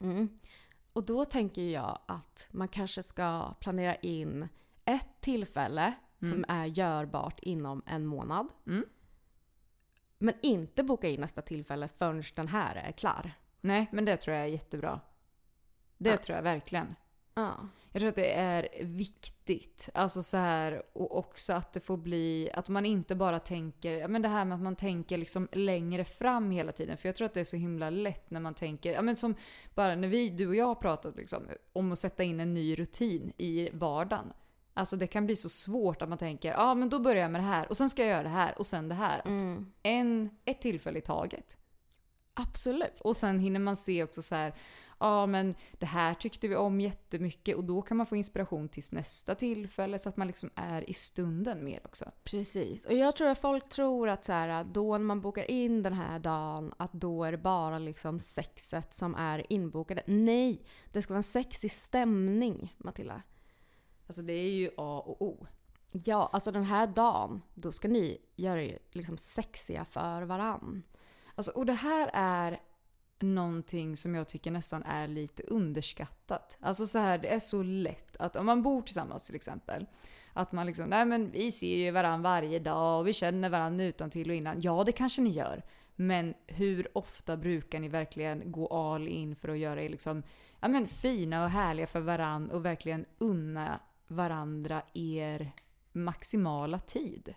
Mm. 0.00 0.38
Och 0.92 1.04
då 1.04 1.24
tänker 1.24 1.62
jag 1.62 1.98
att 2.06 2.48
man 2.50 2.68
kanske 2.68 3.02
ska 3.02 3.54
planera 3.60 3.94
in 3.94 4.48
ett 4.84 5.08
tillfälle 5.20 5.92
som 6.20 6.44
är 6.48 6.64
görbart 6.66 7.38
inom 7.40 7.82
en 7.86 8.06
månad. 8.06 8.48
Mm. 8.66 8.84
Men 10.18 10.34
inte 10.42 10.82
boka 10.82 11.08
in 11.08 11.20
nästa 11.20 11.42
tillfälle 11.42 11.88
förrän 11.88 12.22
den 12.34 12.48
här 12.48 12.74
är 12.74 12.92
klar. 12.92 13.32
Nej 13.60 13.86
men 13.92 14.04
det 14.04 14.16
tror 14.16 14.36
jag 14.36 14.44
är 14.44 14.48
jättebra. 14.50 15.00
Det 15.98 16.10
Ja. 16.10 16.16
tror 16.16 16.36
jag 16.36 16.42
verkligen. 16.42 16.94
Ja. 17.34 17.54
Jag 17.94 18.00
tror 18.00 18.08
att 18.08 18.16
det 18.16 18.32
är 18.32 18.68
viktigt. 18.80 19.88
Alltså 19.94 20.22
så 20.22 20.36
här, 20.36 20.82
och 20.92 21.18
också 21.18 21.52
att 21.52 21.72
det 21.72 21.80
får 21.80 21.96
bli, 21.96 22.50
att 22.54 22.68
man 22.68 22.86
inte 22.86 23.14
bara 23.14 23.38
tänker, 23.38 24.08
men 24.08 24.22
det 24.22 24.28
här 24.28 24.44
med 24.44 24.56
att 24.56 24.62
man 24.62 24.76
tänker 24.76 25.18
liksom 25.18 25.48
längre 25.52 26.04
fram 26.04 26.50
hela 26.50 26.72
tiden. 26.72 26.96
För 26.96 27.08
jag 27.08 27.16
tror 27.16 27.26
att 27.26 27.34
det 27.34 27.40
är 27.40 27.44
så 27.44 27.56
himla 27.56 27.90
lätt 27.90 28.30
när 28.30 28.40
man 28.40 28.54
tänker, 28.54 28.92
ja 28.92 29.02
men 29.02 29.16
som 29.16 29.34
bara 29.74 29.94
när 29.94 30.08
vi, 30.08 30.28
du 30.28 30.48
och 30.48 30.56
jag 30.56 30.66
har 30.66 30.74
pratat 30.74 31.16
liksom, 31.16 31.42
om 31.72 31.92
att 31.92 31.98
sätta 31.98 32.22
in 32.22 32.40
en 32.40 32.54
ny 32.54 32.74
rutin 32.74 33.32
i 33.36 33.68
vardagen. 33.72 34.32
Alltså 34.74 34.96
det 34.96 35.06
kan 35.06 35.26
bli 35.26 35.36
så 35.36 35.48
svårt 35.48 36.02
att 36.02 36.08
man 36.08 36.18
tänker, 36.18 36.50
ja 36.50 36.74
men 36.74 36.88
då 36.88 36.98
börjar 36.98 37.22
jag 37.22 37.30
med 37.30 37.40
det 37.40 37.46
här 37.46 37.68
och 37.68 37.76
sen 37.76 37.90
ska 37.90 38.02
jag 38.02 38.10
göra 38.10 38.22
det 38.22 38.28
här 38.28 38.58
och 38.58 38.66
sen 38.66 38.88
det 38.88 38.94
här. 38.94 39.22
Mm. 39.26 39.72
en, 39.82 40.30
ett 40.44 40.60
tillfälle 40.60 40.98
i 40.98 41.02
taget. 41.02 41.56
Absolut. 42.34 43.00
Och 43.00 43.16
sen 43.16 43.38
hinner 43.38 43.60
man 43.60 43.76
se 43.76 44.04
också 44.04 44.22
så 44.22 44.34
här, 44.34 44.54
ja 44.98 45.26
men 45.26 45.54
det 45.78 45.86
här 45.86 46.14
tyckte 46.14 46.48
vi 46.48 46.56
om 46.56 46.80
jättemycket 46.80 47.56
och 47.56 47.64
då 47.64 47.82
kan 47.82 47.96
man 47.96 48.06
få 48.06 48.16
inspiration 48.16 48.68
tills 48.68 48.92
nästa 48.92 49.34
tillfälle 49.34 49.98
så 49.98 50.08
att 50.08 50.16
man 50.16 50.26
liksom 50.26 50.50
är 50.54 50.90
i 50.90 50.94
stunden 50.94 51.64
mer 51.64 51.80
också. 51.84 52.04
Precis. 52.24 52.84
Och 52.84 52.92
jag 52.92 53.16
tror 53.16 53.28
att 53.28 53.40
folk 53.40 53.68
tror 53.68 54.08
att 54.08 54.24
så 54.24 54.32
här, 54.32 54.64
då 54.64 54.98
när 54.98 55.04
man 55.04 55.20
bokar 55.20 55.50
in 55.50 55.82
den 55.82 55.92
här 55.92 56.18
dagen, 56.18 56.74
att 56.76 56.92
då 56.92 57.24
är 57.24 57.32
det 57.32 57.38
bara 57.38 57.78
liksom 57.78 58.20
sexet 58.20 58.94
som 58.94 59.14
är 59.14 59.52
inbokade. 59.52 60.02
Nej! 60.06 60.64
Det 60.92 61.02
ska 61.02 61.12
vara 61.12 61.18
en 61.18 61.22
sexig 61.22 61.70
stämning, 61.70 62.74
Matilda. 62.78 63.22
Alltså 64.06 64.22
det 64.22 64.32
är 64.32 64.50
ju 64.50 64.70
A 64.76 65.02
och 65.06 65.22
O. 65.22 65.46
Ja, 66.04 66.30
alltså 66.32 66.52
den 66.52 66.64
här 66.64 66.86
dagen, 66.86 67.42
då 67.54 67.72
ska 67.72 67.88
ni 67.88 68.18
göra 68.36 68.62
er 68.62 68.78
liksom 68.90 69.16
sexiga 69.16 69.84
för 69.84 70.22
varann. 70.22 70.82
Alltså, 71.34 71.52
och 71.52 71.66
det 71.66 71.72
här 71.72 72.10
är 72.12 72.60
någonting 73.24 73.96
som 73.96 74.14
jag 74.14 74.28
tycker 74.28 74.50
nästan 74.50 74.82
är 74.82 75.08
lite 75.08 75.42
underskattat. 75.42 76.56
Alltså 76.60 76.86
så 76.86 76.98
här, 76.98 77.18
det 77.18 77.28
är 77.28 77.38
så 77.38 77.62
lätt 77.62 78.16
att 78.16 78.36
om 78.36 78.46
man 78.46 78.62
bor 78.62 78.82
tillsammans 78.82 79.26
till 79.26 79.34
exempel. 79.34 79.86
Att 80.32 80.52
man 80.52 80.66
liksom, 80.66 80.88
nej 80.88 81.04
men 81.04 81.30
vi 81.30 81.52
ser 81.52 81.76
ju 81.76 81.90
varandra 81.90 82.30
varje 82.30 82.58
dag 82.58 83.00
och 83.00 83.06
vi 83.06 83.12
känner 83.12 83.48
varandra 83.50 83.84
utan 83.84 84.10
till 84.10 84.30
och 84.30 84.36
innan. 84.36 84.60
Ja, 84.60 84.84
det 84.84 84.92
kanske 84.92 85.22
ni 85.22 85.30
gör. 85.30 85.62
Men 85.96 86.34
hur 86.46 86.98
ofta 86.98 87.36
brukar 87.36 87.80
ni 87.80 87.88
verkligen 87.88 88.52
gå 88.52 88.66
all 88.66 89.08
in 89.08 89.36
för 89.36 89.48
att 89.48 89.58
göra 89.58 89.82
er 89.82 89.88
liksom, 89.88 90.22
ja 90.60 90.68
men 90.68 90.86
fina 90.86 91.44
och 91.44 91.50
härliga 91.50 91.86
för 91.86 92.00
varandra 92.00 92.56
och 92.56 92.64
verkligen 92.64 93.04
unna 93.18 93.80
varandra 94.06 94.82
er 94.94 95.52
maximala 95.92 96.78
tid? 96.78 97.34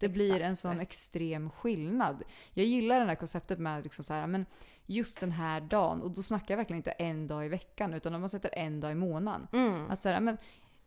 Det 0.00 0.08
blir 0.08 0.40
en 0.40 0.56
sån 0.56 0.80
extrem 0.80 1.50
skillnad. 1.50 2.22
Jag 2.54 2.66
gillar 2.66 3.00
det 3.00 3.06
här 3.06 3.14
konceptet 3.14 3.58
med 3.58 3.82
liksom 3.82 4.04
så 4.04 4.14
här, 4.14 4.26
men 4.26 4.46
just 4.86 5.20
den 5.20 5.32
här 5.32 5.60
dagen, 5.60 6.02
och 6.02 6.10
då 6.10 6.22
snackar 6.22 6.54
jag 6.54 6.56
verkligen 6.56 6.78
inte 6.78 6.90
en 6.90 7.26
dag 7.26 7.46
i 7.46 7.48
veckan 7.48 7.94
utan 7.94 8.14
om 8.14 8.20
man 8.20 8.30
sätter 8.30 8.50
en 8.58 8.80
dag 8.80 8.92
i 8.92 8.94
månaden. 8.94 9.48
Mm. 9.52 9.90
Att 9.90 10.02
så 10.02 10.08
här, 10.08 10.20
men, 10.20 10.38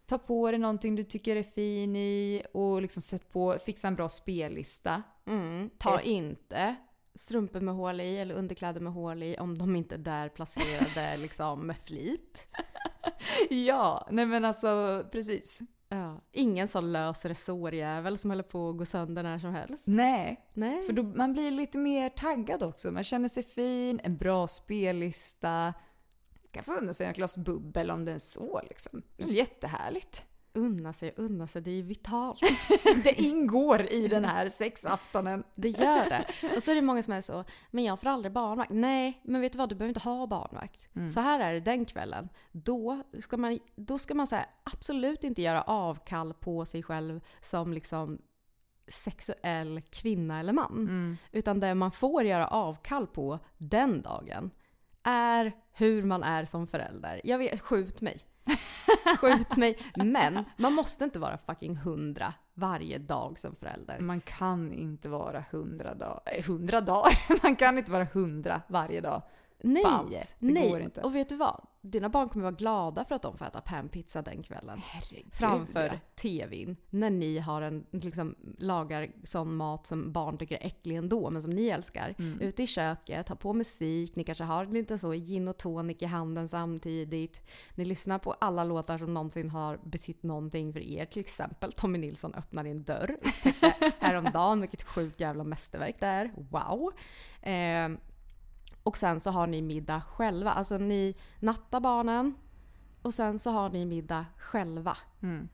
ta 0.06 0.18
på 0.18 0.52
dig 0.52 0.60
någonting 0.60 0.96
du 0.96 1.04
tycker 1.04 1.36
är 1.36 1.44
fin 1.44 1.96
i 1.96 2.44
och 2.54 2.82
liksom 2.82 3.02
sätt 3.02 3.30
på, 3.30 3.58
fixa 3.66 3.88
en 3.88 3.96
bra 3.96 4.10
spellista. 4.10 5.04
Mm. 5.26 5.70
Ta 5.78 5.94
Yes. 5.94 6.08
inte 6.08 6.76
strumpor 7.16 7.60
med 7.60 7.76
hål 7.76 8.02
i 8.02 8.18
eller 8.18 8.36
underkläder 8.36 8.82
med 8.82 8.94
hål 8.94 9.24
i 9.24 9.38
om 9.38 9.58
de 9.58 9.76
inte 9.76 9.96
är 9.96 10.00
där 10.00 10.30
placerade 10.30 11.18
liksom 11.22 11.68
med 11.68 11.78
flit. 11.78 12.48
ja, 13.50 14.08
nej 14.12 14.26
men 14.26 14.46
alltså 14.46 15.04
precis. 15.12 15.60
Ja. 15.94 16.22
Ingen 16.32 16.68
sån 16.68 16.92
lös 16.92 17.26
resårjävel 17.26 18.18
som 18.18 18.30
håller 18.32 18.44
på 18.44 18.70
att 18.70 18.78
gå 18.78 18.86
sönder 18.86 19.24
när 19.24 19.40
som 19.40 19.54
helst. 19.54 19.88
Nej, 19.88 20.50
Nej. 20.54 20.84
för 20.84 20.94
då, 20.94 21.04
man 21.04 21.34
blir 21.34 21.52
lite 21.52 21.78
mer 21.78 22.10
taggad 22.10 22.64
också. 22.64 22.92
Man 22.92 23.04
känner 23.04 23.28
sig 23.28 23.44
fin, 23.44 24.00
en 24.04 24.18
bra 24.18 24.48
spellista. 24.48 25.74
kan 26.52 26.64
få 26.64 26.74
unna 26.74 26.94
sig 26.94 27.08
ett 27.08 27.16
glas 27.16 27.38
bubbel 27.38 27.92
om 27.92 28.06
det 28.06 28.12
är 28.12 28.20
så 28.20 28.62
liksom. 28.70 29.04
Det 29.18 29.24
är 29.24 29.28
väl 29.28 29.36
jättehärligt. 29.36 30.24
Unna 30.56 30.94
sig, 30.94 31.14
unna 31.18 31.48
sig, 31.48 31.62
det 31.62 31.72
är 31.72 31.76
ju 31.76 31.82
vitalt. 31.82 32.40
Det 33.04 33.22
ingår 33.22 33.82
i 33.92 34.08
den 34.08 34.26
här 34.26 34.50
sexaftonen. 34.50 35.44
Det 35.56 35.70
gör 35.70 36.10
det. 36.10 36.26
Och 36.56 36.64
så 36.64 36.72
är 36.72 36.76
det 36.76 36.82
många 36.82 37.04
som 37.04 37.14
är 37.14 37.22
så, 37.22 37.44
men 37.72 37.84
jag 37.84 38.00
får 38.00 38.08
aldrig 38.10 38.34
barnvakt. 38.34 38.72
Nej, 38.74 39.22
men 39.24 39.42
vet 39.42 39.52
du 39.52 39.58
vad, 39.58 39.70
du 39.70 39.76
behöver 39.76 39.90
inte 39.90 40.10
ha 40.10 40.28
barnvakt. 40.28 40.88
Så 41.14 41.20
här 41.20 41.40
är 41.40 41.54
det 41.54 41.60
den 41.60 41.86
kvällen. 41.86 42.30
Då 42.52 43.04
ska 43.20 43.38
man, 43.38 43.60
då 43.76 43.98
ska 43.98 44.14
man 44.14 44.28
så 44.28 44.36
här, 44.36 44.46
absolut 44.64 45.24
inte 45.24 45.42
göra 45.42 45.62
avkall 45.62 46.34
på 46.34 46.66
sig 46.66 46.84
själv 46.84 47.22
som 47.42 47.74
liksom 47.74 48.22
sexuell 48.88 49.82
kvinna 49.82 50.40
eller 50.40 50.54
man. 50.54 51.18
Utan 51.32 51.60
det 51.60 51.76
man 51.76 51.92
får 51.92 52.24
göra 52.24 52.48
avkall 52.48 53.08
på 53.08 53.40
den 53.58 54.02
dagen 54.02 54.52
är 55.04 55.52
hur 55.72 56.04
man 56.04 56.24
är 56.24 56.46
som 56.46 56.68
förälder. 56.68 57.22
Jag 57.24 57.38
vet, 57.38 57.62
skjut 57.62 58.02
mig. 58.02 58.20
Skjut 59.20 59.58
mig. 59.58 59.78
Men 59.96 60.46
man 60.58 60.74
måste 60.74 61.04
inte 61.04 61.20
vara 61.20 61.38
fucking 61.38 61.76
hundra 61.76 62.34
varje 62.54 62.98
dag 62.98 63.40
som 63.40 63.56
förälder. 63.56 64.00
Man 64.00 64.22
kan 64.22 64.74
inte 64.74 65.10
vara 65.10 65.46
hundra 65.52 65.94
dagar. 65.94 66.22
Eh, 66.26 66.46
hundra 66.46 66.82
dagar? 66.82 67.44
Man 67.44 67.56
kan 67.56 67.78
inte 67.78 67.92
vara 67.92 68.08
hundra 68.14 68.62
varje 68.68 69.02
dag. 69.02 69.22
Nej, 69.66 69.84
på 69.84 69.90
allt. 69.90 70.36
Det 70.40 70.54
nej. 70.54 70.70
går 70.70 70.82
inte. 70.82 71.02
Och 71.02 71.16
vet 71.16 71.30
du 71.30 71.36
vad? 71.36 71.68
Dina 71.82 72.10
barn 72.10 72.30
kommer 72.30 72.44
vara 72.44 72.56
glada 72.56 73.06
för 73.06 73.16
att 73.16 73.22
de 73.22 73.38
får 73.38 73.46
äta 73.46 73.62
panpizza 73.62 74.22
den 74.22 74.44
kvällen. 74.44 74.82
Herregud. 74.84 75.34
Framför 75.34 76.00
tvn. 76.16 76.78
När 76.90 77.10
ni 77.10 77.40
har 77.40 77.62
en, 77.62 77.86
liksom, 77.92 78.36
lagar 78.58 79.12
sån 79.24 79.56
mat 79.56 79.88
som 79.88 80.12
barn 80.12 80.38
tycker 80.38 80.56
är 80.56 80.68
äcklig 80.68 80.96
ändå, 80.96 81.30
men 81.30 81.42
som 81.42 81.52
ni 81.52 81.68
älskar. 81.68 82.16
Mm. 82.20 82.42
Ute 82.42 82.64
i 82.64 82.68
köket, 82.68 83.30
har 83.30 83.36
på 83.36 83.54
musik, 83.54 84.16
ni 84.16 84.24
kanske 84.24 84.44
har 84.44 84.66
lite 84.66 84.98
så 84.98 85.14
gin 85.14 85.48
och 85.48 85.58
tonic 85.58 85.98
i 86.02 86.06
handen 86.06 86.48
samtidigt. 86.48 87.50
Ni 87.76 87.86
lyssnar 87.86 88.20
på 88.20 88.34
alla 88.34 88.64
låtar 88.64 88.98
som 88.98 89.14
någonsin 89.14 89.50
har 89.50 89.80
betytt 89.84 90.24
någonting 90.24 90.74
för 90.74 90.80
er. 90.80 91.06
Till 91.06 91.20
exempel 91.20 91.72
Tommy 91.72 91.98
Nilsson 91.98 92.34
öppnar 92.36 92.66
en 92.66 92.84
dörr. 92.84 93.18
Häromdagen 94.00 94.62
vilket 94.62 94.84
sjukt 94.84 95.20
jävla 95.20 95.44
mästerverk 95.44 95.96
det 96.00 96.08
är. 96.08 96.32
Wow! 96.36 96.92
Eh, 97.42 98.00
Och 98.84 98.98
sen 98.98 99.20
så 99.20 99.32
har 99.32 99.48
ni 99.48 99.62
middag 99.62 100.02
själva. 100.02 100.52
Alltså 100.52 100.78
ni 100.78 101.16
nattar 101.40 101.80
barnen 101.80 102.34
och 103.02 103.14
sen 103.14 103.40
så 103.40 103.52
har 103.52 103.70
ni 103.70 103.86
middag 103.86 104.26
själva. 104.38 104.98
Mm. 105.22 105.50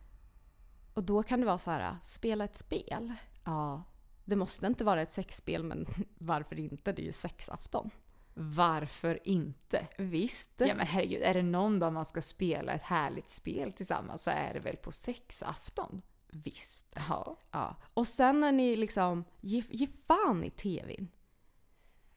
Och 0.94 1.04
då 1.04 1.24
kan 1.24 1.39
det 1.39 1.46
vara 1.46 1.58
så 1.58 1.72
här, 1.72 1.98
spela 2.04 2.44
ett 2.44 2.58
spel. 2.58 3.13
Ja. 3.44 3.84
Det 4.26 4.36
måste 4.36 4.68
inte 4.68 4.84
vara 4.84 5.02
ett 5.02 5.12
sexspel 5.12 5.63
men 5.63 5.86
varför 6.18 6.60
inte? 6.60 6.92
Det 6.92 7.02
är 7.02 7.06
ju 7.06 7.12
sexafton. 7.12 7.89
Varför 8.34 9.20
inte? 9.24 9.88
Visst. 9.98 10.50
Ja 10.58 10.76
men 10.76 10.88
herregud, 10.88 11.22
är 11.22 11.34
det 11.34 11.44
någon 11.44 11.80
dag 11.80 11.94
man 11.94 12.06
ska 12.06 12.22
spela 12.22 12.74
ett 12.74 12.82
härligt 12.82 13.30
spel 13.30 13.72
tillsammans 13.72 14.24
så 14.24 14.32
är 14.32 14.54
det 14.54 14.60
väl 14.60 14.78
på 14.78 14.92
sexafton? 14.92 16.02
Visst. 16.28 16.86
Ja. 17.10 17.38
Ja. 17.52 17.76
Och 17.94 18.08
sen 18.08 18.39
när 18.39 18.52
ni 18.52 18.76
liksom, 18.76 19.24
ge, 19.42 19.63
ge 19.70 19.88
fan 19.88 20.44
i 20.44 20.50
tvn. 20.50 21.08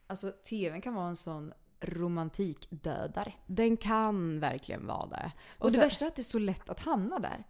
Alltså 0.06 0.30
tvn 0.30 0.80
kan 0.80 0.94
vara 0.94 1.08
en 1.08 1.16
sån 1.16 1.52
romantikdödare. 1.80 3.32
Den 3.46 3.76
kan 3.76 4.40
verkligen 4.40 4.86
vara 4.86 5.06
det. 5.06 5.32
Och, 5.58 5.70
det 5.70 5.74
så- 5.74 5.80
värsta 5.80 6.04
är 6.04 6.08
att 6.08 6.16
det 6.16 6.22
är 6.22 6.24
så 6.24 6.38
lätt 6.38 6.68
att 6.68 6.80
hamna 6.80 7.18
där. 7.18 7.44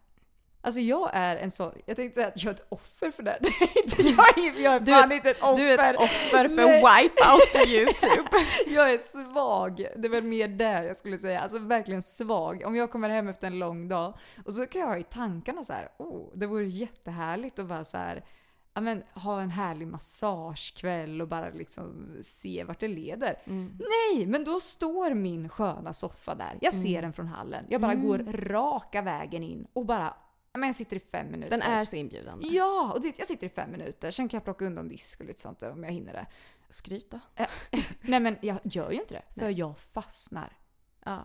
Alltså 0.65 0.81
jag 0.81 1.11
är 1.13 1.37
en 1.37 1.51
sån, 1.51 1.73
jag 1.87 1.97
tänkte 1.97 2.15
säga 2.21 2.29
att 2.29 2.43
jag 2.45 2.51
är 2.51 2.55
ett 2.55 2.67
offer 2.69 3.11
för 3.11 3.23
det. 3.23 3.39
Jag, 3.99 4.39
är, 4.39 4.61
jag 4.63 4.75
är 4.75 4.81
Du 4.81 4.93
fan 4.93 5.13
inte 5.13 5.31
ett 5.31 5.43
offer. 5.43 5.57
Du 5.57 5.71
är 5.71 5.95
ett 5.95 6.01
offer 6.01 6.49
för 6.49 6.57
Nej. 6.67 6.77
wipeout 6.83 7.53
på 7.53 7.59
YouTube. 7.71 8.47
Jag 8.67 8.93
är 8.93 8.99
svag. 8.99 9.87
Det 9.97 10.09
väl 10.09 10.25
mer 10.25 10.49
det 10.49 10.85
jag 10.85 10.97
skulle 10.97 11.19
säga. 11.19 11.41
Alltså 11.41 11.59
verkligen 11.59 12.03
svag. 12.03 12.63
Om 12.67 12.77
jag 12.77 12.91
kommer 12.91 13.09
hem 13.09 13.29
efter 13.29 13.47
en 13.47 13.59
lång 13.59 13.89
dag 13.89 14.15
och 14.45 14.53
så 14.53 14.67
kan 14.67 14.81
jag 14.81 14.89
ha 14.89 14.99
i 14.99 15.03
tankarna 15.05 15.65
så 15.65 15.73
här, 15.73 15.89
oh, 15.99 16.31
det 16.35 16.47
vore 16.47 16.67
jättehärligt 16.67 17.59
att 17.59 17.67
bara 17.67 17.85
så 17.85 17.97
här, 17.97 18.25
ja 18.75 18.81
men 18.81 19.03
ha 19.15 19.41
en 19.41 19.51
härlig 19.51 19.89
massagekväll 19.89 21.21
och 21.21 21.29
bara 21.29 21.51
liksom 21.51 22.17
se 22.21 22.65
vart 22.65 22.81
det 22.81 22.89
leder. 22.89 23.43
Nej, 23.79 24.27
men 24.27 24.45
då 24.45 24.61
står 24.61 25.15
min 25.15 25.49
sköna 25.49 25.93
soffa 25.93 26.35
där. 26.35 26.59
Jag 26.61 26.73
ser 26.73 27.03
den 27.03 27.13
från 27.13 27.27
hallen. 27.27 27.65
Jag 27.69 27.81
bara 27.81 27.95
går 27.95 28.19
raka 28.33 29.03
vägen 29.03 29.43
in 29.43 29.67
och 29.73 29.87
bara, 29.87 30.15
men 30.53 30.63
jag 30.63 30.77
sitter 30.77 30.97
i 30.97 31.01
fem 31.01 31.31
minuter. 31.31 31.51
Den 31.51 31.63
är 31.63 31.85
så 31.85 31.97
inbjudande. 31.97 32.47
Ja, 32.51 32.93
och 32.95 33.03
det, 33.03 33.19
jag 33.19 33.27
sitter 33.27 33.47
i 33.47 33.51
fem 33.51 33.71
minuter. 33.71 34.11
Sen 34.11 34.29
kan 34.29 34.37
jag 34.39 34.45
plocka 34.45 34.65
undan 34.65 34.89
disk 34.89 35.21
och 35.21 35.27
lite 35.27 35.41
sånt 35.41 35.63
om 35.63 35.85
jag 35.85 35.93
hinner 35.93 36.13
det. 36.13 36.27
Skryt 36.71 37.11
då. 37.11 37.21
Eh, 37.37 37.47
Nej 38.01 38.21
men 38.21 38.37
jag 38.43 38.59
gör 38.65 38.91
ju 38.91 39.01
inte 39.01 39.15
det, 39.15 39.41
för 39.41 39.49
jag 39.49 39.79
fastnar. 39.79 40.57
Ja. 41.05 41.23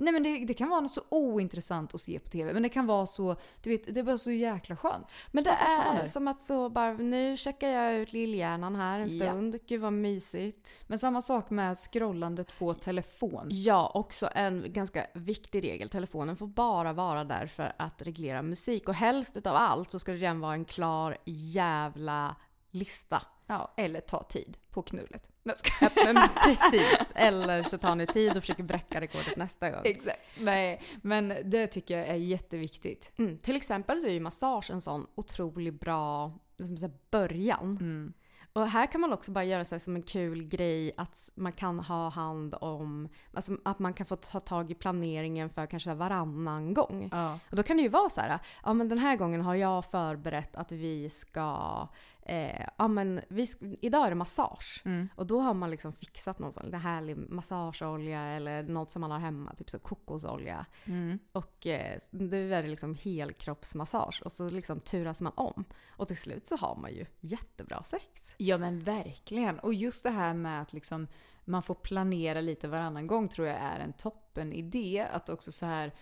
Nej 0.00 0.12
men 0.12 0.22
det, 0.22 0.44
det 0.44 0.54
kan 0.54 0.68
vara 0.68 0.80
något 0.80 0.90
så 0.92 1.02
ointressant 1.08 1.94
att 1.94 2.00
se 2.00 2.18
på 2.18 2.28
TV, 2.28 2.52
men 2.52 2.62
det 2.62 2.68
kan 2.68 2.86
vara 2.86 3.06
så, 3.06 3.36
du 3.62 3.70
vet, 3.70 3.94
det 3.94 4.00
är 4.00 4.04
bara 4.04 4.18
så 4.18 4.30
jäkla 4.30 4.76
skönt. 4.76 5.14
Men 5.32 5.44
Så 5.44 5.50
det 5.50 5.56
är 5.56 6.04
som 6.06 6.28
att 6.28 6.42
så 6.42 6.68
bara, 6.68 6.92
nu 6.92 7.36
checkar 7.36 7.68
jag 7.68 7.94
ut 7.94 8.12
lillhjärnan 8.12 8.76
här 8.76 9.00
en 9.00 9.16
Ja. 9.16 9.26
stund. 9.26 9.58
Gud 9.66 9.80
vad 9.80 9.92
mysigt. 9.92 10.74
Men 10.86 10.98
samma 10.98 11.20
sak 11.20 11.50
med 11.50 11.76
scrollandet 11.78 12.58
på 12.58 12.74
telefon. 12.74 13.46
Ja, 13.50 13.90
också 13.94 14.28
en 14.34 14.64
ganska 14.72 15.06
viktig 15.14 15.64
regel. 15.64 15.88
Telefonen 15.88 16.36
får 16.36 16.46
bara 16.46 16.92
vara 16.92 17.24
där 17.24 17.46
för 17.46 17.72
att 17.78 18.02
reglera 18.02 18.42
musik. 18.42 18.88
Och 18.88 18.94
helst 18.94 19.36
utav 19.36 19.56
allt 19.56 19.90
så 19.90 19.98
ska 19.98 20.12
det 20.12 20.18
redan 20.18 20.40
vara 20.40 20.54
en 20.54 20.64
klar 20.64 21.18
jävla 21.24 22.36
lista. 22.70 23.22
Ja, 23.46 23.72
eller 23.76 24.00
ta 24.00 24.22
tid 24.22 24.56
på 24.70 24.82
knullet. 24.82 25.30
Nej, 25.42 25.56
Ja, 25.80 25.90
men 25.94 26.16
precis. 26.44 27.12
Eller 27.14 27.62
så 27.62 27.78
tar 27.78 27.94
ni 27.94 28.06
tid 28.06 28.36
och 28.36 28.42
försöker 28.42 28.62
bräcka 28.62 29.00
rekordet 29.00 29.36
nästa 29.36 29.70
gång. 29.70 29.80
Exakt. 29.84 30.20
Nej, 30.38 30.82
men 31.02 31.34
det 31.44 31.66
tycker 31.66 31.98
jag 31.98 32.08
är 32.08 32.14
jätteviktigt. 32.14 33.12
Mm. 33.18 33.38
Till 33.38 33.56
exempel 33.56 34.00
så 34.00 34.06
är 34.06 34.10
ju 34.10 34.20
massage 34.20 34.70
en 34.70 34.80
sån 34.80 35.06
otroligt 35.14 35.80
bra 35.80 36.32
man 36.56 36.78
säga, 36.78 36.92
början. 37.10 37.78
Mm. 37.80 38.12
Och 38.52 38.68
här 38.68 38.86
kan 38.86 39.00
man 39.00 39.12
också 39.12 39.32
bara 39.32 39.44
göra 39.44 39.64
sig 39.64 39.80
som 39.80 39.96
en 39.96 40.02
kul 40.02 40.42
grej 40.42 40.92
att 40.96 41.30
man 41.34 41.52
kan 41.52 41.80
ha 41.80 42.08
hand 42.08 42.54
om, 42.60 43.08
alltså 43.34 43.56
att 43.64 43.78
man 43.78 43.94
kan 43.94 44.06
få 44.06 44.16
ta 44.16 44.40
tag 44.40 44.70
i 44.70 44.74
planeringen 44.74 45.50
för 45.50 45.66
kanske 45.66 45.94
varannan 45.94 46.74
gång. 46.74 47.08
Ja. 47.12 47.38
Och 47.50 47.56
då 47.56 47.62
kan 47.62 47.76
det 47.76 47.82
ju 47.82 47.88
vara 47.88 48.10
så 48.10 48.20
här, 48.20 48.38
ja 48.64 48.72
men 48.72 48.88
den 48.88 48.98
här 48.98 49.16
gången 49.16 49.40
har 49.40 49.54
jag 49.54 49.84
förberett 49.84 50.56
att 50.56 50.72
vi 50.72 51.10
ska, 51.10 51.88
eh, 52.30 52.66
ja 52.78 52.88
men 52.88 53.20
vi 53.28 53.46
idag 53.80 54.06
är 54.06 54.10
det 54.10 54.14
massage. 54.14 54.82
Mm. 54.84 55.08
Och 55.14 55.26
då 55.26 55.40
har 55.40 55.54
man 55.54 55.70
liksom 55.70 55.92
fixat 55.92 56.38
någon 56.38 56.52
sån 56.52 56.74
härlig 56.74 57.16
massageolja 57.16 58.22
eller 58.22 58.62
något 58.62 58.90
som 58.90 59.00
man 59.00 59.10
har 59.10 59.18
hemma, 59.18 59.54
typ 59.54 59.70
så 59.70 59.78
kokosolja. 59.78 60.66
Mm. 60.84 61.18
Och 61.32 61.66
eh, 61.66 61.98
nu 62.10 62.54
är 62.54 62.62
det 62.62 62.68
liksom 62.68 62.94
helkroppsmassage 62.94 64.22
och 64.24 64.32
så 64.32 64.48
liksom 64.48 64.80
turas 64.80 65.20
man 65.20 65.32
om. 65.36 65.64
Och 65.88 66.08
till 66.08 66.16
slut 66.16 66.46
så 66.46 66.56
har 66.56 66.76
man 66.76 66.92
ju 66.92 67.06
jättebra 67.20 67.82
sex. 67.82 68.34
Ja 68.36 68.58
men 68.58 68.80
verkligen. 68.80 69.58
Och 69.58 69.74
just 69.74 70.04
det 70.04 70.10
här 70.10 70.34
med 70.34 70.62
att 70.62 70.72
liksom 70.72 71.06
man 71.44 71.62
får 71.62 71.74
planera 71.74 72.40
lite 72.40 72.68
varannan 72.68 73.06
gång 73.06 73.28
tror 73.28 73.48
jag 73.48 73.56
är 73.56 73.80
en 73.80 73.92
toppen 73.92 74.52
idé. 74.52 75.06
Att 75.12 75.28
också 75.28 75.52
så 75.52 75.66
här 75.66 75.92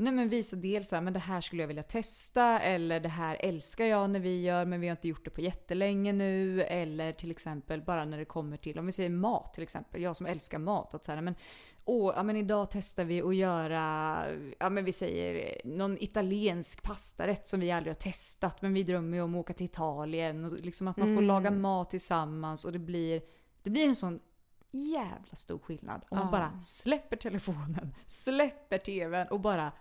Nej 0.00 0.12
men 0.12 0.28
visa 0.28 0.56
dels 0.56 0.88
så 0.88 0.96
här, 0.96 1.02
men 1.02 1.12
det 1.12 1.18
här 1.18 1.40
skulle 1.40 1.62
jag 1.62 1.68
vilja 1.68 1.82
testa 1.82 2.60
eller 2.60 3.00
det 3.00 3.08
här 3.08 3.36
älskar 3.40 3.84
jag 3.84 4.10
när 4.10 4.20
vi 4.20 4.42
gör 4.42 4.64
men 4.64 4.80
vi 4.80 4.88
har 4.88 4.96
inte 4.96 5.08
gjort 5.08 5.24
det 5.24 5.30
på 5.30 5.40
jättelänge 5.40 6.12
nu. 6.12 6.62
Eller 6.62 7.12
till 7.12 7.30
exempel 7.30 7.82
bara 7.82 8.04
när 8.04 8.18
det 8.18 8.24
kommer 8.24 8.56
till, 8.56 8.78
om 8.78 8.86
vi 8.86 8.92
säger 8.92 9.10
mat 9.10 9.54
till 9.54 9.62
exempel. 9.62 10.02
Jag 10.02 10.16
som 10.16 10.26
älskar 10.26 10.58
mat. 10.58 10.94
Att 10.94 11.04
så 11.04 11.12
här, 11.12 11.20
men, 11.20 11.34
åh, 11.84 12.12
ja, 12.16 12.22
men 12.22 12.36
idag 12.36 12.70
testar 12.70 13.04
vi 13.04 13.22
att 13.22 13.36
göra, 13.36 14.24
ja 14.58 14.70
men 14.70 14.84
vi 14.84 14.92
säger 14.92 15.60
någon 15.64 15.96
italiensk 16.02 16.82
pastarätt 16.82 17.48
som 17.48 17.60
vi 17.60 17.70
aldrig 17.70 17.90
har 17.90 18.00
testat. 18.00 18.62
Men 18.62 18.74
vi 18.74 18.82
drömmer 18.82 19.16
ju 19.16 19.22
om 19.22 19.34
att 19.34 19.40
åka 19.40 19.52
till 19.52 19.64
Italien. 19.66 20.44
Och 20.44 20.52
liksom 20.52 20.88
att 20.88 20.96
man 20.96 21.14
får 21.16 21.22
laga 21.22 21.50
mat 21.50 21.90
tillsammans 21.90 22.64
och 22.64 22.72
det 22.72 22.78
blir, 22.78 23.22
det 23.62 23.70
blir 23.70 23.88
en 23.88 23.94
sån 23.96 24.20
jävla 24.70 25.34
stor 25.34 25.58
skillnad 25.58 26.04
om 26.08 26.18
man 26.18 26.26
Ja. 26.26 26.30
bara 26.32 26.60
släpper 26.60 27.16
telefonen, 27.16 27.94
släpper 28.06 28.78
tvn 28.78 29.26
och 29.28 29.40
bara 29.40 29.72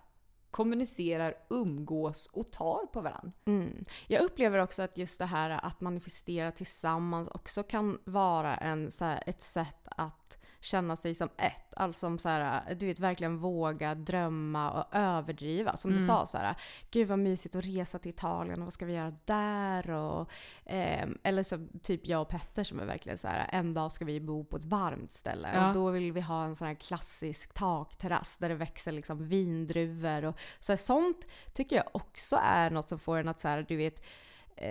kommunicerar, 0.52 1.34
umgås 1.50 2.30
och 2.34 2.52
tar 2.52 2.86
på 2.86 3.02
varandra. 3.02 3.32
Mm. 3.46 3.86
Jag 4.08 4.22
upplever 4.22 4.60
också 4.60 4.82
att 4.82 4.98
just 4.98 5.20
det 5.20 5.26
här 5.26 5.50
att 5.50 5.82
manifestera 5.82 6.52
tillsammans 6.52 7.28
också 7.28 7.64
kan 7.64 8.00
vara 8.04 8.58
en, 8.58 8.92
så 8.92 9.06
här, 9.06 9.24
ett 9.26 9.42
sätt 9.42 9.88
att 9.92 10.27
känna 10.68 10.96
sig 10.96 11.16
som 11.16 11.30
ett. 11.38 11.74
Alltså 11.76 12.00
som 12.00 12.20
så 12.20 12.30
här, 12.30 12.76
du 12.76 12.86
vet 12.86 13.00
verkligen 13.00 13.38
våga 13.38 13.96
drömma 13.96 14.72
och 14.72 14.96
överdriva. 14.96 15.78
Som 15.78 15.92
du 15.92 16.06
sa 16.06 16.26
så 16.26 16.38
här, 16.38 16.56
gud 16.92 17.08
vad 17.08 17.20
mysigt 17.20 17.56
att 17.56 17.66
resa 17.66 18.00
till 18.00 18.10
Italien 18.10 18.60
och 18.60 18.66
vad 18.66 18.74
ska 18.74 18.86
vi 18.86 18.94
göra 18.94 19.14
där? 19.26 19.90
Och, 19.90 20.30
ehm, 20.66 21.18
eller 21.24 21.44
så 21.44 21.68
typ 21.84 22.08
jag 22.08 22.22
och 22.22 22.30
Petter 22.30 22.64
som 22.64 22.80
är 22.80 22.86
verkligen 22.86 23.18
så 23.18 23.28
här, 23.28 23.50
en 23.52 23.74
dag 23.74 23.92
ska 23.92 24.06
vi 24.06 24.20
bo 24.20 24.44
på 24.44 24.58
ett 24.58 24.66
varmt 24.66 25.12
ställe. 25.12 25.50
Ja. 25.54 25.68
Och 25.68 25.74
då 25.74 25.90
vill 25.90 26.12
vi 26.12 26.22
ha 26.22 26.46
en 26.46 26.56
sån 26.56 26.68
här 26.68 26.76
klassisk 26.76 27.54
takterrass 27.54 28.38
där 28.38 28.50
det 28.50 28.56
växer 28.56 28.92
liksom 28.92 29.28
vindruvor 29.28 30.26
och 30.26 30.38
så 30.60 30.72
här, 30.72 30.78
sånt 30.78 31.28
tycker 31.54 31.76
jag 31.76 31.86
också 31.92 32.40
är 32.44 32.70
något 32.70 32.90
som 32.90 33.00
får 33.00 33.18
en 33.18 33.28
att 33.28 33.40
så 33.40 33.48
här, 33.48 33.66
du 33.68 33.76
vet 33.76 34.00
eh, 34.00 34.06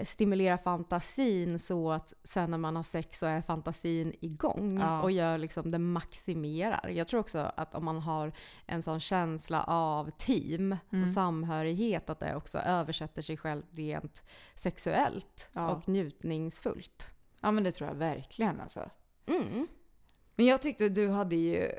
stimulera 0.04 0.58
fantasin 0.58 1.58
så 1.58 1.90
att 1.92 2.14
sen 2.24 2.50
när 2.50 2.58
man 2.58 2.76
har 2.76 2.82
sex 2.82 3.18
så 3.18 3.26
är 3.26 3.40
fantasin 3.40 4.12
igång 4.20 4.78
Ja. 4.80 5.02
och 5.02 5.10
gör 5.10 5.38
liksom 5.38 5.70
det 5.70 5.78
maximerar. 5.78 6.88
Jag 6.88 7.08
tror 7.08 7.20
också 7.20 7.52
att 7.56 7.74
om 7.74 7.84
man 7.84 7.98
har 7.98 8.32
en 8.66 8.82
sån 8.82 9.00
känsla 9.00 9.62
av 9.64 10.10
team 10.10 10.76
Mm. 10.92 11.02
och 11.02 11.08
samhörighet 11.08 12.10
att 12.10 12.20
det 12.20 12.36
också 12.36 12.58
översätter 12.58 13.22
sig 13.22 13.36
själv 13.36 13.62
rent 13.70 14.22
sexuellt 14.54 15.48
Ja. 15.52 15.70
och 15.70 15.88
njutningsfullt. 15.88 17.06
Ja 17.40 17.50
men 17.50 17.64
det 17.64 17.72
tror 17.72 17.88
jag 17.88 17.94
verkligen 17.96 18.60
alltså. 18.60 18.90
Mm. 19.26 19.66
Men 20.34 20.46
jag 20.46 20.62
tyckte 20.62 20.88
du 20.88 21.08
hade 21.08 21.36
ju 21.36 21.70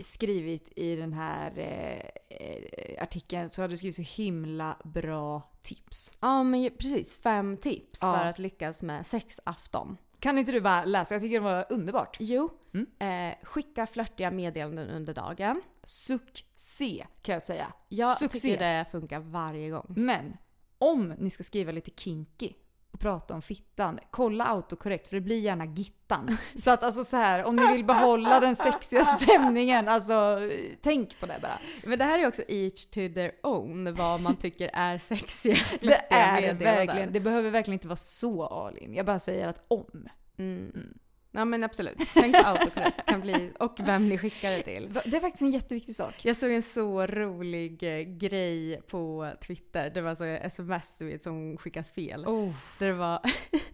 skrivit 0.00 0.72
i 0.76 0.96
den 0.96 1.12
här 1.12 1.58
eh, 1.58 2.00
eh, 2.38 3.02
artikeln 3.02 3.48
så 3.50 3.60
hade 3.62 3.72
du 3.72 3.76
skrivit 3.78 3.96
så 3.96 4.22
himla 4.22 4.76
bra 4.84 5.42
tips. 5.62 6.12
Ja 6.20 6.42
men 6.42 6.70
precis, 6.78 7.16
fem 7.16 7.56
tips 7.56 7.98
Ja. 8.02 8.18
för 8.18 8.24
att 8.26 8.38
lyckas 8.38 8.82
med 8.82 9.06
sexafton. 9.06 9.96
Kan 10.20 10.38
inte 10.38 10.52
du 10.52 10.60
bara 10.60 10.84
läsa? 10.84 11.14
Jag 11.14 11.22
tycker 11.22 11.36
det 11.40 11.44
var 11.44 11.66
underbart. 11.70 12.16
Jo, 12.20 12.50
Mm. 12.74 12.86
eh, 13.30 13.36
skicka 13.42 13.86
flörtiga 13.86 14.30
meddelanden 14.30 14.88
under 14.90 15.14
dagen. 15.14 15.62
Succé 15.84 17.06
kan 17.22 17.32
jag 17.32 17.42
säga. 17.42 17.72
Jag 17.88 18.18
Succé. 18.18 18.38
tycker 18.38 18.58
det 18.58 18.84
funkar 18.90 19.20
varje 19.20 19.70
gång. 19.70 19.86
Men 19.96 20.36
om 20.78 21.08
ni 21.18 21.30
ska 21.30 21.42
skriva 21.42 21.72
lite 21.72 21.90
kinky 21.96 22.52
prata 23.00 23.34
om 23.34 23.42
fittan, 23.42 23.98
kolla 24.10 24.44
autokorrekt 24.44 25.08
för 25.08 25.16
det 25.16 25.20
blir 25.20 25.40
gärna 25.40 25.64
gittan. 25.64 26.36
Så 26.54 26.70
att 26.70 26.82
alltså 26.82 27.04
så 27.04 27.16
här, 27.16 27.44
om 27.44 27.56
ni 27.56 27.72
vill 27.72 27.84
behålla 27.84 28.40
den 28.40 28.56
sexiga 28.56 29.04
stämningen, 29.04 29.88
alltså 29.88 30.38
tänk 30.80 31.20
på 31.20 31.26
det 31.26 31.38
bara. 31.42 31.58
Men 31.84 31.98
det 31.98 32.04
här 32.04 32.18
är 32.18 32.26
också 32.26 32.42
each 32.48 32.84
to 32.84 33.00
their 33.14 33.32
own, 33.42 33.94
vad 33.94 34.20
man 34.20 34.36
tycker 34.36 34.70
är 34.72 34.98
sexiga 34.98 35.56
Det 35.80 36.12
är 36.14 36.54
det 36.54 36.64
verkligen. 36.64 37.12
Det 37.12 37.20
behöver 37.20 37.50
verkligen 37.50 37.74
inte 37.74 37.88
vara 37.88 37.96
så 37.96 38.46
all 38.46 38.78
in. 38.78 38.94
Jag 38.94 39.06
bara 39.06 39.18
säger 39.18 39.48
att 39.48 39.64
om. 39.68 40.08
Mm. 40.38 40.98
Ja 41.32 41.44
men 41.44 41.64
absolut. 41.64 41.98
Tänk 42.14 42.36
på 42.36 42.48
autokorrekt 42.48 43.06
kan 43.06 43.20
bli, 43.20 43.52
och 43.58 43.80
vem 43.80 44.08
ni 44.08 44.18
skickar 44.18 44.50
det 44.50 44.62
till. 44.62 44.92
Det 45.04 45.16
är 45.16 45.20
faktiskt 45.20 45.42
en 45.42 45.50
jätteviktig 45.50 45.96
sak. 45.96 46.14
Jag 46.24 46.36
såg 46.36 46.50
en 46.50 46.62
så 46.62 47.06
rolig 47.06 47.82
eh, 47.82 48.00
grej 48.00 48.82
på 48.88 49.32
Twitter. 49.46 49.90
Det 49.90 50.00
var 50.00 50.14
så 50.14 50.24
sms 50.24 50.98
du 50.98 51.04
vet, 51.04 51.22
som 51.22 51.56
skickas 51.56 51.90
fel. 51.90 52.26
Oh. 52.26 52.52
Där 52.78 52.86
det 52.86 52.92
var, 52.92 53.20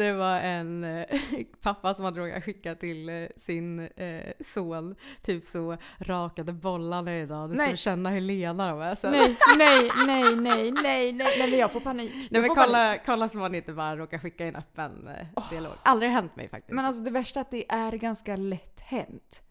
Det 0.00 0.12
var 0.12 0.36
en 0.40 0.84
eh, 0.84 1.04
pappa 1.62 1.94
som 1.94 2.04
hade 2.04 2.20
råkat 2.20 2.44
skicka 2.44 2.74
till 2.74 3.08
eh, 3.08 3.28
sin 3.36 3.80
eh, 3.80 4.32
son, 4.40 4.94
typ 5.22 5.46
så 5.46 5.76
rakade 5.98 6.52
bollarna 6.52 7.16
idag, 7.16 7.50
du 7.50 7.54
ska 7.56 7.64
Nej. 7.64 7.76
känna 7.76 8.10
hur 8.10 8.20
lena 8.20 8.70
de 8.70 8.80
är 8.80 8.94
sen. 8.94 9.10
Nej, 9.12 9.36
nej, 9.58 9.90
nej, 10.06 10.36
nej, 10.36 10.72
nej, 10.72 11.12
nej, 11.12 11.12
nej, 11.38 11.50
men 11.50 11.58
jag 11.58 11.72
får 11.72 11.80
panik. 11.80 12.12
Nej 12.14 12.28
Jag 12.30 12.40
men 12.40 12.48
får 12.48 12.54
kolla, 12.54 12.86
panik. 12.86 13.00
kolla 13.06 13.28
så 13.28 13.38
man 13.38 13.54
inte 13.54 13.72
bara 13.72 13.96
råkar 13.96 14.18
skicka 14.18 14.46
en 14.46 14.56
öppen 14.56 15.08
eh, 15.08 15.48
dialog. 15.50 15.72
Aldrig 15.82 16.10
hänt 16.10 16.36
mig 16.36 16.48
faktiskt. 16.48 16.74
Men 16.74 16.84
alltså 16.84 17.04
det 17.04 17.10
värsta 17.10 17.40
är 17.40 17.42
att 17.42 17.50
det 17.50 17.64
är 17.72 17.92
ganska 17.92 18.36
lätt 18.36 18.80
hänt. 18.80 19.42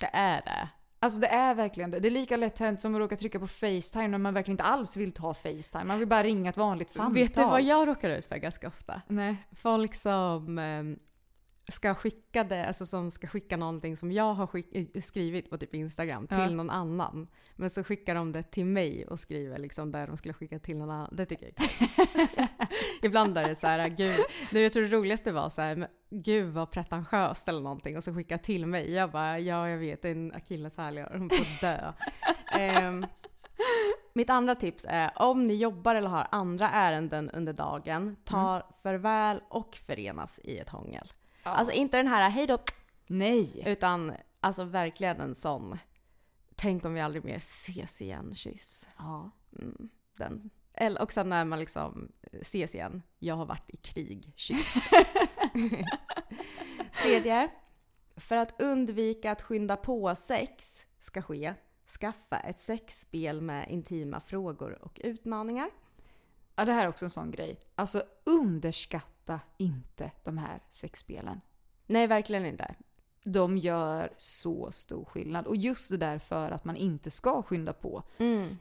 det 0.00 0.10
är 0.12 0.36
det. 0.44 0.68
Alltså 1.00 1.20
det 1.20 1.26
är 1.26 1.54
verkligen 1.54 1.90
det. 1.90 2.00
Det 2.00 2.08
är 2.08 2.10
lika 2.10 2.36
lätt 2.36 2.58
hänt 2.58 2.80
som 2.80 2.94
att 2.94 2.98
råka 2.98 3.16
trycka 3.16 3.38
på 3.38 3.46
Facetime 3.46 4.08
när 4.08 4.18
man 4.18 4.34
verkligen 4.34 4.54
inte 4.54 4.64
alls 4.64 4.96
vill 4.96 5.12
ta 5.12 5.34
Facetime. 5.34 5.84
Man 5.84 5.98
vill 5.98 6.08
bara 6.08 6.22
ringa 6.22 6.50
ett 6.50 6.56
vanligt 6.56 6.90
samtal. 6.90 7.14
Vet 7.14 7.34
du 7.34 7.44
vad 7.44 7.62
jag 7.62 7.88
råkar 7.88 8.10
ut 8.10 8.26
för 8.26 8.36
ganska 8.36 8.68
ofta? 8.68 9.02
Nej. 9.08 9.36
Folk 9.52 9.94
som 9.94 10.58
eh, 10.58 10.82
ska 11.72 11.94
skicka 11.94 12.44
det, 12.44 12.66
alltså 12.66 12.86
som 12.86 13.10
ska 13.10 13.26
skicka 13.26 13.56
någonting 13.56 13.96
som 13.96 14.12
jag 14.12 14.34
har 14.34 14.46
skick- 14.46 14.90
eh, 14.96 15.00
skrivit 15.02 15.50
på 15.50 15.58
typ 15.58 15.74
Instagram 15.74 16.26
till 16.26 16.38
Ja. 16.38 16.50
någon 16.50 16.70
annan. 16.70 17.28
Men 17.56 17.70
så 17.70 17.84
skickar 17.84 18.14
de 18.14 18.32
det 18.32 18.42
till 18.42 18.64
mig 18.66 19.06
och 19.06 19.20
skriver 19.20 19.58
liksom 19.58 19.92
där 19.92 20.06
de 20.06 20.16
skulle 20.16 20.34
skicka 20.34 20.58
till 20.58 20.78
någon 20.78 20.90
annan. 20.90 21.08
Det 21.16 21.26
tycker 21.26 21.44
jag 21.56 21.64
är 21.64 21.68
kul. 21.68 22.46
Ibland 23.02 23.38
är 23.38 23.48
det 23.48 23.56
så 23.56 23.66
här, 23.66 23.88
gud, 23.88 24.16
det 24.52 24.60
jag 24.62 24.72
tror 24.72 24.82
det 24.82 24.96
roligaste 24.96 25.32
var 25.32 25.48
så 25.48 25.60
här, 25.62 25.88
gud 26.10 26.52
vad 26.54 26.70
pretentiöst 26.70 27.48
eller 27.48 27.60
någonting 27.60 27.96
och 27.96 28.04
så 28.04 28.14
skicka 28.14 28.38
till 28.38 28.66
mig. 28.66 28.92
Jag 28.92 29.10
bara, 29.10 29.38
ja 29.38 29.68
jag 29.68 29.78
vet, 29.78 30.02
det 30.02 30.08
är 30.08 30.12
en 30.12 30.32
akilleshäl, 30.34 30.98
hon 30.98 31.30
får 31.30 31.60
dö. 31.60 31.92
Ehm, 32.58 33.06
mitt 34.12 34.30
andra 34.30 34.54
tips 34.54 34.86
är 34.88 35.10
om 35.16 35.46
ni 35.46 35.54
jobbar 35.54 35.94
eller 35.94 36.08
har 36.08 36.26
andra 36.30 36.70
ärenden 36.70 37.30
under 37.30 37.52
dagen, 37.52 38.16
ta 38.24 38.62
farväl 38.82 39.40
och 39.48 39.76
förenas 39.86 40.40
i 40.44 40.58
ett 40.58 40.68
hångel. 40.68 41.12
Alltså 41.48 41.72
inte 41.72 41.96
den 41.96 42.06
här 42.06 42.30
hej 42.30 42.46
då, 42.46 42.58
Nej. 43.06 43.62
utan 43.66 44.12
alltså 44.40 44.64
verkligen 44.64 45.20
en 45.20 45.34
sån 45.34 45.78
tänk 46.58 46.84
om 46.84 46.94
vi 46.94 47.00
aldrig 47.00 47.24
mer 47.24 47.36
ses 47.36 48.02
igen, 48.02 48.34
kyss. 48.34 48.88
Ja. 48.98 49.30
Mm, 49.58 49.88
den. 50.16 50.50
Eller 50.74 51.02
också 51.02 51.22
när 51.22 51.44
man 51.44 51.58
liksom 51.58 52.12
ses 52.40 52.74
igen, 52.74 53.02
jag 53.18 53.34
har 53.34 53.46
varit 53.46 53.70
i 53.70 53.76
krig, 53.76 54.32
kyss. 54.36 54.74
Tredje, 57.02 57.50
för 58.16 58.36
att 58.36 58.60
undvika 58.60 59.32
att 59.32 59.42
skynda 59.42 59.76
på 59.76 60.14
sex 60.14 60.86
ska 60.98 61.22
ske, 61.22 61.54
skaffa 62.00 62.40
ett 62.40 62.60
sexspel 62.60 63.40
med 63.40 63.70
intima 63.70 64.20
frågor 64.20 64.82
och 64.82 65.00
utmaningar. 65.04 65.70
ja, 66.56 66.64
det 66.64 66.72
här 66.72 66.84
är 66.84 66.88
också 66.88 67.04
en 67.04 67.10
sån 67.10 67.30
grej. 67.30 67.60
Alltså 67.74 68.02
underskatta 68.24 69.17
inte 69.56 70.10
de 70.24 70.38
här 70.38 70.62
sexspelen. 70.70 71.40
Nej, 71.86 72.06
verkligen 72.06 72.46
inte. 72.46 72.74
De 73.24 73.58
gör 73.58 74.12
så 74.16 74.70
stor 74.72 75.04
skillnad. 75.04 75.46
Och 75.46 75.56
just 75.56 75.90
det 75.90 75.96
där 75.96 76.18
för 76.18 76.50
att 76.50 76.64
man 76.64 76.76
inte 76.76 77.10
ska 77.10 77.42
skynda 77.42 77.72
på. 77.72 78.02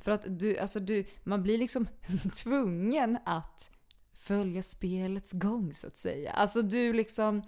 För 0.01 0.11
att 0.11 0.25
du, 0.27 0.57
alltså 0.57 0.79
du, 0.79 1.05
man 1.23 1.43
blir 1.43 1.57
liksom 1.57 1.87
tvungen 2.43 3.17
att 3.25 3.71
följa 4.13 4.63
spelets 4.63 5.31
gång 5.33 5.73
så 5.73 5.87
att 5.87 5.97
säga. 5.97 6.31
Alltså 6.31 6.61
du 6.61 6.93
liksom 6.93 7.41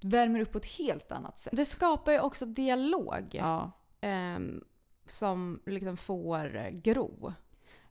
värmer 0.00 0.40
upp 0.40 0.52
på 0.52 0.58
ett 0.58 0.66
helt 0.66 1.12
annat 1.12 1.40
sätt. 1.40 1.56
Det 1.56 1.64
skapar 1.64 2.12
ju 2.12 2.20
också 2.20 2.46
dialog 2.46 3.28
Ja, 3.32 3.72
ehm, 4.00 4.64
som 5.08 5.62
liksom 5.66 5.96
får 5.96 6.70
gro. 6.70 7.32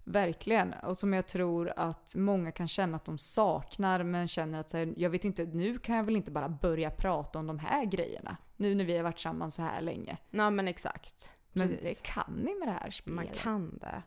Verkligen. 0.05 0.73
Och 0.73 0.97
som 0.97 1.13
jag 1.13 1.27
tror 1.27 1.73
att 1.77 2.13
många 2.17 2.51
kan 2.51 2.67
känna 2.67 2.95
att 2.97 3.05
de 3.05 3.17
saknar 3.17 4.03
men 4.03 4.27
känner 4.27 4.59
att 4.59 4.69
så 4.69 4.77
här, 4.77 4.93
jag 4.97 5.09
vet 5.09 5.25
inte, 5.25 5.43
nu 5.45 5.77
kan 5.77 5.95
jag 5.95 6.03
väl 6.03 6.15
inte 6.15 6.31
bara 6.31 6.49
börja 6.49 6.91
prata 6.91 7.39
om 7.39 7.47
de 7.47 7.59
här 7.59 7.85
grejerna. 7.85 8.37
Nu 8.57 8.75
när 8.75 8.85
vi 8.85 8.95
har 8.97 9.03
varit 9.03 9.19
samman 9.19 9.51
så 9.51 9.61
här 9.61 9.81
länge. 9.81 10.17
Ja 10.31 10.49
men 10.49 10.67
exakt. 10.67 11.31
Men 11.51 11.67
Precis. 11.69 11.83
det 11.83 12.03
kan 12.07 12.33
ni 12.43 12.55
med 12.59 12.67
det 12.67 12.71
här 12.81 12.91
spelet. 12.91 13.15
Man 13.15 13.27
kan 13.27 13.77
det. 13.77 14.01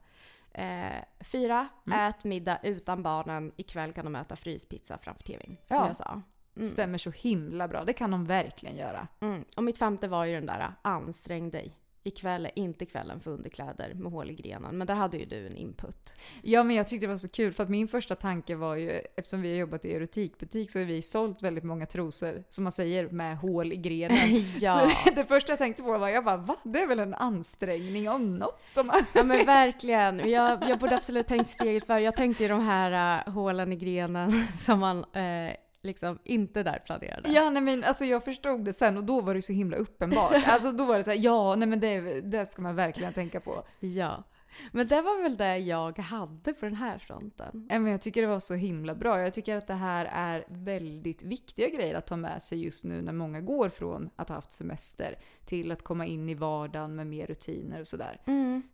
Eh, 0.63 1.05
fyra, 1.21 1.69
Mm. 1.87 1.99
ät 2.09 2.25
middag 2.25 2.59
utan 2.63 3.03
barnen. 3.03 3.53
Ikväll 3.57 3.93
kan 3.93 4.05
de 4.05 4.15
äta 4.17 4.37
fryspizza 4.37 4.99
framför 4.99 5.23
tvn. 5.23 5.57
Som 5.67 5.77
Ja. 5.77 5.87
jag 5.87 5.97
sa. 5.97 6.23
Stämmer 6.61 6.99
så 6.99 7.11
himla 7.11 7.69
bra. 7.69 7.85
Det 7.85 7.93
kan 7.93 8.11
de 8.11 8.25
verkligen 8.25 8.77
göra. 8.77 9.09
Mm. 9.21 9.45
Och 9.57 9.65
mitt 9.65 9.79
femte 9.79 10.09
var 10.09 10.25
ju 10.25 10.35
den 10.35 10.47
där 10.47 10.73
ansträng 10.83 11.51
dig. 11.51 11.75
Ikväll 12.09 12.47
är 12.47 12.59
inte 12.59 12.87
kvällen 12.87 13.21
för 13.21 13.31
underkläder 13.31 13.95
med 13.95 14.13
hål 14.13 14.31
i 14.31 14.35
grenen. 14.35 14.79
Men 14.79 14.87
där 14.87 14.95
hade 14.95 15.17
ju 15.19 15.25
du 15.25 15.47
en 15.47 15.57
input. 15.57 16.15
Ja 16.43 16.63
men 16.63 16.77
jag 16.77 16.89
tyckte 16.89 17.07
det 17.07 17.11
var 17.11 17.17
så 17.17 17.29
kul 17.29 17.53
för 17.53 17.63
att 17.63 17.69
min 17.69 17.89
första 17.89 18.15
tanke 18.15 18.55
var 18.55 18.77
ju, 18.77 18.91
eftersom 19.17 19.43
vi 19.43 19.51
har 19.51 19.57
jobbat 19.57 19.85
i 19.85 19.95
erotikbutik 19.95 20.71
så 20.71 20.79
har 20.79 20.87
vi 20.87 21.03
sålt 21.03 21.43
väldigt 21.43 21.65
många 21.65 21.87
trosor, 21.87 22.45
som 22.49 22.65
man 22.65 22.73
säger, 22.73 23.09
med 23.09 23.39
hål 23.39 23.73
i 23.73 23.77
grenen. 23.77 24.19
Ja. 24.61 24.91
Så 25.05 25.11
det 25.15 25.25
första 25.25 25.53
jag 25.53 25.59
tänkte 25.59 25.83
på 25.83 25.99
var, 25.99 26.09
jag 26.09 26.25
bara 26.25 26.37
va? 26.37 26.57
Det 26.63 26.79
är 26.83 26.87
väl 26.87 26.99
en 26.99 27.15
ansträngning 27.15 28.09
om 28.09 28.39
något? 28.39 28.61
Här. 28.77 29.05
Ja 29.15 29.25
men 29.25 29.47
verkligen. 29.47 30.31
Jag, 30.31 30.69
jag 30.69 30.79
borde 30.79 30.97
absolut 30.97 31.27
tänkt 31.27 31.51
steget 31.51 31.87
för 31.87 31.99
Jag 31.99 32.17
tänkte 32.17 32.45
i 32.45 32.49
de 32.49 32.61
här 32.61 33.25
uh, 33.27 33.33
hålen 33.33 33.73
i 33.73 33.77
grenen 33.77 34.33
som 34.47 34.81
man 34.81 34.99
eh, 34.99 35.55
liksom 35.83 36.19
inte 36.25 36.63
där 36.63 36.79
planerade. 36.87 37.29
Ja 37.29 37.51
nej 37.51 37.63
men 37.63 37.85
alltså 37.85 38.05
jag 38.05 38.25
förstod 38.25 38.65
det 38.65 38.73
sen 38.73 38.97
och 38.97 39.05
då 39.05 39.21
var 39.21 39.35
det 39.35 39.43
så 39.43 39.53
himla 39.53 39.77
uppenbart. 39.77 40.33
Alltså 40.47 40.73
då 40.73 40.85
var 40.85 40.97
det 40.97 41.05
så 41.05 41.11
här, 41.11 41.19
ja 41.19 41.55
nej 41.55 41.69
men 41.69 41.81
det, 41.81 42.21
det 42.21 42.47
ska 42.47 42.63
man 42.63 42.77
verkligen 42.77 43.13
tänka 43.13 43.41
på. 43.41 43.63
Ja. 43.81 44.25
Men 44.73 44.89
det 44.89 45.03
var 45.03 45.23
väl 45.23 45.37
det 45.37 45.59
jag 45.59 45.99
hade 45.99 46.53
på 46.53 46.65
den 46.65 46.75
här 46.75 46.99
fronten. 46.99 47.67
Men 47.69 47.87
jag 47.87 48.01
tycker 48.01 48.23
det 48.23 48.29
var 48.29 48.41
så 48.41 48.55
himla 48.55 48.95
bra. 48.95 49.21
Jag 49.21 49.33
tycker 49.33 49.57
att 49.57 49.67
det 49.67 49.75
här 49.75 50.05
är 50.05 50.45
väldigt 50.49 51.23
viktiga 51.23 51.69
grejer 51.69 51.95
att 51.95 52.07
ta 52.07 52.17
med 52.17 52.43
sig 52.43 52.65
just 52.65 52.85
nu 52.85 53.03
när 53.03 53.13
många 53.13 53.41
går 53.41 53.69
från 53.69 54.11
att 54.17 54.29
ha 54.29 54.37
haft 54.37 54.53
semester 54.53 55.19
till 55.45 55.73
att 55.73 55.83
komma 55.83 56.07
in 56.07 56.29
i 56.29 56.35
vardagen 56.35 56.97
med 56.97 57.07
mer 57.07 57.27
rutiner 57.27 57.81
och 57.81 57.87
sådär. 57.87 58.21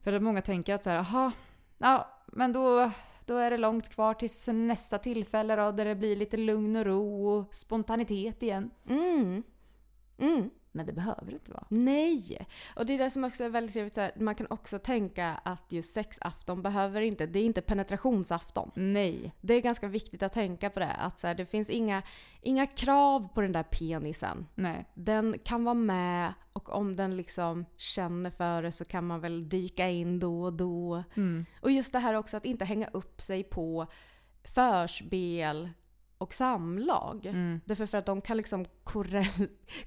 För 0.02 0.12
att 0.12 0.22
många 0.22 0.42
tänker 0.42 0.74
att 0.74 0.84
så 0.84 0.90
här, 0.90 0.98
aha, 0.98 1.32
ja 1.78 2.22
men 2.26 2.52
då, 2.52 2.90
då 3.26 3.36
är 3.36 3.50
det 3.50 3.56
långt 3.56 3.88
kvar 3.88 4.14
tills 4.14 4.48
nästa 4.48 4.98
tillfälle 4.98 5.56
då 5.56 5.72
där 5.72 5.84
det 5.84 5.94
blir 5.94 6.16
lite 6.16 6.36
lugn 6.36 6.76
och 6.76 6.86
ro 6.86 7.28
och 7.28 7.54
spontanitet 7.54 8.42
igen. 8.42 8.70
Mm. 8.88 9.42
Mm. 10.18 10.50
Men 10.72 10.86
det 10.86 10.92
behöver 10.92 11.26
det 11.26 11.32
inte 11.32 11.52
vara. 11.52 11.66
Nej! 11.68 12.46
Och 12.76 12.86
det 12.86 12.94
är 12.94 12.98
det 12.98 13.10
som 13.10 13.24
också 13.24 13.44
är 13.44 13.48
väldigt 13.48 13.72
trevligt, 13.72 13.94
så 13.94 14.00
här, 14.00 14.12
man 14.16 14.34
kan 14.34 14.46
också 14.50 14.78
tänka 14.78 15.40
att 15.44 15.72
just 15.72 15.94
sexafton 15.94 16.62
behöver 16.62 17.00
inte, 17.00 17.26
det 17.26 17.38
är 17.38 17.44
inte 17.44 17.60
penetrationsafton. 17.60 18.70
Nej. 18.74 19.34
Det 19.40 19.54
är 19.54 19.60
ganska 19.60 19.86
viktigt 19.86 20.22
att 20.22 20.32
tänka 20.32 20.70
på 20.70 20.80
det, 20.80 20.92
att 20.92 21.18
så 21.18 21.26
här, 21.26 21.34
det 21.34 21.46
finns 21.46 21.70
inga, 21.70 22.02
inga 22.42 22.66
krav 22.66 23.28
på 23.34 23.40
den 23.40 23.52
där 23.52 23.62
penisen. 23.62 24.46
Nej. 24.54 24.84
Den 24.94 25.38
kan 25.44 25.64
vara 25.64 25.74
med 25.74 26.32
och 26.68 26.76
om 26.76 26.96
den 26.96 27.16
liksom 27.16 27.64
känner 27.76 28.30
för 28.30 28.62
det 28.62 28.72
så 28.72 28.84
kan 28.84 29.06
man 29.06 29.20
väl 29.20 29.48
dyka 29.48 29.88
in 29.88 30.18
då 30.18 30.42
och 30.42 30.52
då. 30.52 31.04
Och 31.60 31.70
just 31.70 31.92
det 31.92 31.98
här 31.98 32.14
också 32.14 32.36
att 32.36 32.44
inte 32.44 32.64
hänga 32.64 32.88
upp 32.92 33.20
sig 33.20 33.44
på 33.44 33.86
förspel 34.44 35.70
och 36.18 36.34
samlag. 36.34 37.22
Därför 37.64 37.86
för 37.86 37.98
att 37.98 38.06
de 38.06 38.20
kan 38.20 38.36
liksom 38.36 38.66
korrel, 38.84 39.24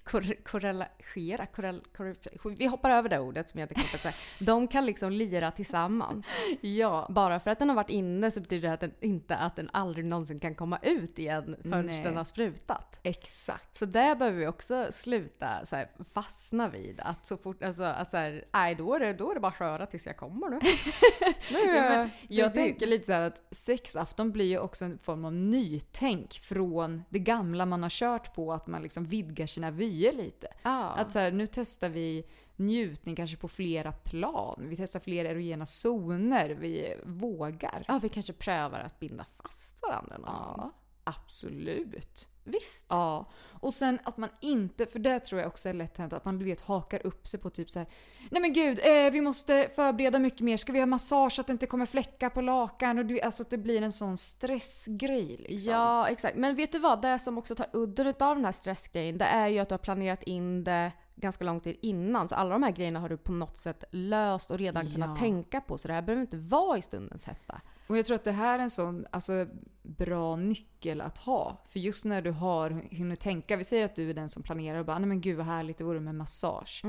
korre, 0.04 0.36
korrelagera, 0.36 1.46
korrel, 1.46 1.82
korrel, 1.98 2.16
vi 2.58 2.66
hoppar 2.66 2.90
över 2.90 3.10
det 3.10 3.20
ordet 3.20 3.50
som 3.50 3.60
jag 3.60 3.66
inte 3.66 3.76
kan 3.76 4.00
säga. 4.00 4.14
De 4.40 4.68
kan 4.68 4.86
liksom 4.86 5.12
lira 5.12 5.52
tillsammans. 5.52 6.28
Ja. 6.62 7.08
Bara 7.10 7.40
för 7.40 7.52
att 7.52 7.60
den 7.60 7.70
har 7.70 7.76
varit 7.76 7.90
inne 7.90 8.32
så 8.32 8.42
betyder 8.42 8.68
det 8.68 8.74
att 8.74 8.80
den, 8.80 8.92
inte 9.02 9.36
att 9.38 9.56
den 9.56 9.70
aldrig 9.74 10.06
någonsin 10.06 10.40
kan 10.40 10.56
komma 10.56 10.80
ut 10.82 11.20
igen 11.20 11.56
förrän 11.64 11.86
Nej. 11.86 12.04
den 12.04 12.18
har 12.18 12.24
sprutat. 12.24 13.00
Exakt. 13.04 13.78
Så 13.78 13.86
där 13.86 14.16
behöver 14.16 14.38
vi 14.40 14.48
också 14.48 14.88
sluta 14.92 15.66
så 15.66 15.76
här, 15.76 15.90
fastna 16.14 16.70
vid 16.70 17.00
att 17.00 17.28
så 17.28 17.38
fort, 17.38 17.64
alltså 17.64 17.84
att 17.84 18.12
så 18.12 18.18
här, 18.18 18.46
nej 18.54 18.76
då 18.76 18.94
är 18.96 19.00
det, 19.00 19.14
då 19.14 19.30
är 19.30 19.34
det 19.34 19.40
bara 19.40 19.48
att 19.52 19.58
köra 19.58 19.86
tills 19.86 20.06
jag 20.06 20.18
kommer 20.18 20.50
nu. 20.50 20.60
nu 21.52 21.76
Ja, 21.76 21.82
men 21.90 22.10
jag 22.28 22.50
det- 22.50 22.54
tänker 22.56 22.88
lite 22.88 23.06
så 23.06 23.14
här 23.14 23.22
att 23.22 23.44
sexafton 23.52 24.32
blir 24.32 24.46
ju 24.46 24.60
också 24.60 24.86
en 24.86 24.98
form 25.00 25.26
av 25.26 25.34
nytänk 25.34 26.17
från 26.42 27.04
det 27.10 27.20
gamla 27.20 27.66
man 27.66 27.84
har 27.84 27.90
kört 27.90 28.36
på, 28.36 28.54
att 28.54 28.68
man 28.68 28.82
liksom 28.82 29.06
vidgar 29.06 29.46
sina 29.48 29.72
vyer 29.72 30.14
lite. 30.14 30.48
Ja. 30.64 30.90
Att 30.90 31.12
så 31.12 31.20
här, 31.20 31.32
nu 31.32 31.48
testar 31.48 31.90
vi 31.90 32.26
njutning 32.56 33.16
kanske 33.16 33.38
på 33.38 33.48
flera 33.48 33.92
plan. 33.92 34.66
Vi 34.70 34.76
testar 34.76 35.00
fler 35.00 35.26
erogena 35.26 35.66
zoner. 35.66 36.50
Vi 36.50 36.96
vågar. 37.04 37.86
ja, 37.88 38.00
vi 38.04 38.10
kanske 38.10 38.34
prövar 38.34 38.80
att 38.80 39.00
binda 39.00 39.24
fast 39.24 39.82
varandra 39.82 40.18
någon. 40.18 40.30
Ja, 40.30 40.72
absolut. 41.04 42.30
Visst. 42.50 42.86
Ja, 42.90 43.26
och 43.60 43.74
sen 43.74 44.00
att 44.04 44.18
man 44.18 44.30
inte, 44.42 44.86
för 44.86 45.00
det 45.00 45.20
tror 45.20 45.42
jag 45.42 45.48
också 45.48 45.70
är 45.70 45.74
lätt 45.74 45.98
hänt, 45.98 46.14
att 46.14 46.26
man 46.26 46.40
du 46.40 46.46
vet 46.46 46.62
hakar 46.62 47.06
upp 47.06 47.28
sig 47.28 47.40
på 47.40 47.50
typ 47.50 47.70
så 47.70 47.80
här. 47.80 47.88
Nej 48.32 48.42
men 48.42 48.54
gud, 48.54 48.80
eh, 48.84 49.12
vi 49.12 49.22
måste 49.22 49.70
förbereda 49.76 50.20
mycket 50.20 50.40
mer. 50.42 50.58
Ska 50.58 50.72
vi 50.72 50.80
ha 50.80 50.86
massage 50.86 51.32
så 51.32 51.42
att 51.42 51.48
det 51.48 51.54
inte 51.54 51.68
kommer 51.68 51.86
fläckar 51.86 52.30
på 52.30 52.42
lakan? 52.42 52.98
Och 53.00 53.06
du, 53.06 53.22
alltså 53.22 53.44
att 53.44 53.50
det 53.50 53.58
blir 53.58 53.82
en 53.82 53.92
sån 53.92 54.18
stressgrej 54.18 55.36
liksom. 55.50 55.74
Ja, 55.74 56.08
exakt. 56.08 56.38
Men 56.38 56.56
vet 56.56 56.72
du 56.72 56.80
vad? 56.80 57.02
Det 57.02 57.20
som 57.20 57.38
också 57.38 57.56
tar 57.56 57.68
udden 57.74 58.08
av 58.20 58.36
den 58.36 58.46
här 58.46 58.52
stressgrejen, 58.52 59.18
det 59.18 59.26
är 59.26 59.48
ju 59.48 59.60
att 59.60 59.70
du 59.70 59.74
har 59.74 59.80
planerat 59.80 60.24
in 60.24 60.64
det 60.64 60.92
ganska 61.16 61.44
lång 61.44 61.60
tid 61.60 61.78
innan. 61.82 62.28
Så 62.28 62.36
alla 62.36 62.50
de 62.50 62.64
här 62.64 62.72
grejerna 62.72 63.00
har 63.00 63.10
du 63.10 63.18
på 63.18 63.32
något 63.32 63.58
sätt 63.58 63.84
löst 63.92 64.52
och 64.52 64.58
redan 64.58 64.86
Ja. 64.88 64.94
kunnat 64.94 65.20
tänka 65.20 65.62
på. 65.62 65.78
Så 65.78 65.88
det 65.88 65.94
här 65.94 66.02
behöver 66.02 66.22
inte 66.22 66.38
vara 66.38 66.78
i 66.78 66.82
stundens 66.82 67.26
hetta. 67.26 67.62
Och 67.88 67.98
jag 67.98 68.06
tror 68.06 68.16
att 68.16 68.24
det 68.24 68.32
här 68.32 68.60
är 68.60 68.64
en 68.64 68.70
sån 68.70 69.06
alltså, 69.12 69.48
bra 69.82 70.36
nyckel 70.36 71.02
att 71.02 71.18
ha. 71.18 71.58
För 71.68 71.80
just 71.80 72.06
när 72.06 72.22
du 72.22 72.32
har 72.32 72.70
hunnit 72.98 73.20
tänka, 73.20 73.56
vi 73.58 73.64
säger 73.64 73.86
att 73.86 73.96
du 73.96 74.10
är 74.10 74.14
den 74.14 74.30
som 74.30 74.44
planerar 74.44 74.80
och 74.80 74.86
bara 74.86 75.00
nej 75.00 75.08
men 75.08 75.22
gud 75.22 75.38
vad 75.38 75.46
härligt 75.46 75.78
det 75.78 75.84
vore 75.84 76.00
med 76.00 76.16
massage. 76.16 76.84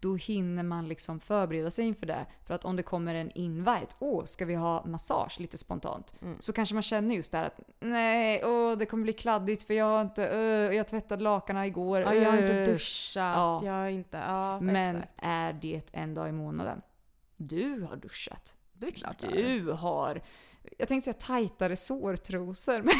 Då 0.00 0.14
hinner 0.16 0.62
man 0.62 0.88
liksom 0.88 1.20
förbereda 1.20 1.70
sig 1.70 1.84
inför 1.86 2.06
det. 2.06 2.26
För 2.46 2.54
att 2.54 2.64
om 2.64 2.76
det 2.76 2.82
kommer 2.82 3.14
en 3.14 3.30
invite, 3.30 3.94
åh 3.98 4.24
ska 4.24 4.44
vi 4.44 4.54
ha 4.54 4.84
massage 4.86 5.40
lite 5.40 5.58
spontant. 5.58 6.14
Så 6.40 6.52
kanske 6.52 6.74
man 6.74 6.82
känner 6.82 7.14
just 7.14 7.32
det 7.32 7.38
här 7.38 7.46
att 7.46 7.60
nej, 7.80 8.44
åh 8.44 8.76
det 8.78 8.86
kommer 8.86 9.02
bli 9.02 9.12
kladdigt 9.12 9.62
för 9.66 9.74
jag 9.74 9.84
har 9.84 10.02
inte, 10.02 10.28
öh, 10.28 10.76
jag 10.76 10.88
tvättade 10.88 11.22
lakanen 11.24 11.64
igår. 11.64 12.00
Ja, 12.00 12.14
jag 12.14 12.30
har 12.30 12.38
inte 12.38 12.54
öh." 12.54 12.66
duschat, 12.66 13.36
Ja. 13.36 13.60
jag 13.64 13.72
har 13.72 13.88
inte... 13.88 14.16
Ja, 14.16 14.60
Men 14.60 14.96
exakt. 14.96 15.12
är 15.16 15.52
det 15.52 15.82
en 15.92 16.14
dag 16.14 16.28
i 16.28 16.32
månaden? 16.32 16.82
Du 17.36 17.80
har 17.90 17.96
duschat. 17.96 18.56
Det 18.78 18.86
är 18.86 18.90
klart. 18.90 19.18
Du 19.18 19.70
har, 19.70 20.22
jag 20.78 20.88
tänkte 20.88 21.04
säga 21.04 21.26
tajtare 21.26 21.76
sårtrosor, 21.76 22.82
men 22.82 22.94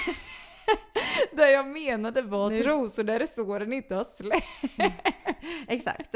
det 1.33 1.51
jag 1.51 1.67
menade 1.67 2.23
var 2.23 2.51
Nu- 2.51 2.59
trosor 2.59 3.05
där 3.05 3.27
såren 3.27 3.73
inte 3.73 3.95
har 3.95 4.05
släppt. 4.05 4.65
Exakt. 5.69 6.15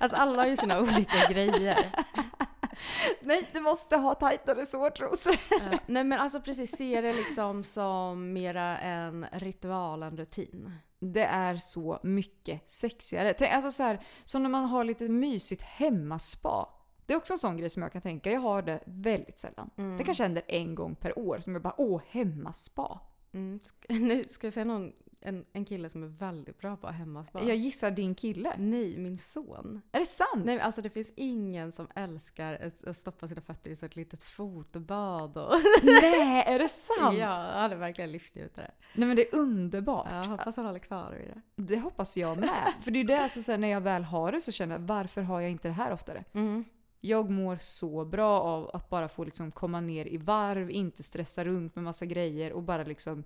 Alltså 0.00 0.16
alla 0.16 0.42
har 0.42 0.46
ju 0.48 0.56
sina 0.56 0.80
olika 0.80 1.26
grejer. 1.30 1.78
Nej, 3.20 3.50
du 3.52 3.60
måste 3.60 3.96
ha 3.96 4.14
tajtare 4.14 4.66
sårtrosor. 4.66 5.34
Ja, 5.50 5.78
nej 5.86 6.04
men 6.04 6.18
alltså 6.20 6.40
precis, 6.40 6.76
se 6.76 7.00
det 7.00 7.12
liksom 7.12 7.64
som 7.64 8.32
mera 8.32 8.78
en 8.78 9.26
ritual, 9.32 10.02
en 10.02 10.16
rutin. 10.16 10.72
Det 11.00 11.24
är 11.24 11.56
så 11.56 12.00
mycket 12.02 12.70
sexigare. 12.70 13.34
Tänk, 13.34 13.52
alltså 13.52 13.70
så 13.70 13.82
här, 13.82 14.04
som 14.24 14.42
när 14.42 14.50
man 14.50 14.64
har 14.64 14.84
lite 14.84 15.08
mysigt 15.08 15.62
hemmaspa. 15.62 16.68
Det 17.06 17.12
är 17.12 17.16
också 17.16 17.32
en 17.32 17.38
sån 17.38 17.56
grej 17.56 17.70
som 17.70 17.82
jag 17.82 17.92
kan 17.92 18.02
tänka, 18.02 18.30
jag 18.32 18.40
har 18.40 18.62
det 18.62 18.80
väldigt 18.86 19.38
sällan. 19.38 19.70
Det 19.98 20.04
kanske 20.04 20.22
händer 20.22 20.42
en 20.48 20.74
gång 20.74 20.94
per 20.94 21.18
år 21.18 21.38
som 21.40 21.52
jag 21.52 21.62
bara 21.62 21.74
åh, 21.80 22.00
hemmaspa. 22.08 23.00
Mm. 23.32 23.60
Nu 23.88 24.24
ska 24.30 24.46
jag 24.46 24.54
säga 24.54 24.64
någon, 24.64 24.92
en, 25.20 25.44
en 25.52 25.64
kille 25.64 25.90
som 25.90 26.02
är 26.02 26.06
väldigt 26.06 26.58
bra 26.58 26.76
på 26.76 26.88
hemmaspa. 26.88 27.42
Jag 27.42 27.56
gissar 27.56 27.90
din 27.90 28.14
kille. 28.14 28.52
Nej, 28.58 28.98
min 28.98 29.18
son. 29.18 29.82
Är 29.92 29.98
det 30.00 30.06
sant? 30.06 30.44
Nej, 30.44 30.58
alltså 30.58 30.82
det 30.82 30.90
finns 30.90 31.12
ingen 31.16 31.72
som 31.72 31.88
älskar 31.94 32.72
att- 32.86 32.96
stoppa 32.96 33.28
sina 33.28 33.40
fötter 33.40 33.70
i 33.70 33.76
så 33.76 33.86
ett 33.86 33.96
litet 33.96 34.24
fotbad 34.24 35.36
och... 35.36 35.52
Nej, 35.82 36.44
är 36.46 36.58
det 36.58 36.68
sant? 36.68 37.18
ja, 37.18 37.50
han 37.54 37.72
är 37.72 37.76
verkligen 37.76 38.12
livsnjutare. 38.12 38.70
Nej 38.94 39.06
men 39.08 39.16
det 39.16 39.28
är 39.32 39.38
underbart. 39.38 40.08
Jag 40.10 40.24
hoppas 40.24 40.56
han 40.56 40.66
håller 40.66 40.78
kvar 40.78 41.12
vid 41.12 41.28
det. 41.28 41.42
Det 41.74 41.78
hoppas 41.80 42.16
jag 42.16 42.38
med. 42.38 42.72
För 42.80 42.90
det 42.90 43.00
är 43.00 43.04
det, 43.04 43.20
alltså, 43.22 43.42
så 43.42 43.52
här, 43.52 43.58
när 43.58 43.68
jag 43.68 43.80
väl 43.80 44.04
har 44.04 44.32
det 44.32 44.40
så 44.40 44.52
känner 44.52 44.74
jag 44.74 44.82
varför 44.82 45.22
har 45.22 45.40
jag 45.40 45.50
inte 45.50 45.68
det 45.68 45.72
här 45.74 45.92
oftare? 45.92 46.24
Mm. 46.32 46.64
Jag 47.04 47.30
mår 47.30 47.56
så 47.56 48.04
bra 48.04 48.40
av 48.40 48.70
att 48.74 48.88
bara 48.88 49.08
få 49.08 49.24
liksom 49.24 49.50
komma 49.52 49.80
ner 49.80 50.06
i 50.06 50.16
varv, 50.16 50.70
inte 50.70 51.02
stressa 51.02 51.44
runt 51.44 51.74
med 51.74 51.84
massa 51.84 52.06
grejer 52.06 52.52
och 52.52 52.62
bara 52.62 52.82
liksom... 52.84 53.24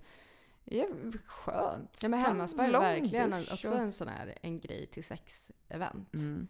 Ja, 0.65 0.85
skönt. 1.25 1.99
Ja 2.03 2.09
men 2.09 2.19
hemmaspa 2.19 2.65
är 2.65 2.71
verkligen 2.71 3.33
en, 3.33 3.39
dusch 3.41 3.53
också 3.53 3.69
och- 3.73 3.79
en 3.79 3.93
sån 3.93 4.07
här 4.07 4.37
en 4.41 4.59
grej 4.59 4.87
till 4.87 5.03
sex-event. 5.03 6.13
Mm. 6.13 6.47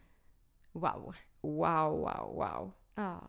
Wow. 0.71 1.15
Wow, 1.41 1.91
wow, 1.99 2.35
wow. 2.35 2.71
Ja. 2.95 3.21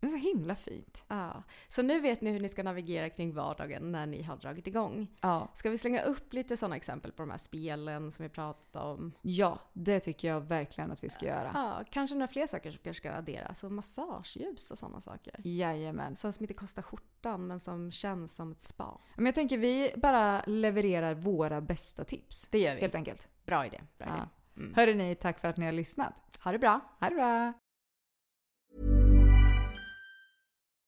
Det 0.00 0.06
är 0.06 0.10
så 0.10 0.16
himla 0.16 0.54
fint. 0.54 1.04
Ja. 1.08 1.42
Så 1.68 1.82
nu 1.82 2.00
vet 2.00 2.20
ni 2.20 2.30
hur 2.30 2.40
ni 2.40 2.48
ska 2.48 2.62
navigera 2.62 3.10
kring 3.10 3.32
vardagen 3.32 3.92
när 3.92 4.06
ni 4.06 4.22
har 4.22 4.36
dragit 4.36 4.66
igång. 4.66 5.06
Ja. 5.20 5.48
Ska 5.54 5.70
vi 5.70 5.78
slänga 5.78 6.02
upp 6.02 6.32
lite 6.32 6.56
sådana 6.56 6.76
exempel 6.76 7.12
på 7.12 7.22
de 7.22 7.30
här 7.30 7.38
spelen 7.38 8.12
som 8.12 8.22
vi 8.22 8.28
pratade 8.28 8.84
om? 8.84 9.12
ja, 9.22 9.58
det 9.72 10.00
tycker 10.00 10.28
jag 10.28 10.40
verkligen 10.40 10.92
att 10.92 11.04
vi 11.04 11.08
ska 11.08 11.26
göra. 11.26 11.50
Ja, 11.54 11.84
kanske 11.90 12.16
några 12.16 12.28
fler 12.28 12.46
saker 12.46 12.70
som 12.70 12.80
kanske 12.82 13.00
ska 13.00 13.12
adderas. 13.12 13.62
Massageljus 13.62 14.70
och 14.70 14.78
sådana 14.78 15.00
saker. 15.00 15.34
Jajamän. 15.44 16.16
Sånt 16.16 16.34
som 16.34 16.44
inte 16.44 16.54
kostar 16.54 16.82
skjortan 16.82 17.46
men 17.46 17.60
som 17.60 17.90
känns 17.90 18.34
som 18.34 18.52
ett 18.52 18.60
spa. 18.60 19.00
Men 19.16 19.26
jag 19.26 19.34
tänker 19.34 19.58
vi 19.58 19.92
bara 19.96 20.42
levererar 20.46 21.14
våra 21.14 21.60
bästa 21.60 22.04
tips. 22.04 22.48
Det 22.48 22.58
gör 22.58 22.74
vi. 22.74 22.80
Helt 22.80 22.94
enkelt. 22.94 23.28
Bra 23.46 23.66
idé. 23.66 23.80
Bra 23.98 24.06
idé. 24.06 24.16
Ja. 24.16 24.28
Mm. 24.62 24.74
Hörrni, 24.74 24.94
ni, 25.08 25.14
tack 25.14 25.38
för 25.38 25.48
att 25.48 25.56
ni 25.56 25.64
har 25.64 25.72
lyssnat. 25.72 26.14
Ha 26.40 26.52
det 26.52 26.58
bra. 26.58 26.80
Ha 27.00 27.08
det 27.08 27.14
bra! 27.14 27.52